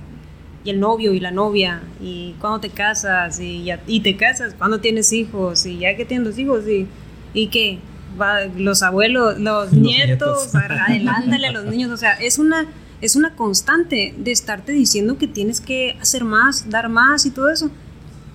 Y 0.64 0.70
el 0.70 0.78
novio 0.78 1.12
y 1.12 1.18
la 1.18 1.32
novia, 1.32 1.82
y 2.00 2.36
cuando 2.40 2.60
te 2.60 2.70
casas, 2.70 3.40
y, 3.40 3.64
ya, 3.64 3.82
y 3.88 3.98
te 3.98 4.16
casas, 4.16 4.54
cuando 4.56 4.78
tienes 4.78 5.12
hijos, 5.12 5.66
y 5.66 5.80
ya 5.80 5.96
que 5.96 6.04
tienes 6.04 6.38
hijos, 6.38 6.68
y, 6.68 6.86
y 7.34 7.48
qué, 7.48 7.80
Va, 8.20 8.44
los 8.56 8.82
abuelos, 8.82 9.38
los, 9.38 9.72
Los 9.72 9.72
nietos, 9.72 10.52
nietos. 10.52 10.54
adelántale 10.54 11.46
a 11.46 11.52
los 11.52 11.64
niños, 11.64 11.90
o 11.90 11.96
sea, 11.96 12.12
es 12.12 12.38
una, 12.38 12.66
es 13.00 13.16
una 13.16 13.34
constante 13.34 14.14
de 14.18 14.30
estarte 14.32 14.72
diciendo 14.72 15.18
que 15.18 15.26
tienes 15.26 15.60
que 15.60 15.96
hacer 16.00 16.24
más, 16.24 16.68
dar 16.70 16.88
más 16.88 17.24
y 17.26 17.30
todo 17.30 17.50
eso. 17.50 17.70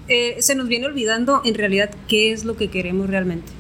Eh, 0.07 0.37
se 0.39 0.55
nos 0.55 0.67
viene 0.67 0.85
olvidando 0.87 1.41
en 1.45 1.53
realidad 1.55 1.89
qué 2.07 2.31
es 2.31 2.45
lo 2.45 2.55
que 2.55 2.69
queremos 2.69 3.07
realmente. 3.09 3.51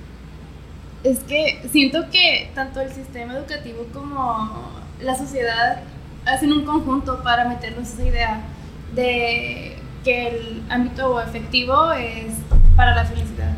Es 1.03 1.19
que 1.19 1.61
siento 1.71 2.05
que 2.11 2.49
tanto 2.55 2.81
el 2.81 2.91
sistema 2.91 3.35
educativo 3.37 3.85
como 3.93 4.71
la 5.01 5.15
sociedad 5.15 5.81
hacen 6.25 6.51
un 6.51 6.65
conjunto 6.65 7.21
para 7.23 7.47
meternos 7.47 7.87
esa 7.89 8.03
idea 8.05 8.41
de 8.95 9.75
que 10.03 10.27
el 10.29 10.61
ámbito 10.69 11.21
efectivo 11.21 11.91
es 11.93 12.33
para 12.75 12.95
la 12.95 13.05
felicidad. 13.05 13.55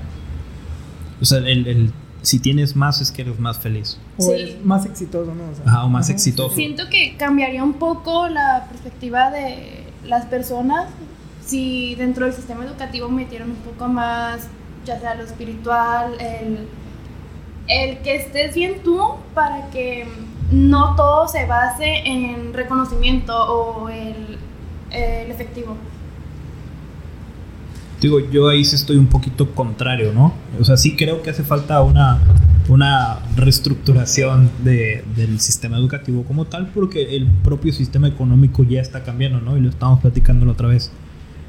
O 1.22 1.26
sea, 1.26 1.38
el, 1.40 1.68
el- 1.68 1.94
si 2.22 2.40
tienes 2.40 2.76
más 2.76 3.02
es 3.02 3.12
que 3.12 3.22
eres 3.24 3.40
más 3.40 3.60
feliz. 3.60 3.98
O 4.18 4.24
Sí. 4.24 4.32
eres 4.32 4.66
más 4.66 4.86
exitoso, 4.86 5.34
¿no? 5.34 5.50
O 5.52 5.56
sea, 5.56 5.66
Ajá, 5.66 5.84
o 5.86 5.90
más 5.90 6.06
ajá. 6.08 6.14
exitoso. 6.14 6.56
Siento 6.56 6.90
que 6.90 7.16
cambiaría 7.18 7.64
un 7.64 7.74
poco 7.74 8.28
la 8.28 8.66
perspectiva 8.70 9.32
de 9.32 9.84
las 10.06 10.26
personas 10.26 10.88
si 11.46 11.96
dentro 11.96 12.26
del 12.26 12.34
sistema 12.36 12.64
educativo 12.66 13.10
metieran 13.10 13.50
un 13.50 13.56
poco 13.58 13.88
más, 13.88 14.48
ya 14.86 15.00
sea 15.00 15.16
lo 15.16 15.24
espiritual, 15.24 16.14
el, 16.20 16.68
el 17.68 17.98
que 18.00 18.16
estés 18.18 18.54
bien 18.54 18.82
tú 18.84 19.00
para 19.34 19.70
que 19.72 20.06
no 20.52 20.96
todo 20.96 21.28
se 21.28 21.46
base 21.46 22.04
en 22.06 22.54
reconocimiento 22.54 23.36
o 23.36 23.90
el, 23.90 24.38
el 24.92 25.32
efectivo. 25.32 25.76
Digo, 28.02 28.20
yo 28.32 28.48
ahí 28.48 28.64
sí 28.64 28.76
estoy 28.76 28.98
un 28.98 29.08
poquito 29.08 29.52
contrario, 29.54 30.14
¿no? 30.14 30.34
O 30.60 30.64
sea, 30.64 30.78
sí 30.78 30.96
creo 30.96 31.22
que 31.22 31.30
hace 31.32 31.44
falta 31.44 31.82
una, 31.84 32.20
una 32.70 33.20
reestructuración 33.36 34.50
de- 34.64 35.04
del 35.16 35.40
sistema 35.40 35.78
educativo 35.78 36.24
como 36.24 36.46
tal, 36.46 36.68
porque 36.74 37.16
el 37.16 37.28
propio 37.28 37.74
sistema 37.74 38.08
económico 38.08 38.64
ya 38.64 38.80
está 38.82 39.04
cambiando, 39.04 39.42
¿no? 39.42 39.58
Y 39.58 39.62
lo 39.62 39.70
estamos 39.70 40.00
platicando 40.00 40.46
la 40.46 40.54
otra 40.54 40.68
vez, 40.70 40.92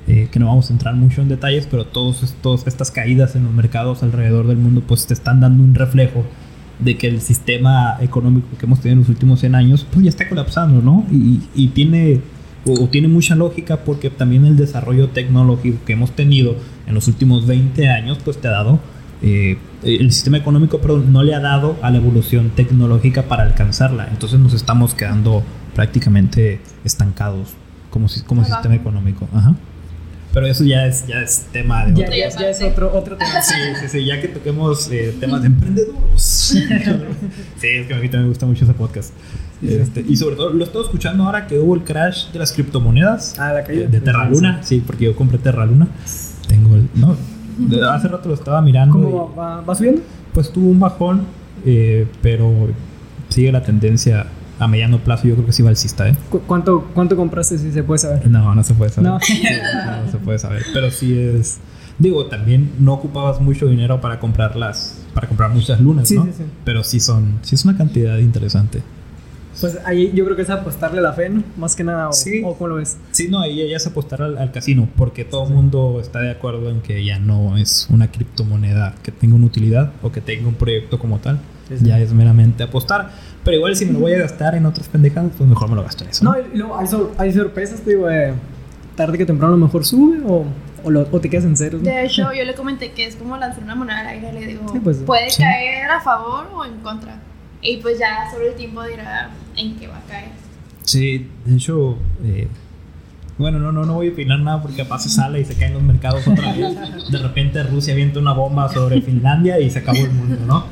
eh, 0.08 0.28
que 0.32 0.40
no 0.40 0.46
vamos 0.46 0.70
a 0.70 0.72
entrar 0.72 0.94
mucho 0.96 1.22
en 1.22 1.28
detalles, 1.28 1.68
pero 1.70 1.84
todos 1.86 2.22
estos, 2.24 2.66
estas 2.66 2.90
caídas 2.90 3.36
en 3.36 3.44
los 3.44 3.52
mercados 3.52 4.02
alrededor 4.02 4.46
del 4.48 4.56
mundo, 4.56 4.82
pues 4.86 5.06
te 5.06 5.14
están 5.14 5.40
dando 5.40 5.62
un 5.62 5.74
reflejo 5.74 6.24
de 6.80 6.96
que 6.96 7.06
el 7.06 7.20
sistema 7.20 7.96
económico 8.00 8.48
que 8.58 8.66
hemos 8.66 8.80
tenido 8.80 8.94
en 8.94 8.98
los 9.00 9.08
últimos 9.08 9.38
100 9.40 9.54
años, 9.54 9.86
pues 9.92 10.02
ya 10.02 10.08
está 10.08 10.28
colapsando, 10.28 10.80
¿no? 10.82 11.06
Y, 11.12 11.42
y 11.54 11.68
tiene, 11.68 12.22
o, 12.66 12.88
tiene 12.88 13.08
mucha 13.08 13.34
lógica 13.34 13.78
porque 13.84 14.10
también 14.10 14.44
el 14.44 14.56
desarrollo 14.56 15.08
tecnológico 15.08 15.78
que 15.86 15.92
hemos 15.94 16.10
tenido 16.12 16.56
en 16.86 16.94
los 16.94 17.08
últimos 17.08 17.46
20 17.46 17.88
años, 17.88 18.18
pues 18.24 18.40
te 18.40 18.48
ha 18.48 18.52
dado, 18.52 18.80
eh, 19.22 19.58
el 19.82 20.12
sistema 20.12 20.36
económico, 20.36 20.78
perdón, 20.78 21.12
no 21.12 21.22
le 21.22 21.34
ha 21.34 21.40
dado 21.40 21.76
a 21.82 21.90
la 21.90 21.96
evolución 21.98 22.50
tecnológica 22.54 23.22
para 23.22 23.44
alcanzarla. 23.44 24.08
Entonces 24.10 24.38
nos 24.40 24.52
estamos 24.54 24.94
quedando 24.94 25.42
prácticamente 25.74 26.60
estancados 26.84 27.48
como, 27.90 28.08
si- 28.08 28.20
como 28.22 28.42
sistema 28.44 28.74
económico. 28.74 29.26
Ajá. 29.32 29.54
Pero 30.32 30.46
eso 30.46 30.62
ya 30.64 30.86
es, 30.86 31.06
ya 31.08 31.20
es 31.22 31.46
tema 31.52 31.84
de 31.86 31.94
Ya, 31.94 32.04
otro. 32.06 32.16
ya- 32.16 32.28
ya 32.40 32.48
es 32.50 32.62
otro, 32.62 32.92
otro 32.96 33.16
tema. 33.16 33.42
Sí, 33.42 33.54
sí, 33.80 33.88
sí, 33.88 34.04
ya 34.04 34.20
que 34.20 34.28
toquemos 34.28 34.88
eh, 34.92 35.14
temas 35.18 35.40
de 35.42 35.48
emprendedores. 35.48 35.98
sí, 36.16 36.62
es 37.62 37.86
que 37.86 37.94
a 37.94 37.98
mí 37.98 38.02
también 38.08 38.22
me 38.22 38.28
gusta 38.28 38.46
mucho 38.46 38.64
ese 38.64 38.74
podcast. 38.74 39.12
Este, 39.62 40.04
y 40.08 40.16
sobre 40.16 40.36
todo 40.36 40.50
lo 40.50 40.64
estoy 40.64 40.82
escuchando 40.84 41.24
ahora 41.24 41.46
que 41.46 41.58
hubo 41.58 41.74
el 41.74 41.82
crash 41.82 42.30
de 42.32 42.38
las 42.38 42.52
criptomonedas. 42.52 43.38
Ah, 43.38 43.52
la 43.52 43.64
caída. 43.64 43.82
De, 43.82 43.88
de 43.88 44.00
Terra 44.00 44.28
Luna, 44.28 44.62
sí, 44.62 44.82
porque 44.86 45.04
yo 45.06 45.16
compré 45.16 45.38
Terra 45.38 45.66
Luna. 45.66 45.88
Tengo 46.48 46.76
el. 46.76 46.88
No, 46.94 47.16
hace 47.90 48.08
rato 48.08 48.28
lo 48.28 48.34
estaba 48.34 48.62
mirando. 48.62 48.94
¿Cómo 48.94 49.34
va, 49.36 49.56
va- 49.56 49.60
va 49.62 49.74
subiendo? 49.74 50.00
Pues 50.32 50.50
tuvo 50.50 50.70
un 50.70 50.80
bajón, 50.80 51.22
eh, 51.66 52.06
pero 52.22 52.68
sigue 53.28 53.52
la 53.52 53.62
tendencia 53.62 54.26
a 54.60 54.68
mediano 54.68 54.98
plazo. 54.98 55.26
Yo 55.26 55.34
creo 55.34 55.46
que 55.46 55.52
sí 55.52 55.62
va 55.62 55.70
alcista, 55.70 56.08
¿eh? 56.08 56.14
¿Cu- 56.30 56.42
¿Cuánto, 56.46 56.88
¿Cuánto 56.94 57.16
compraste 57.16 57.58
si 57.58 57.72
se 57.72 57.82
puede 57.82 57.98
saber? 57.98 58.28
No, 58.28 58.54
no 58.54 58.62
se 58.62 58.74
puede 58.74 58.90
saber. 58.92 59.10
No. 59.10 59.18
Sí, 59.24 59.42
no, 59.42 60.04
no 60.04 60.12
se 60.12 60.18
puede 60.18 60.38
saber. 60.38 60.64
Pero 60.72 60.90
sí 60.92 61.18
es. 61.18 61.58
Digo, 61.98 62.26
también 62.26 62.70
no 62.78 62.94
ocupabas 62.94 63.40
mucho 63.40 63.66
dinero 63.66 64.00
para 64.00 64.20
comprar 64.20 64.54
las. 64.56 65.02
Para 65.14 65.26
comprar 65.26 65.50
muchas 65.50 65.80
lunas, 65.80 66.06
Sí, 66.08 66.14
¿no? 66.14 66.24
sí, 66.26 66.30
sí. 66.36 66.44
Pero 66.64 66.84
sí 66.84 67.00
son. 67.00 67.40
Sí 67.42 67.56
es 67.56 67.64
una 67.64 67.76
cantidad 67.76 68.16
interesante. 68.18 68.80
Pues 69.60 69.78
ahí 69.84 70.10
yo 70.14 70.24
creo 70.24 70.36
que 70.36 70.42
es 70.42 70.48
apostarle 70.50 71.02
la 71.02 71.12
fe, 71.12 71.28
¿no? 71.28 71.42
Más 71.58 71.74
que 71.76 71.84
nada, 71.84 72.08
o, 72.08 72.12
Sí. 72.12 72.40
o 72.44 72.54
¿cómo 72.54 72.68
lo 72.68 72.74
ves? 72.76 72.96
Sí, 73.10 73.28
no, 73.28 73.40
ahí 73.40 73.68
ya 73.68 73.76
es 73.76 73.86
apostar 73.86 74.22
al, 74.22 74.38
al 74.38 74.52
casino, 74.52 74.88
porque 74.96 75.24
todo 75.24 75.46
el 75.48 75.52
mundo 75.52 75.98
está 76.00 76.20
de 76.20 76.30
acuerdo 76.30 76.70
en 76.70 76.80
que 76.80 77.04
ya 77.04 77.18
no 77.18 77.56
es 77.58 77.86
una 77.90 78.10
criptomoneda 78.10 78.94
que 79.02 79.10
tenga 79.12 79.34
una 79.34 79.46
utilidad 79.46 79.92
o 80.02 80.12
que 80.12 80.20
tenga 80.22 80.48
un 80.48 80.54
proyecto 80.54 80.98
como 80.98 81.18
tal. 81.18 81.40
Ya 81.80 81.98
es 81.98 82.12
meramente 82.12 82.62
apostar. 82.64 83.10
Pero 83.44 83.56
igual 83.56 83.76
si 83.76 83.86
me 83.86 83.92
lo 83.92 84.00
voy 84.00 84.12
a 84.14 84.18
gastar 84.18 84.54
en 84.54 84.66
otras 84.66 84.88
pendejadas, 84.88 85.32
pues 85.38 85.48
mejor 85.48 85.68
me 85.70 85.76
lo 85.76 85.82
gasto 85.82 86.04
en 86.04 86.10
eso. 86.10 86.24
No, 86.24 86.34
y 86.38 86.56
luego 86.56 86.76
hay, 86.78 86.86
sor- 86.86 87.12
hay 87.18 87.32
sorpresas, 87.32 87.80
te 87.80 87.90
digo, 87.90 88.10
eh, 88.10 88.34
tarde 88.96 89.16
que 89.16 89.24
temprano 89.24 89.54
a 89.54 89.56
lo 89.56 89.64
mejor 89.64 89.84
sube 89.84 90.18
o, 90.26 90.44
o, 90.84 90.90
lo- 90.90 91.06
o 91.10 91.20
te 91.20 91.30
quedas 91.30 91.44
en 91.44 91.56
ceros. 91.56 91.80
¿no? 91.82 91.88
De 91.90 92.04
hecho, 92.04 92.32
yo 92.32 92.44
le 92.44 92.54
comenté 92.54 92.92
que 92.92 93.06
es 93.06 93.16
como 93.16 93.36
lanzar 93.36 93.62
una 93.64 93.74
moneda 93.74 94.00
al 94.00 94.06
aire. 94.08 94.32
Le 94.32 94.46
digo, 94.46 94.66
Sí, 94.72 94.80
pues, 94.80 94.98
puede 94.98 95.30
sí. 95.30 95.42
caer 95.42 95.90
a 95.90 96.00
favor 96.00 96.48
o 96.54 96.64
en 96.64 96.74
contra. 96.80 97.20
Y 97.62 97.76
pues 97.78 97.98
ya 97.98 98.30
sobre 98.32 98.48
el 98.48 98.54
tiempo 98.54 98.82
dirá 98.84 99.30
en 99.56 99.76
qué 99.76 99.86
va 99.86 99.98
a 99.98 100.02
caer. 100.02 100.28
Sí, 100.84 101.28
de 101.44 101.54
hecho, 101.56 101.96
eh, 102.24 102.48
bueno, 103.38 103.58
no, 103.58 103.70
no, 103.72 103.84
no 103.86 103.94
voy 103.94 104.08
a 104.08 104.12
opinar 104.12 104.38
nada 104.40 104.60
porque 104.60 104.78
capaz 104.78 105.00
se 105.04 105.08
sale 105.08 105.40
y 105.40 105.44
se 105.44 105.54
caen 105.54 105.72
los 105.74 105.82
mercados 105.82 106.26
otra 106.28 106.52
vez. 106.52 106.74
De 107.10 107.18
repente 107.18 107.62
Rusia 107.62 107.92
avienta 107.94 108.18
una 108.18 108.32
bomba 108.32 108.68
sobre 108.70 109.00
Finlandia 109.00 109.58
y 109.60 109.70
se 109.70 109.78
acabó 109.78 109.98
el 109.98 110.10
mundo, 110.10 110.36
¿no? 110.46 110.64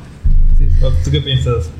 ¿Tú 1.04 1.10
qué 1.10 1.20
piensas? 1.20 1.70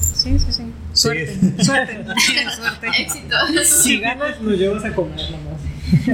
Sí, 0.00 0.38
sí, 0.38 0.46
sí. 0.50 0.62
Suerte, 0.92 1.34
suerte, 1.64 2.04
suerte. 2.04 2.86
Éxito. 3.00 3.36
Si 3.64 4.00
ganas, 4.00 4.40
nos 4.40 4.58
llevas 4.58 4.84
a 4.84 4.94
comer 4.94 5.18
nomás. 5.30 5.60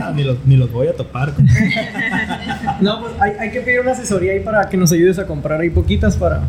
Ah, 0.03 0.13
ni, 0.15 0.25
los, 0.25 0.39
ni 0.47 0.57
los 0.57 0.71
voy 0.73 0.89
a 0.89 0.95
topar. 0.97 1.35
No, 2.81 3.01
pues 3.01 3.13
hay, 3.21 3.33
hay 3.39 3.51
que 3.51 3.61
pedir 3.61 3.81
una 3.81 3.93
asesoría 3.93 4.33
ahí 4.33 4.41
para 4.41 4.69
que 4.69 4.77
nos 4.77 4.91
ayudes 4.93 5.19
a 5.19 5.27
comprar 5.27 5.61
ahí 5.61 5.71
poquitas 5.71 6.17
para, 6.17 6.43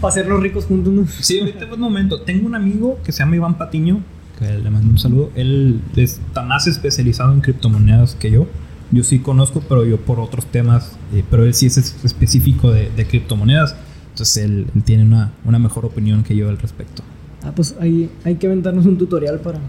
para 0.00 0.10
hacernos 0.12 0.40
ricos 0.42 0.66
juntos. 0.66 0.92
¿no? 0.92 1.06
Sí, 1.20 1.40
ahorita 1.40 1.60
es 1.64 1.68
buen 1.68 1.80
momento. 1.80 2.20
Tengo 2.20 2.46
un 2.46 2.54
amigo 2.54 3.00
que 3.04 3.12
se 3.12 3.20
llama 3.20 3.36
Iván 3.36 3.56
Patiño, 3.56 4.02
que 4.38 4.46
le 4.46 4.70
mando 4.70 4.90
un 4.90 4.98
saludo. 4.98 5.30
Él 5.34 5.80
está 5.96 6.42
más 6.42 6.66
especializado 6.66 7.32
en 7.32 7.40
criptomonedas 7.40 8.14
que 8.14 8.30
yo. 8.30 8.46
Yo 8.90 9.04
sí 9.04 9.18
conozco, 9.20 9.62
pero 9.68 9.84
yo 9.84 9.98
por 9.98 10.20
otros 10.20 10.46
temas, 10.46 10.96
eh, 11.14 11.22
pero 11.30 11.44
él 11.44 11.54
sí 11.54 11.66
es 11.66 11.76
es- 11.78 11.96
específico 12.04 12.70
de, 12.72 12.90
de 12.90 13.06
criptomonedas. 13.06 13.74
Entonces 14.18 14.36
él, 14.44 14.66
él 14.74 14.82
tiene 14.82 15.04
una, 15.04 15.30
una 15.44 15.60
mejor 15.60 15.86
opinión 15.86 16.24
que 16.24 16.34
yo 16.34 16.48
al 16.48 16.58
respecto. 16.58 17.04
Ah, 17.44 17.52
pues 17.54 17.76
ahí 17.80 18.10
hay 18.24 18.34
que 18.34 18.48
aventarnos 18.48 18.84
un 18.84 18.98
tutorial 18.98 19.38
para 19.38 19.60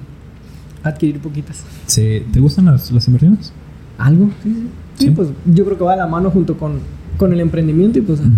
adquirir 0.81 1.19
poquitas. 1.19 1.63
Sí, 1.85 2.23
¿Te 2.33 2.39
gustan 2.39 2.65
las, 2.65 2.91
las 2.91 3.05
inversiones? 3.07 3.53
¿Algo? 3.99 4.31
Sí, 4.43 4.51
sí. 4.53 4.67
Sí, 4.95 5.05
Sí. 5.05 5.11
pues 5.11 5.29
yo 5.45 5.65
creo 5.65 5.77
que 5.77 5.83
va 5.83 5.91
de 5.91 5.99
la 5.99 6.07
mano 6.07 6.31
junto 6.31 6.57
con, 6.57 6.79
con 7.17 7.31
el 7.31 7.39
emprendimiento 7.41 7.99
y 7.99 8.01
pues 8.01 8.19
Ujú. 8.21 8.29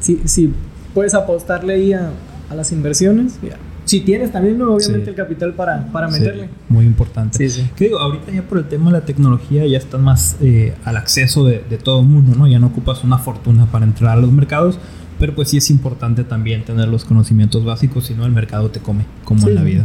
si, 0.00 0.20
si 0.26 0.52
puedes 0.92 1.14
apostarle 1.14 1.72
ahí 1.74 1.92
a, 1.94 2.10
a 2.50 2.54
las 2.54 2.70
inversiones, 2.72 3.38
ya. 3.42 3.56
si 3.86 4.00
tienes 4.00 4.30
también 4.32 4.58
¿no? 4.58 4.74
obviamente 4.74 5.06
Sí. 5.06 5.10
el 5.10 5.16
capital 5.16 5.54
para, 5.54 5.86
para 5.92 6.10
Sí, 6.12 6.20
meterle. 6.20 6.50
muy 6.68 6.84
importante. 6.84 7.38
Sí, 7.38 7.48
sí. 7.62 7.70
Que 7.74 7.86
digo, 7.86 7.98
ahorita 7.98 8.30
ya 8.32 8.42
por 8.42 8.58
el 8.58 8.64
tema 8.68 8.86
de 8.92 8.98
la 8.98 9.04
tecnología 9.06 9.66
ya 9.66 9.78
están 9.78 10.02
más 10.02 10.36
eh, 10.42 10.74
al 10.84 10.96
acceso 10.98 11.44
de, 11.46 11.64
de 11.70 11.78
todo 11.78 12.00
el 12.00 12.06
mundo, 12.06 12.36
¿no? 12.36 12.46
Ya 12.46 12.58
no 12.58 12.66
ocupas 12.66 13.02
una 13.02 13.16
fortuna 13.18 13.66
para 13.66 13.86
entrar 13.86 14.16
a 14.18 14.20
los 14.20 14.30
mercados, 14.30 14.78
pero 15.18 15.34
pues 15.34 15.48
sí 15.50 15.56
es 15.56 15.70
importante 15.70 16.24
también 16.24 16.64
tener 16.64 16.88
los 16.88 17.04
conocimientos 17.04 17.64
básicos, 17.64 18.06
si 18.06 18.14
no 18.14 18.24
el 18.26 18.32
mercado 18.32 18.70
te 18.70 18.80
come, 18.80 19.04
como 19.24 19.40
Sí, 19.40 19.48
en 19.48 19.54
la 19.54 19.62
vida. 19.62 19.84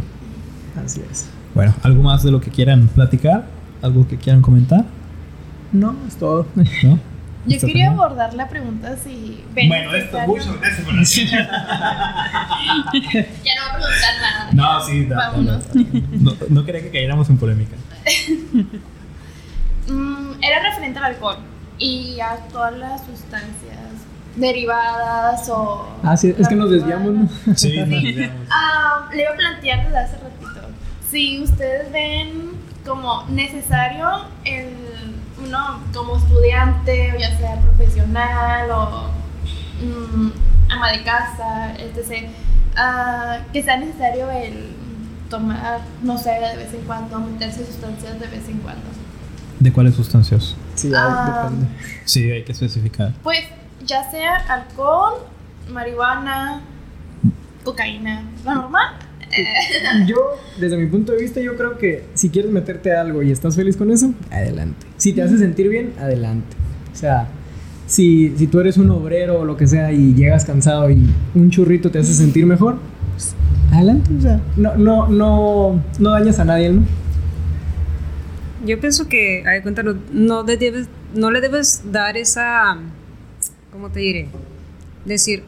Así 0.84 1.00
es. 1.10 1.26
Bueno, 1.54 1.74
¿algo 1.82 2.02
más 2.02 2.22
de 2.22 2.30
lo 2.30 2.40
que 2.40 2.50
quieran 2.50 2.88
platicar? 2.88 3.46
¿Algo 3.82 4.06
que 4.06 4.16
quieran 4.16 4.42
comentar? 4.42 4.84
No, 5.72 5.94
es 6.06 6.16
todo. 6.16 6.46
¿No? 6.54 6.64
Yo 7.46 7.56
¿Está 7.56 7.66
quería 7.68 7.90
abordar 7.90 8.34
la 8.34 8.48
pregunta 8.50 8.98
si 9.02 9.42
ven 9.54 9.68
Bueno, 9.68 9.94
esto 9.94 10.18
mucho 10.26 10.58
gracias 10.60 10.84
por 10.86 10.94
Ya 13.42 13.54
no 13.56 13.62
voy 13.62 13.70
a 13.70 13.76
preguntar 13.76 14.14
nada. 14.20 14.52
No, 14.52 14.84
sí, 14.86 15.06
da- 15.06 15.16
Vámonos. 15.16 15.64
No, 16.20 16.32
no 16.50 16.64
quería 16.66 16.82
que 16.82 16.90
cayéramos 16.90 17.30
en 17.30 17.38
polémica. 17.38 17.76
Mm, 19.88 20.42
era 20.42 20.62
referente 20.62 20.98
al 20.98 21.06
alcohol 21.06 21.36
y 21.78 22.20
a 22.20 22.36
todas 22.52 22.76
las 22.78 23.00
sustancias 23.06 23.78
derivadas 24.36 25.48
o... 25.48 25.86
Ah, 26.02 26.16
sí, 26.16 26.34
es 26.38 26.48
que 26.48 26.54
nos 26.54 26.70
desviamos, 26.70 27.12
¿no? 27.12 27.28
Sí, 27.56 27.76
nos 27.78 27.88
Sí. 27.88 28.02
desviamos. 28.12 28.46
Ah, 28.50 29.08
le 29.12 29.22
iba 29.22 29.30
a 29.32 29.36
plantear 29.36 29.84
desde 29.84 29.98
hace 29.98 30.16
ratito. 30.16 30.68
Si 31.10 31.42
ustedes 31.42 31.90
ven 31.92 32.50
como 32.86 33.24
necesario 33.28 34.08
el 34.44 34.68
uno 35.44 35.80
como 35.94 36.16
estudiante 36.16 37.12
o 37.16 37.18
ya 37.18 37.36
sea 37.38 37.60
profesional 37.60 38.70
o 38.70 39.10
mm, 39.82 40.30
ama 40.70 40.92
de 40.92 41.02
casa, 41.02 41.74
etc. 41.78 42.28
ah, 42.76 43.38
que 43.52 43.62
sea 43.62 43.76
necesario 43.78 44.30
el 44.30 44.70
tomar, 45.28 45.80
no 46.02 46.18
sé, 46.18 46.30
de 46.30 46.56
vez 46.56 46.74
en 46.74 46.82
cuando, 46.82 47.18
meterse 47.20 47.64
sustancias 47.64 48.18
de 48.20 48.26
vez 48.26 48.48
en 48.48 48.58
cuando. 48.58 48.82
¿De 49.58 49.72
cuáles 49.72 49.94
sustancias? 49.94 50.56
Sí, 50.74 50.90
Ah. 50.94 51.42
depende. 51.50 51.66
Sí, 52.04 52.30
hay 52.30 52.44
que 52.44 52.52
especificar. 52.52 53.12
Pues 53.22 53.40
ya 53.84 54.10
sea 54.10 54.36
alcohol, 54.48 55.14
marihuana, 55.70 56.62
cocaína, 57.64 58.24
lo 58.44 58.54
normal. 58.54 58.94
Yo, 60.06 60.16
desde 60.58 60.76
mi 60.76 60.86
punto 60.86 61.12
de 61.12 61.18
vista, 61.18 61.40
yo 61.40 61.56
creo 61.56 61.78
que 61.78 62.04
si 62.14 62.30
quieres 62.30 62.50
meterte 62.50 62.92
a 62.92 63.00
algo 63.00 63.22
y 63.22 63.30
estás 63.30 63.54
feliz 63.54 63.76
con 63.76 63.90
eso, 63.90 64.12
adelante. 64.30 64.86
Si 64.96 65.12
te 65.12 65.22
hace 65.22 65.38
sentir 65.38 65.68
bien, 65.68 65.94
adelante. 66.00 66.56
O 66.92 66.96
sea, 66.96 67.28
si, 67.86 68.34
si 68.36 68.46
tú 68.46 68.60
eres 68.60 68.76
un 68.76 68.90
obrero 68.90 69.40
o 69.40 69.44
lo 69.44 69.56
que 69.56 69.66
sea 69.66 69.92
y 69.92 70.14
llegas 70.14 70.44
cansado 70.44 70.90
y 70.90 71.08
un 71.34 71.50
churrito 71.50 71.90
te 71.90 71.98
hace 71.98 72.12
sentir 72.12 72.46
mejor, 72.46 72.78
pues, 73.12 73.34
adelante. 73.72 74.10
O 74.16 74.20
sea, 74.20 74.40
no, 74.56 74.74
no, 74.76 75.08
no, 75.08 75.82
no 75.98 76.10
dañas 76.10 76.38
a 76.40 76.44
nadie, 76.44 76.70
¿no? 76.70 76.82
Yo 78.64 78.78
pienso 78.78 79.08
que, 79.08 79.42
a 79.46 79.50
ver, 79.52 79.62
cuéntalo, 79.62 79.96
no 80.12 80.42
le 80.42 80.56
debes, 80.56 80.88
no 81.14 81.30
le 81.30 81.40
debes 81.40 81.82
dar 81.90 82.16
esa, 82.16 82.78
¿cómo 83.72 83.90
te 83.90 84.00
diré? 84.00 84.28
Decir, 85.04 85.44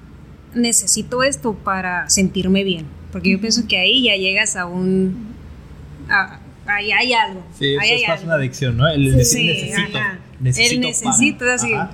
necesito 0.54 1.22
esto 1.22 1.54
para 1.54 2.08
sentirme 2.10 2.64
bien. 2.64 2.86
Porque 3.10 3.30
yo 3.30 3.40
pienso 3.40 3.66
que 3.68 3.78
ahí 3.78 4.04
ya 4.04 4.16
llegas 4.16 4.56
a 4.56 4.66
un... 4.66 5.34
a- 6.08 6.38
ahí 6.66 6.92
hay 6.92 7.12
algo. 7.12 7.44
Sí, 7.58 7.76
ahí 7.80 7.90
eso 7.94 8.02
es 8.04 8.08
más 8.08 8.24
una 8.24 8.34
adicción, 8.34 8.76
¿no? 8.76 8.88
El 8.88 9.10
Sí, 9.10 9.16
decir 9.16 9.38
Sí, 9.40 9.46
necesito. 9.46 9.98
ajá. 9.98 10.18
necesito 10.40 10.74
El 10.74 10.80
para. 10.80 10.88
necesito, 10.88 11.44
así. 11.50 11.74
Ajá. 11.74 11.90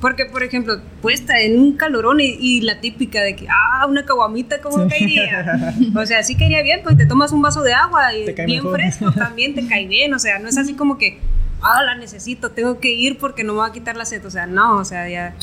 Porque, 0.00 0.26
por 0.26 0.42
ejemplo, 0.42 0.80
puedes 1.00 1.20
estar 1.20 1.38
en 1.40 1.60
un 1.60 1.76
calorón 1.76 2.20
y, 2.20 2.24
y 2.40 2.60
la 2.62 2.80
típica 2.80 3.20
de 3.22 3.36
que, 3.36 3.46
ah, 3.48 3.86
una 3.86 4.04
caguamita, 4.04 4.60
¿cómo 4.60 4.88
caería? 4.88 5.74
O 5.96 6.04
sea, 6.06 6.22
sí 6.24 6.34
caería 6.34 6.62
bien, 6.62 6.80
pues 6.82 6.96
te 6.96 7.06
tomas 7.06 7.30
un 7.32 7.40
vaso 7.40 7.62
de 7.62 7.72
agua 7.72 8.12
y 8.12 8.24
bien 8.32 8.64
mejor. 8.64 8.74
fresco 8.80 9.12
también 9.12 9.54
te 9.54 9.66
cae 9.68 9.86
bien. 9.86 10.12
O 10.14 10.18
sea, 10.18 10.38
no 10.40 10.48
es 10.48 10.58
así 10.58 10.74
como 10.74 10.98
que, 10.98 11.18
ah, 11.60 11.82
la 11.84 11.94
necesito, 11.96 12.50
tengo 12.50 12.80
que 12.80 12.92
ir 12.92 13.16
porque 13.18 13.44
no 13.44 13.52
me 13.52 13.60
va 13.60 13.66
a 13.66 13.72
quitar 13.72 13.96
la 13.96 14.04
sed. 14.04 14.24
O 14.26 14.30
sea, 14.30 14.46
no, 14.46 14.76
o 14.78 14.84
sea, 14.84 15.08
ya 15.08 15.34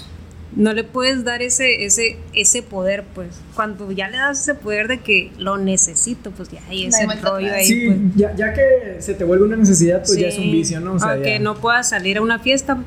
no 0.56 0.74
le 0.74 0.84
puedes 0.84 1.24
dar 1.24 1.41
ese, 1.41 1.86
ese, 1.86 2.18
ese 2.34 2.64
poder, 2.64 3.04
pues. 3.14 3.39
Cuando 3.56 3.91
ya 3.91 4.10
le 4.10 4.18
das 4.18 4.41
ese 4.41 4.56
poder 4.56 4.88
de 4.88 5.00
que 5.00 5.32
lo 5.38 5.58
necesito, 5.58 6.32
pues 6.32 6.50
ya 6.50 6.60
hay 6.70 6.84
No 6.84 6.89
ese 6.89 7.02
hay 7.02 7.06
vuelta 7.06 7.30
rollo 7.30 7.54
ahí, 7.54 7.66
Sí, 7.66 7.86
pues. 7.86 7.97
ya, 8.16 8.36
ya 8.36 8.54
que 8.54 8.97
se 9.00 9.14
te 9.14 9.24
vuelve 9.24 9.45
una 9.45 9.58
necesidad, 9.58 10.00
pues 10.06 10.18
ya 10.18 10.28
es 10.28 10.38
un 10.38 10.45
Sí. 10.45 10.52
vicio, 10.52 10.80
¿no? 10.80 10.93
O 10.93 11.00
sea, 11.00 11.12
Aunque 11.14 11.34
ya- 11.34 11.39
no 11.39 11.56
puedas 11.56 11.89
salir 11.89 12.18
a 12.18 12.22
una 12.22 12.39
fiesta, 12.39 12.78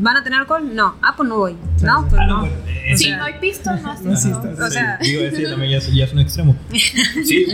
¿van 0.00 0.16
a 0.16 0.22
tener 0.24 0.38
alcohol? 0.40 0.74
No. 0.74 0.94
Ah, 1.02 1.14
pues 1.16 1.28
no 1.28 1.38
voy. 1.38 1.56
No, 1.82 2.06
pues 2.08 2.20
Ah, 2.22 2.26
no. 2.26 2.40
bueno, 2.40 2.54
eh, 2.68 2.96
Si 2.96 3.04
sea, 3.04 3.16
no 3.16 3.24
hay 3.24 3.34
pisto, 3.40 3.70
no 3.74 3.82
No 3.82 3.90
asisto. 3.90 4.12
asistas. 4.12 4.60
O 4.60 4.70
sea- 4.70 4.98
digo, 5.02 5.22
ese 5.22 5.42
también 5.50 5.72
ya 5.72 5.78
es, 5.78 5.92
ya 5.92 6.04
es 6.04 6.12
un 6.12 6.18
extremo. 6.20 6.56
Sí, 7.24 7.46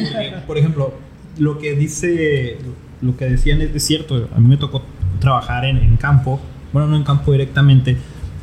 por 0.46 0.58
ejemplo, 0.58 0.94
lo 1.38 1.58
que 1.58 1.74
dice, 1.74 2.58
lo 3.00 3.16
que 3.16 3.26
decían 3.26 3.60
es, 3.62 3.74
es 3.74 3.82
cierto. 3.84 4.28
A 4.34 4.38
mí 4.38 4.48
me 4.48 4.56
tocó 4.56 4.82
trabajar 5.20 5.64
en, 5.64 5.78
en 5.78 5.96
campo, 5.96 6.40
bueno, 6.72 6.88
no 6.88 6.96
en 6.96 7.04
campo 7.04 7.32
directamente, 7.32 7.96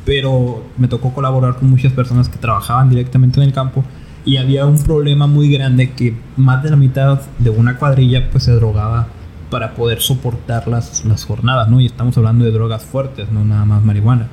pero 0.04 0.62
me 0.78 0.88
tocó 0.88 1.12
colaborar 1.14 1.56
con 1.56 1.70
muchas 1.70 1.92
personas 1.92 2.28
que 2.28 2.38
trabajaban 2.38 2.90
directamente 2.90 3.40
en 3.40 3.46
el 3.46 3.52
campo 3.52 3.84
y 4.24 4.36
había 4.38 4.66
un 4.66 4.78
problema 4.82 5.26
muy 5.26 5.50
grande 5.50 5.92
que 5.92 6.16
más 6.36 6.62
de 6.62 6.70
la 6.70 6.76
mitad 6.76 7.20
de 7.38 7.50
una 7.50 7.76
cuadrilla 7.78 8.30
pues 8.30 8.44
se 8.44 8.52
drogaba 8.52 9.08
para 9.50 9.74
poder 9.74 10.00
soportar 10.00 10.66
las, 10.68 11.04
las 11.04 11.24
jornadas, 11.24 11.68
¿no? 11.68 11.80
Y 11.80 11.86
estamos 11.86 12.16
hablando 12.18 12.44
de 12.44 12.50
drogas 12.50 12.82
fuertes, 12.84 13.30
no 13.30 13.44
nada 13.44 13.64
más 13.64 13.82
marihuana 13.84 14.28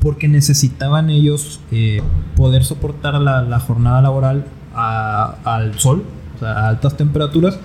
porque 0.00 0.26
necesitaban 0.26 1.10
ellos 1.10 1.60
eh, 1.70 2.02
poder 2.34 2.64
soportar 2.64 3.14
la, 3.20 3.42
la 3.42 3.60
jornada 3.60 4.02
laboral 4.02 4.46
a- 4.74 5.36
al 5.44 5.78
sol, 5.78 6.02
o 6.34 6.38
sea, 6.40 6.52
a 6.54 6.68
altas 6.70 6.96
temperaturas, 6.96 7.56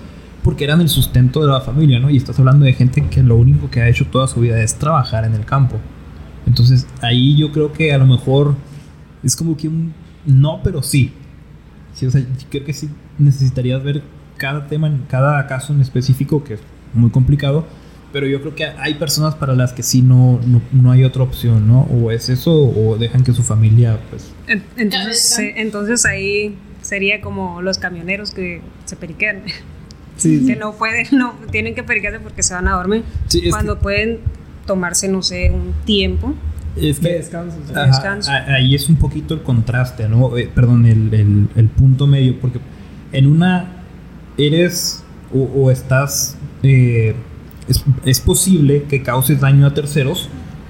porque 0.44 0.62
eran 0.62 0.80
el 0.80 0.88
sustento 0.88 1.44
de 1.44 1.50
la 1.50 1.60
familia, 1.60 1.98
¿no? 1.98 2.10
Y 2.10 2.16
estás 2.16 2.38
hablando 2.38 2.64
de 2.64 2.74
gente 2.74 3.04
que 3.08 3.24
lo 3.24 3.34
único 3.34 3.70
que 3.70 3.80
ha 3.82 3.88
hecho 3.88 4.06
toda 4.06 4.28
su 4.28 4.38
vida 4.38 4.62
es 4.62 4.76
trabajar 4.76 5.24
en 5.24 5.34
el 5.34 5.44
campo. 5.44 5.78
Entonces 6.48 6.86
ahí 7.02 7.36
yo 7.36 7.52
creo 7.52 7.72
que 7.72 7.92
a 7.92 7.98
lo 7.98 8.06
mejor 8.06 8.54
es 9.22 9.36
como 9.36 9.56
que 9.56 9.68
un 9.68 9.92
no, 10.26 10.60
pero 10.64 10.82
sí. 10.82 11.12
Sí, 11.94 12.06
o 12.06 12.10
sea, 12.10 12.22
creo 12.50 12.64
que 12.64 12.72
sí 12.72 12.88
necesitarías 13.18 13.82
ver 13.82 14.02
cada 14.36 14.66
tema, 14.66 14.86
en 14.88 14.98
cada 15.08 15.46
caso 15.46 15.72
en 15.72 15.80
específico, 15.80 16.42
que 16.44 16.54
es 16.54 16.60
muy 16.94 17.10
complicado, 17.10 17.66
pero 18.12 18.26
yo 18.26 18.40
creo 18.40 18.54
que 18.54 18.64
hay 18.66 18.94
personas 18.94 19.34
para 19.34 19.54
las 19.54 19.72
que 19.72 19.82
sí 19.82 20.00
no, 20.02 20.40
no, 20.46 20.62
no 20.72 20.90
hay 20.92 21.04
otra 21.04 21.22
opción, 21.22 21.66
¿no? 21.68 21.82
O 21.82 22.10
es 22.10 22.28
eso 22.28 22.52
o 22.54 22.96
dejan 22.96 23.22
que 23.24 23.32
su 23.32 23.42
familia, 23.42 23.98
pues... 24.10 24.32
En- 24.46 24.62
Entonces, 24.76 25.38
entonces 25.56 26.06
ahí 26.06 26.56
sería 26.80 27.20
como 27.20 27.60
los 27.62 27.78
camioneros 27.78 28.30
que 28.30 28.62
se 28.86 28.96
periquean. 28.96 29.42
Sí, 30.16 30.44
que 30.46 30.56
no 30.56 30.72
pueden, 30.74 31.06
no, 31.12 31.34
tienen 31.50 31.74
que 31.74 31.82
periquearse 31.82 32.20
porque 32.20 32.42
se 32.42 32.54
van 32.54 32.68
a 32.68 32.72
dormir. 32.76 33.02
Sí, 33.26 33.40
es 33.44 33.50
Cuando 33.50 33.78
pueden 33.80 34.20
tomarse, 34.68 35.08
no 35.08 35.22
sé, 35.22 35.50
un 35.50 35.72
tiempo. 35.84 36.32
Es 36.76 37.00
de 37.00 37.08
que, 37.08 37.14
descanso. 37.16 37.56
sí. 37.66 37.72
de 37.72 37.80
Ajá, 37.80 37.86
descanso. 37.90 38.30
a- 38.30 38.54
ahí 38.54 38.76
es 38.76 38.88
un 38.88 38.94
poquito 38.96 39.34
el 39.34 39.42
contraste, 39.42 40.08
¿no? 40.08 40.36
Eh, 40.38 40.48
perdón, 40.54 40.86
el, 40.86 41.12
el- 41.12 41.48
el 41.56 41.66
punto 41.68 42.06
medio, 42.06 42.38
porque 42.40 42.60
en 43.10 43.26
una 43.26 43.64
eres 44.36 45.02
o, 45.34 45.40
o 45.40 45.70
estás... 45.70 46.36
eh, 46.62 47.16
es, 47.68 47.84
es 48.04 48.20
posible 48.20 48.84
que 48.84 49.02
causes 49.02 49.40
daño 49.40 49.66
a 49.66 49.74
terceros, 49.74 50.28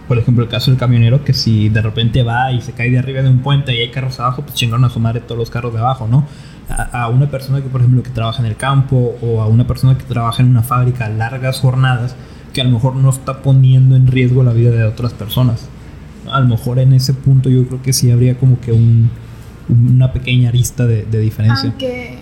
por 0.09 0.19
ejemplo 0.19 0.43
el 0.43 0.51
caso 0.51 0.71
del 0.71 0.81
camionero, 0.81 1.23
que 1.25 1.33
si 1.35 1.69
de 1.69 1.81
repente 1.83 2.23
va 2.23 2.51
y 2.53 2.61
se 2.63 2.73
cae 2.73 2.91
de 2.91 2.99
arriba 2.99 3.23
de 3.23 3.29
un 3.29 3.39
puente 3.41 3.75
y 3.77 3.79
hay 3.81 3.91
carros 3.91 4.19
abajo, 4.19 4.43
pues 4.43 4.55
chingaron 4.55 4.85
a 4.85 4.91
su 4.91 4.99
madre 4.99 5.21
todos 5.21 5.39
los 5.39 5.51
carros 5.51 5.73
de 5.75 5.79
abajo, 5.81 6.09
¿no? 6.09 6.27
A, 6.71 7.03
a 7.05 7.09
una 7.09 7.31
persona 7.31 7.61
que, 7.63 7.69
por 7.69 7.81
ejemplo, 7.83 8.03
que 8.03 8.11
trabaja 8.11 8.41
en 8.41 8.47
el 8.47 8.57
campo 8.57 9.17
o 9.23 9.41
a 9.43 9.47
una 9.47 9.67
persona 9.67 9.97
que 9.97 10.05
trabaja 10.05 10.43
en 10.43 10.49
una 10.49 10.63
fábrica 10.63 11.09
largas 11.09 11.61
jornadas, 11.61 12.17
que 12.59 12.63
a 12.63 12.65
lo 12.65 12.71
mejor 12.71 12.97
no 12.97 13.09
está 13.09 13.41
poniendo 13.41 13.95
en 13.95 14.09
riesgo 14.09 14.43
la 14.43 14.53
vida 14.53 14.73
de 14.73 14.83
otras 14.83 15.13
personas 15.13 15.69
a 16.33 16.41
lo 16.41 16.47
mejor 16.47 16.79
en 16.79 16.93
ese 16.93 17.15
punto 17.15 17.49
yo 17.49 17.67
creo 17.67 17.83
que 17.83 17.93
sí 17.93 18.11
habría 18.11 18.37
como 18.39 18.61
que 18.61 18.73
un, 18.73 19.11
una 19.69 20.13
pequeña 20.13 20.49
arista 20.49 20.87
de, 20.87 21.05
de 21.05 21.21
diferencia. 21.21 21.69
Aunque 21.69 22.19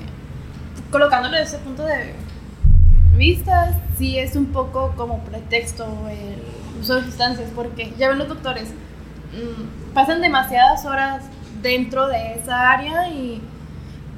colocándolo 0.91 1.37
desde 1.37 1.57
ese 1.57 1.65
punto 1.65 1.85
de 1.85 2.15
vista, 3.17 3.75
sí 3.99 4.19
es 4.19 4.37
un 4.37 4.47
poco 4.47 4.93
como 4.97 5.21
pretexto 5.21 5.87
el 6.11 6.81
uso 6.81 6.97
de 6.97 7.05
sustancias, 7.05 7.51
porque 7.55 7.93
ya 7.99 8.09
ven 8.09 8.19
los 8.19 8.29
doctores, 8.29 8.71
mm, 9.33 9.95
pasan 9.95 10.21
demasiadas 10.21 10.85
horas 10.85 11.25
dentro 11.63 12.07
de 12.09 12.35
esa 12.35 12.71
área 12.71 13.09
y 13.09 13.41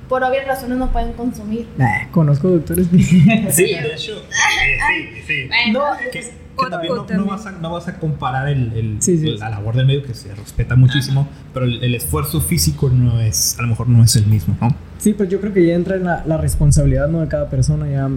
por 0.09 0.23
obvias 0.25 0.47
razones 0.47 0.79
no 0.79 0.91
pueden 0.91 1.13
consumir. 1.13 1.67
Nah, 1.77 2.09
conozco 2.11 2.49
doctores 2.49 2.89
que... 2.89 2.99
Sí, 3.51 3.63
de 3.65 3.93
hecho, 3.95 4.23
sí, 4.31 5.23
sí. 5.27 5.35
Bueno, 5.49 5.85
Que, 6.13 6.21
que 6.21 6.33
O- 6.57 6.69
también 6.71 6.95
no, 6.95 7.05
no 7.19 7.25
vas 7.27 7.47
a, 7.47 7.53
no 7.53 7.73
vas 7.73 7.87
a 7.89 7.99
comparar 7.99 8.49
el, 8.49 8.73
el- 8.73 8.97
Sí, 9.03 9.19
sí. 9.19 9.37
la 9.39 9.51
labor 9.51 9.77
del 9.77 9.87
medio 9.87 10.03
que 10.03 10.15
se 10.15 10.35
respeta 10.35 10.75
muchísimo, 10.77 11.29
pero 11.55 11.67
el, 11.67 11.83
el 11.85 11.95
esfuerzo 11.95 12.41
físico 12.41 12.89
no 12.91 13.21
es, 13.21 13.57
a 13.59 13.63
lo 13.63 13.69
mejor 13.69 13.89
no 13.89 14.03
es 14.03 14.17
el 14.17 14.27
mismo, 14.27 14.57
¿no? 14.61 14.75
Sí, 14.99 15.13
pues 15.13 15.29
yo 15.29 15.41
creo 15.41 15.53
que 15.53 15.65
ya 15.65 15.75
entra 15.75 15.95
en 15.97 16.05
la, 16.05 16.25
la 16.27 16.37
responsabilidad 16.37 17.09
¿no? 17.09 17.21
de 17.21 17.29
cada 17.29 17.49
persona, 17.49 17.89
ya 17.89 18.09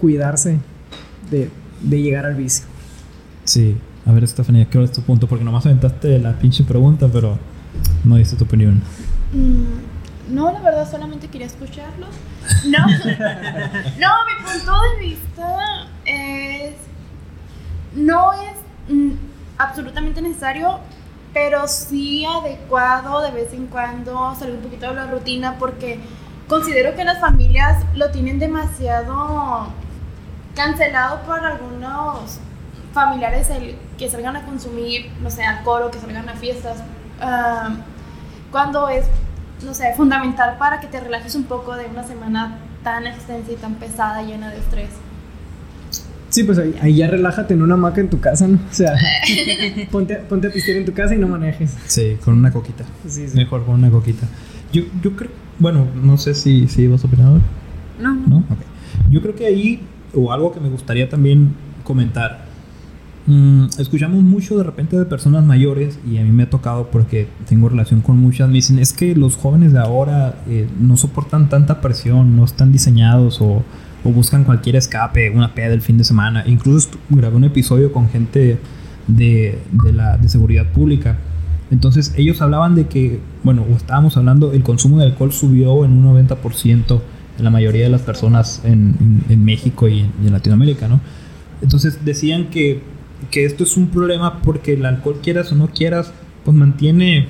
cuidarse 0.00 0.58
de, 1.30 1.50
de 1.82 2.02
llegar 2.02 2.24
al 2.26 2.34
vicio. 2.36 2.66
Sí. 3.44 3.76
A 4.06 4.12
ver, 4.12 4.22
Estefanía, 4.24 4.64
¿qué 4.66 4.82
es 4.82 4.92
tu 4.92 5.02
punto? 5.02 5.26
Porque 5.26 5.44
nomás 5.44 5.66
aventaste 5.66 6.18
la 6.20 6.32
pinche 6.38 6.62
pregunta, 6.64 7.08
pero 7.12 7.36
no 8.04 8.16
diste 8.16 8.36
tu 8.36 8.44
opinión. 8.44 8.80
Mm, 9.32 9.97
No, 10.28 10.52
la 10.52 10.60
verdad, 10.60 10.90
solamente 10.90 11.28
quería 11.28 11.46
escucharlo. 11.46 12.06
No, 12.66 12.78
no, 12.86 14.10
mi 14.26 14.44
punto 14.44 14.72
de 14.82 15.00
vista 15.00 15.86
es. 16.04 16.74
No 17.94 18.32
es 18.34 18.52
mm, 18.88 19.12
absolutamente 19.56 20.20
necesario, 20.20 20.80
pero 21.32 21.66
sí 21.66 22.24
adecuado 22.24 23.22
de 23.22 23.30
vez 23.30 23.52
en 23.52 23.66
cuando 23.66 24.34
salir 24.34 24.56
un 24.56 24.62
poquito 24.62 24.88
de 24.88 24.94
la 24.94 25.06
rutina, 25.06 25.56
porque 25.58 25.98
considero 26.46 26.94
que 26.94 27.04
las 27.04 27.20
familias 27.20 27.84
lo 27.94 28.10
tienen 28.10 28.38
demasiado 28.38 29.68
cancelado 30.54 31.22
por 31.22 31.38
algunos 31.38 32.40
familiares 32.92 33.48
que 33.96 34.10
salgan 34.10 34.36
a 34.36 34.44
consumir, 34.44 35.10
no 35.20 35.30
sé, 35.30 35.44
alcohol 35.44 35.84
o 35.84 35.90
que 35.90 35.98
salgan 35.98 36.28
a 36.28 36.34
fiestas. 36.34 36.82
ah, 37.20 37.70
cuando 38.50 38.88
es, 38.88 39.04
no 39.64 39.74
sé, 39.74 39.92
fundamental 39.96 40.56
para 40.58 40.80
que 40.80 40.86
te 40.86 41.00
relajes 41.00 41.34
un 41.34 41.44
poco 41.44 41.74
de 41.76 41.86
una 41.86 42.04
semana 42.04 42.58
tan 42.82 43.06
extensa 43.06 43.52
y 43.52 43.56
tan 43.56 43.74
pesada, 43.74 44.22
llena 44.22 44.50
de 44.50 44.58
estrés. 44.58 44.90
Sí, 46.30 46.44
pues 46.44 46.58
ahí, 46.58 46.74
ahí 46.82 46.94
ya 46.96 47.08
relájate 47.08 47.54
en 47.54 47.62
una 47.62 47.74
hamaca 47.74 48.00
en 48.00 48.10
tu 48.10 48.20
casa, 48.20 48.46
¿no? 48.46 48.58
O 48.70 48.74
sea, 48.74 48.94
ponte, 49.90 50.16
ponte 50.16 50.48
a 50.48 50.50
pistear 50.50 50.76
en 50.76 50.84
tu 50.84 50.92
casa 50.92 51.14
y 51.14 51.18
no 51.18 51.26
manejes. 51.26 51.74
Sí, 51.86 52.18
con 52.22 52.34
una 52.34 52.52
coquita. 52.52 52.84
Sí, 53.06 53.28
sí. 53.28 53.36
Mejor 53.36 53.64
con 53.64 53.76
una 53.76 53.90
coquita. 53.90 54.26
Yo, 54.72 54.82
yo 55.02 55.16
creo, 55.16 55.30
bueno, 55.58 55.86
no 55.94 56.18
sé 56.18 56.34
si, 56.34 56.68
si 56.68 56.82
ibas 56.82 57.02
a 57.02 57.06
opinar. 57.06 57.40
No, 57.98 58.14
no. 58.14 58.28
¿no? 58.28 58.36
Ok. 58.38 58.58
Yo 59.10 59.22
creo 59.22 59.34
que 59.34 59.46
ahí, 59.46 59.82
o 60.14 60.30
algo 60.30 60.52
que 60.52 60.60
me 60.60 60.68
gustaría 60.68 61.08
también 61.08 61.54
comentar, 61.82 62.44
mm, 63.28 63.66
escuchamos 63.78 64.22
mucho 64.24 64.56
de 64.58 64.64
repente 64.64 64.98
de 64.98 65.04
personas 65.04 65.44
mayores, 65.44 65.98
y 66.10 66.18
a 66.18 66.22
mí 66.24 66.30
me 66.32 66.42
ha 66.44 66.50
tocado 66.50 66.88
porque 66.90 67.28
tengo 67.48 67.68
relación 67.68 68.00
con 68.00 68.16
muchas, 68.18 68.48
me 68.48 68.54
dicen, 68.54 68.78
es 68.80 68.92
que 68.92 69.14
los 69.14 69.36
jóvenes 69.36 69.72
de 69.72 69.78
ahora 69.78 70.42
eh, 70.48 70.66
no 70.80 70.96
soportan 70.96 71.48
tanta 71.48 71.80
presión, 71.80 72.36
no 72.36 72.44
están 72.44 72.72
diseñados 72.72 73.40
o, 73.40 73.62
o 74.04 74.10
buscan 74.10 74.44
cualquier 74.44 74.74
escape, 74.76 75.30
una 75.30 75.54
peda 75.54 75.68
del 75.68 75.82
fin 75.82 75.96
de 75.98 76.04
semana. 76.04 76.42
Incluso 76.46 76.90
grabé 77.10 77.36
un 77.36 77.44
episodio 77.44 77.92
con 77.92 78.08
gente 78.08 78.58
de, 79.06 79.58
de 79.72 79.92
la, 79.92 80.16
de 80.16 80.28
seguridad 80.28 80.66
pública. 80.72 81.16
Entonces 81.70 82.14
ellos 82.16 82.40
hablaban 82.40 82.74
de 82.74 82.86
que, 82.88 83.20
bueno, 83.44 83.62
o 83.70 83.76
estábamos 83.76 84.16
hablando, 84.16 84.52
el 84.52 84.62
consumo 84.62 84.98
de 84.98 85.04
alcohol 85.04 85.32
subió 85.32 85.84
en 85.84 85.92
un 85.92 86.04
90% 86.26 87.00
en 87.38 87.44
la 87.44 87.50
mayoría 87.50 87.84
de 87.84 87.90
las 87.90 88.00
personas 88.02 88.62
en, 88.64 88.96
en- 89.00 89.22
en 89.28 89.44
México 89.44 89.86
y 89.86 90.00
en, 90.00 90.12
y 90.24 90.26
en 90.28 90.32
Latinoamérica, 90.32 90.88
¿no? 90.88 91.00
Entonces 91.60 92.04
decían 92.04 92.46
que, 92.50 92.82
que 93.30 93.44
esto 93.44 93.64
es 93.64 93.76
un 93.76 93.88
problema 93.88 94.40
porque 94.42 94.74
el 94.74 94.86
alcohol, 94.86 95.20
quieras 95.22 95.52
o 95.52 95.54
no 95.54 95.68
quieras, 95.68 96.12
pues 96.44 96.56
mantiene, 96.56 97.28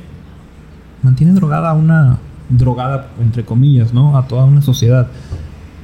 mantiene 1.02 1.32
drogada 1.32 1.70
a 1.70 1.74
una, 1.74 2.18
drogada 2.48 3.10
entre 3.20 3.44
comillas, 3.44 3.92
¿no? 3.92 4.16
A 4.16 4.26
toda 4.26 4.44
una 4.44 4.62
sociedad. 4.62 5.08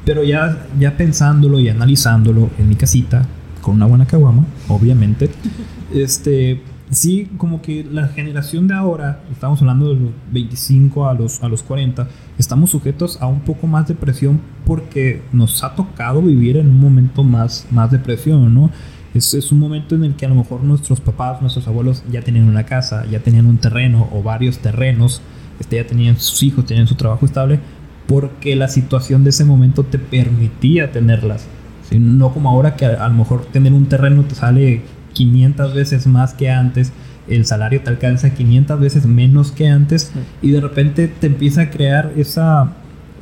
Pero 0.04 0.22
ya, 0.22 0.66
ya 0.78 0.96
pensándolo 0.96 1.58
y 1.60 1.68
analizándolo 1.68 2.50
en 2.58 2.68
mi 2.68 2.76
casita, 2.76 3.26
con 3.60 3.76
una 3.76 3.86
buena 3.86 4.06
caguama, 4.06 4.44
obviamente, 4.68 5.30
este, 5.94 6.62
sí, 6.90 7.30
como 7.38 7.62
que 7.62 7.86
la 7.90 8.08
generación 8.08 8.68
de 8.68 8.74
ahora, 8.74 9.22
estamos 9.32 9.60
hablando 9.60 9.88
de 9.88 10.00
los 10.00 10.10
25 10.32 11.08
a 11.08 11.14
los, 11.14 11.42
a 11.42 11.48
los 11.48 11.62
40, 11.62 12.06
estamos 12.38 12.70
sujetos 12.70 13.20
a 13.22 13.26
un 13.26 13.40
poco 13.40 13.66
más 13.66 13.88
de 13.88 13.94
presión 13.94 14.40
porque 14.66 15.22
nos 15.32 15.64
ha 15.64 15.74
tocado 15.74 16.20
vivir 16.20 16.58
en 16.58 16.68
un 16.68 16.80
momento 16.80 17.24
más, 17.24 17.66
más 17.70 17.90
de 17.90 17.98
presión, 17.98 18.52
¿no? 18.52 18.70
Es, 19.14 19.32
es 19.34 19.52
un 19.52 19.60
momento 19.60 19.94
en 19.94 20.04
el 20.04 20.14
que 20.14 20.26
a 20.26 20.28
lo 20.28 20.34
mejor 20.34 20.62
nuestros 20.62 21.00
papás, 21.00 21.40
nuestros 21.40 21.66
abuelos 21.68 22.02
ya 22.10 22.22
tenían 22.22 22.48
una 22.48 22.66
casa, 22.66 23.04
ya 23.10 23.20
tenían 23.20 23.46
un 23.46 23.58
terreno 23.58 24.08
o 24.12 24.22
varios 24.22 24.58
terrenos, 24.58 25.22
este, 25.60 25.76
ya 25.76 25.86
tenían 25.86 26.18
sus 26.18 26.42
hijos, 26.42 26.66
tenían 26.66 26.86
su 26.86 26.96
trabajo 26.96 27.24
estable, 27.24 27.60
porque 28.06 28.56
la 28.56 28.68
situación 28.68 29.24
de 29.24 29.30
ese 29.30 29.44
momento 29.44 29.84
te 29.84 29.98
permitía 29.98 30.92
tenerlas. 30.92 31.46
¿sí? 31.88 31.98
No 31.98 32.32
como 32.34 32.50
ahora 32.50 32.76
que 32.76 32.86
a, 32.86 33.04
a 33.04 33.08
lo 33.08 33.14
mejor 33.14 33.46
tener 33.46 33.72
un 33.72 33.86
terreno 33.86 34.24
te 34.24 34.34
sale 34.34 34.82
500 35.12 35.74
veces 35.74 36.06
más 36.06 36.34
que 36.34 36.50
antes, 36.50 36.92
el 37.28 37.46
salario 37.46 37.80
te 37.80 37.90
alcanza 37.90 38.34
500 38.34 38.80
veces 38.80 39.06
menos 39.06 39.52
que 39.52 39.68
antes 39.68 40.12
y 40.42 40.50
de 40.50 40.60
repente 40.60 41.08
te 41.08 41.26
empieza 41.26 41.62
a 41.62 41.70
crear 41.70 42.12
esa, 42.16 42.72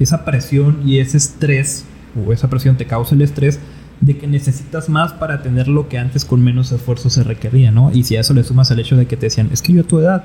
esa 0.01 0.25
presión 0.25 0.81
y 0.85 0.99
ese 0.99 1.19
estrés, 1.19 1.85
o 2.17 2.33
esa 2.33 2.51
presión 2.51 2.77
te 2.77 2.87
causa 2.87 3.15
el 3.15 3.23
estrés 3.23 3.61
de 4.03 4.19
que 4.19 4.27
necesitas 4.27 4.89
más 4.89 5.13
para 5.13 5.43
tener 5.43 5.69
lo 5.69 5.89
que 5.89 5.97
antes 5.97 6.25
con 6.25 6.43
menos 6.43 6.73
esfuerzo 6.73 7.09
se 7.09 7.23
requería, 7.23 7.71
¿no? 7.71 7.93
Y 7.93 8.03
si 8.03 8.17
a 8.17 8.21
eso 8.21 8.35
le 8.35 8.43
sumas 8.43 8.71
el 8.73 8.81
hecho 8.81 8.97
de 8.97 9.07
que 9.07 9.17
te 9.17 9.27
decían, 9.27 9.49
es 9.53 9.63
que 9.63 9.73
yo 9.73 9.83
a 9.83 9.85
tu 9.85 10.01
edad, 10.01 10.25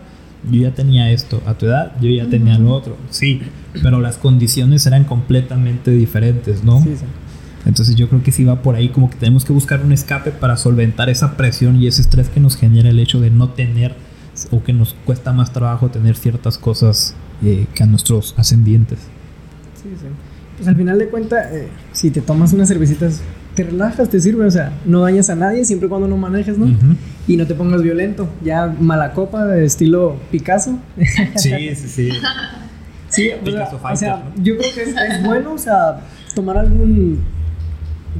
yo 0.51 0.61
ya 0.63 0.73
tenía 0.73 1.11
esto, 1.11 1.41
a 1.45 1.53
tu 1.53 1.67
edad, 1.67 1.93
yo 2.01 2.09
ya 2.09 2.27
tenía 2.27 2.57
lo 2.57 2.73
otro, 2.73 2.97
sí, 3.11 3.39
pero 3.83 4.01
las 4.01 4.17
condiciones 4.17 4.85
eran 4.87 5.03
completamente 5.03 5.91
diferentes, 5.91 6.63
¿no? 6.63 6.81
Sí, 6.81 6.95
sí. 6.97 7.05
Entonces 7.67 7.95
yo 7.95 8.09
creo 8.09 8.23
que 8.23 8.31
sí 8.31 8.45
va 8.45 8.63
por 8.63 8.75
ahí, 8.75 8.89
como 8.89 9.11
que 9.11 9.17
tenemos 9.17 9.45
que 9.45 9.53
buscar 9.53 9.83
un 9.83 9.91
escape 9.91 10.31
para 10.31 10.57
solventar 10.57 11.09
esa 11.09 11.37
presión 11.37 11.75
y 11.75 11.85
ese 11.85 12.01
estrés 12.01 12.29
que 12.29 12.39
nos 12.39 12.55
genera 12.55 12.89
el 12.89 12.99
hecho 12.99 13.19
de 13.19 13.29
no 13.29 13.49
tener 13.49 13.93
o 14.51 14.63
que 14.63 14.73
nos 14.73 14.95
cuesta 15.05 15.33
más 15.33 15.53
trabajo 15.53 15.89
tener 15.89 16.15
ciertas 16.15 16.57
cosas 16.57 17.15
eh, 17.43 17.67
que 17.75 17.83
a 17.83 17.85
nuestros 17.85 18.33
ascendientes. 18.37 18.99
Sí, 19.75 19.89
sí. 19.99 20.07
Pues 20.55 20.67
al 20.67 20.75
final 20.75 20.97
de 20.97 21.09
cuentas, 21.09 21.51
eh, 21.51 21.67
si 21.91 22.09
te 22.09 22.21
tomas 22.21 22.53
unas 22.53 22.67
cervecitas, 22.67 23.21
te 23.57 23.63
relajas, 23.63 24.07
te 24.07 24.19
sirve, 24.19 24.45
o 24.45 24.51
sea, 24.51 24.71
no 24.85 25.01
dañas 25.01 25.31
a 25.31 25.35
nadie 25.35 25.65
siempre 25.65 25.89
cuando 25.89 26.07
no 26.07 26.15
manejes, 26.15 26.59
¿no? 26.59 26.67
Y 27.27 27.37
no 27.37 27.47
te 27.47 27.55
pongas 27.55 27.81
violento. 27.81 28.29
Ya 28.43 28.67
mala 28.79 29.13
copa 29.13 29.47
de 29.47 29.65
estilo 29.65 30.15
Picasso. 30.31 30.77
Sí, 31.35 31.51
sí, 31.75 31.87
sí. 31.87 32.09
Sí, 33.09 33.29
o 33.29 33.33
sea, 33.33 33.43
Picasso 33.43 33.75
o 33.77 33.79
Fighter, 33.79 33.97
sea, 33.97 34.17
¿no? 34.17 34.43
yo 34.43 34.57
creo 34.57 34.73
que 34.75 34.83
es, 34.83 34.89
es 34.89 35.23
bueno, 35.25 35.53
o 35.53 35.57
sea, 35.57 36.01
tomar 36.35 36.59
algún, 36.59 37.19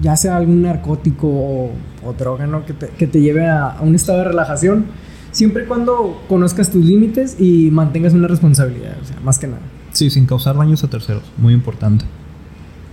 ya 0.01 0.15
sea 0.15 0.37
algún 0.37 0.63
narcótico 0.63 1.27
o, 1.27 1.71
o 2.03 2.13
droga, 2.13 2.47
¿no? 2.47 2.65
Que 2.65 2.73
te, 2.73 2.87
que 2.87 3.05
te 3.05 3.21
lleve 3.21 3.45
a, 3.45 3.73
a 3.73 3.81
un 3.81 3.93
estado 3.93 4.17
de 4.17 4.23
relajación, 4.23 4.85
siempre 5.31 5.65
y 5.65 5.67
cuando 5.67 6.23
conozcas 6.27 6.71
tus 6.71 6.83
límites 6.83 7.39
y 7.39 7.69
mantengas 7.69 8.13
una 8.13 8.27
responsabilidad, 8.27 8.97
o 8.99 9.05
sea, 9.05 9.19
más 9.23 9.37
que 9.37 9.45
nada. 9.45 9.61
Sí, 9.91 10.09
sin 10.09 10.25
causar 10.25 10.57
daños 10.57 10.83
a 10.83 10.87
terceros, 10.87 11.23
muy 11.37 11.53
importante. 11.53 12.05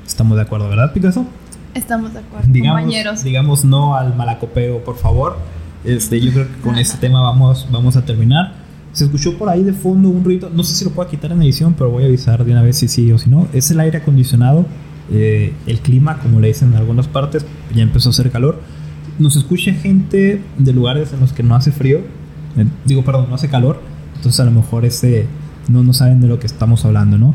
Estamos 0.06 0.36
de 0.36 0.42
acuerdo, 0.42 0.68
¿verdad, 0.68 0.92
Picasso? 0.92 1.26
Estamos 1.74 2.12
de 2.12 2.20
acuerdo, 2.20 2.46
digamos, 2.50 2.80
compañeros. 2.80 3.24
digamos 3.24 3.64
no 3.64 3.96
al 3.96 4.14
malacopeo, 4.14 4.84
por 4.84 4.96
favor. 4.96 5.36
Este, 5.84 6.20
yo 6.20 6.32
creo 6.32 6.48
que 6.48 6.60
con 6.60 6.78
este 6.78 6.96
tema 6.98 7.20
vamos, 7.20 7.68
vamos 7.70 7.96
a 7.96 8.04
terminar. 8.04 8.54
Se 8.92 9.04
escuchó 9.04 9.36
por 9.36 9.48
ahí 9.48 9.64
de 9.64 9.72
fondo 9.72 10.08
un 10.08 10.24
ruido, 10.24 10.50
no 10.54 10.62
sé 10.62 10.74
si 10.74 10.84
lo 10.84 10.92
puedo 10.92 11.08
quitar 11.10 11.32
en 11.32 11.42
edición, 11.42 11.74
pero 11.76 11.90
voy 11.90 12.04
a 12.04 12.06
avisar 12.06 12.44
de 12.44 12.52
una 12.52 12.62
vez 12.62 12.78
si 12.78 12.88
sí 12.88 13.10
o 13.10 13.18
si 13.18 13.28
no. 13.28 13.48
Es 13.52 13.70
el 13.70 13.80
aire 13.80 13.98
acondicionado, 13.98 14.66
eh, 15.10 15.52
el 15.66 15.80
clima, 15.80 16.18
como 16.18 16.40
le 16.40 16.48
dicen 16.48 16.68
en 16.68 16.76
algunas 16.76 17.08
partes, 17.08 17.44
ya 17.74 17.82
empezó 17.82 18.08
a 18.08 18.10
hacer 18.10 18.30
calor. 18.30 18.60
Nos 19.18 19.36
escucha 19.36 19.72
gente 19.72 20.40
de 20.56 20.72
lugares 20.72 21.12
en 21.12 21.20
los 21.20 21.32
que 21.32 21.42
no 21.42 21.56
hace 21.56 21.72
frío, 21.72 21.98
eh, 22.56 22.66
digo, 22.84 23.04
perdón, 23.04 23.26
no 23.28 23.34
hace 23.34 23.48
calor, 23.48 23.80
entonces 24.14 24.38
a 24.40 24.44
lo 24.44 24.52
mejor 24.52 24.84
ese, 24.84 25.26
no, 25.68 25.82
no 25.82 25.92
saben 25.92 26.20
de 26.20 26.28
lo 26.28 26.38
que 26.38 26.46
estamos 26.46 26.84
hablando, 26.84 27.18
¿no? 27.18 27.34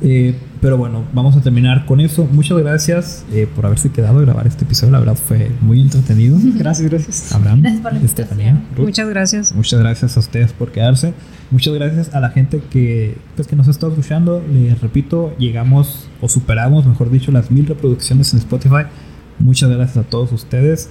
Eh, 0.00 0.36
pero 0.60 0.76
bueno, 0.76 1.04
vamos 1.14 1.36
a 1.36 1.40
terminar 1.40 1.86
con 1.86 2.00
eso. 2.00 2.28
Muchas 2.30 2.58
gracias 2.58 3.24
eh, 3.32 3.48
por 3.54 3.64
haberse 3.64 3.90
quedado 3.90 4.18
a 4.18 4.22
grabar 4.22 4.46
este 4.46 4.64
episodio. 4.64 4.92
La 4.92 4.98
verdad 4.98 5.16
fue 5.16 5.50
muy 5.60 5.80
entretenido. 5.80 6.38
Gracias, 6.54 6.90
gracias. 6.90 7.32
Abraham, 7.32 7.62
Gracias 7.62 7.82
por 7.82 7.92
la 7.94 8.00
Estefanía. 8.00 8.62
Ruth. 8.76 8.84
Muchas 8.84 9.08
gracias. 9.08 9.54
Muchas 9.54 9.80
gracias 9.80 10.16
a 10.16 10.20
ustedes 10.20 10.52
por 10.52 10.70
quedarse. 10.70 11.14
Muchas 11.50 11.74
gracias 11.74 12.14
a 12.14 12.20
la 12.20 12.30
gente 12.30 12.62
que, 12.70 13.16
pues, 13.36 13.48
que 13.48 13.56
nos 13.56 13.68
está 13.68 13.88
escuchando. 13.88 14.42
Les 14.52 14.80
repito, 14.80 15.34
llegamos 15.38 16.08
o 16.20 16.28
superamos, 16.28 16.86
mejor 16.86 17.10
dicho, 17.10 17.32
las 17.32 17.50
mil 17.50 17.66
reproducciones 17.66 18.32
en 18.34 18.40
Spotify. 18.40 18.84
Muchas 19.38 19.70
gracias 19.70 19.96
a 19.96 20.08
todos 20.08 20.30
ustedes. 20.32 20.90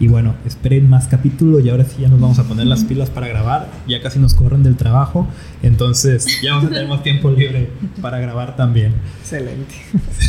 Y 0.00 0.08
bueno, 0.08 0.34
esperen 0.46 0.88
más 0.88 1.06
capítulos 1.06 1.64
y 1.64 1.68
ahora 1.68 1.84
sí 1.84 2.00
ya 2.00 2.08
nos 2.08 2.20
vamos 2.20 2.38
a 2.38 2.44
poner 2.44 2.66
las 2.66 2.84
pilas 2.84 3.10
para 3.10 3.28
grabar. 3.28 3.68
Ya 3.86 4.02
casi 4.02 4.18
nos 4.18 4.34
corren 4.34 4.62
del 4.62 4.76
trabajo. 4.76 5.28
Entonces 5.62 6.26
ya 6.42 6.54
vamos 6.54 6.70
a 6.70 6.72
tener 6.72 6.88
más 6.88 7.02
tiempo 7.02 7.30
libre 7.30 7.70
para 8.00 8.18
grabar 8.18 8.56
también. 8.56 8.94
Excelente. 9.20 9.74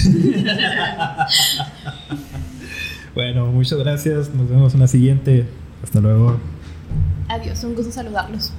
Bueno, 3.14 3.48
muchas 3.48 3.78
gracias. 3.78 4.34
Nos 4.34 4.50
vemos 4.50 4.74
en 4.74 4.80
la 4.80 4.88
siguiente. 4.88 5.46
Hasta 5.84 6.00
luego. 6.00 6.38
Adiós, 7.28 7.64
un 7.64 7.76
gusto 7.76 7.92
saludarlos. 7.92 8.54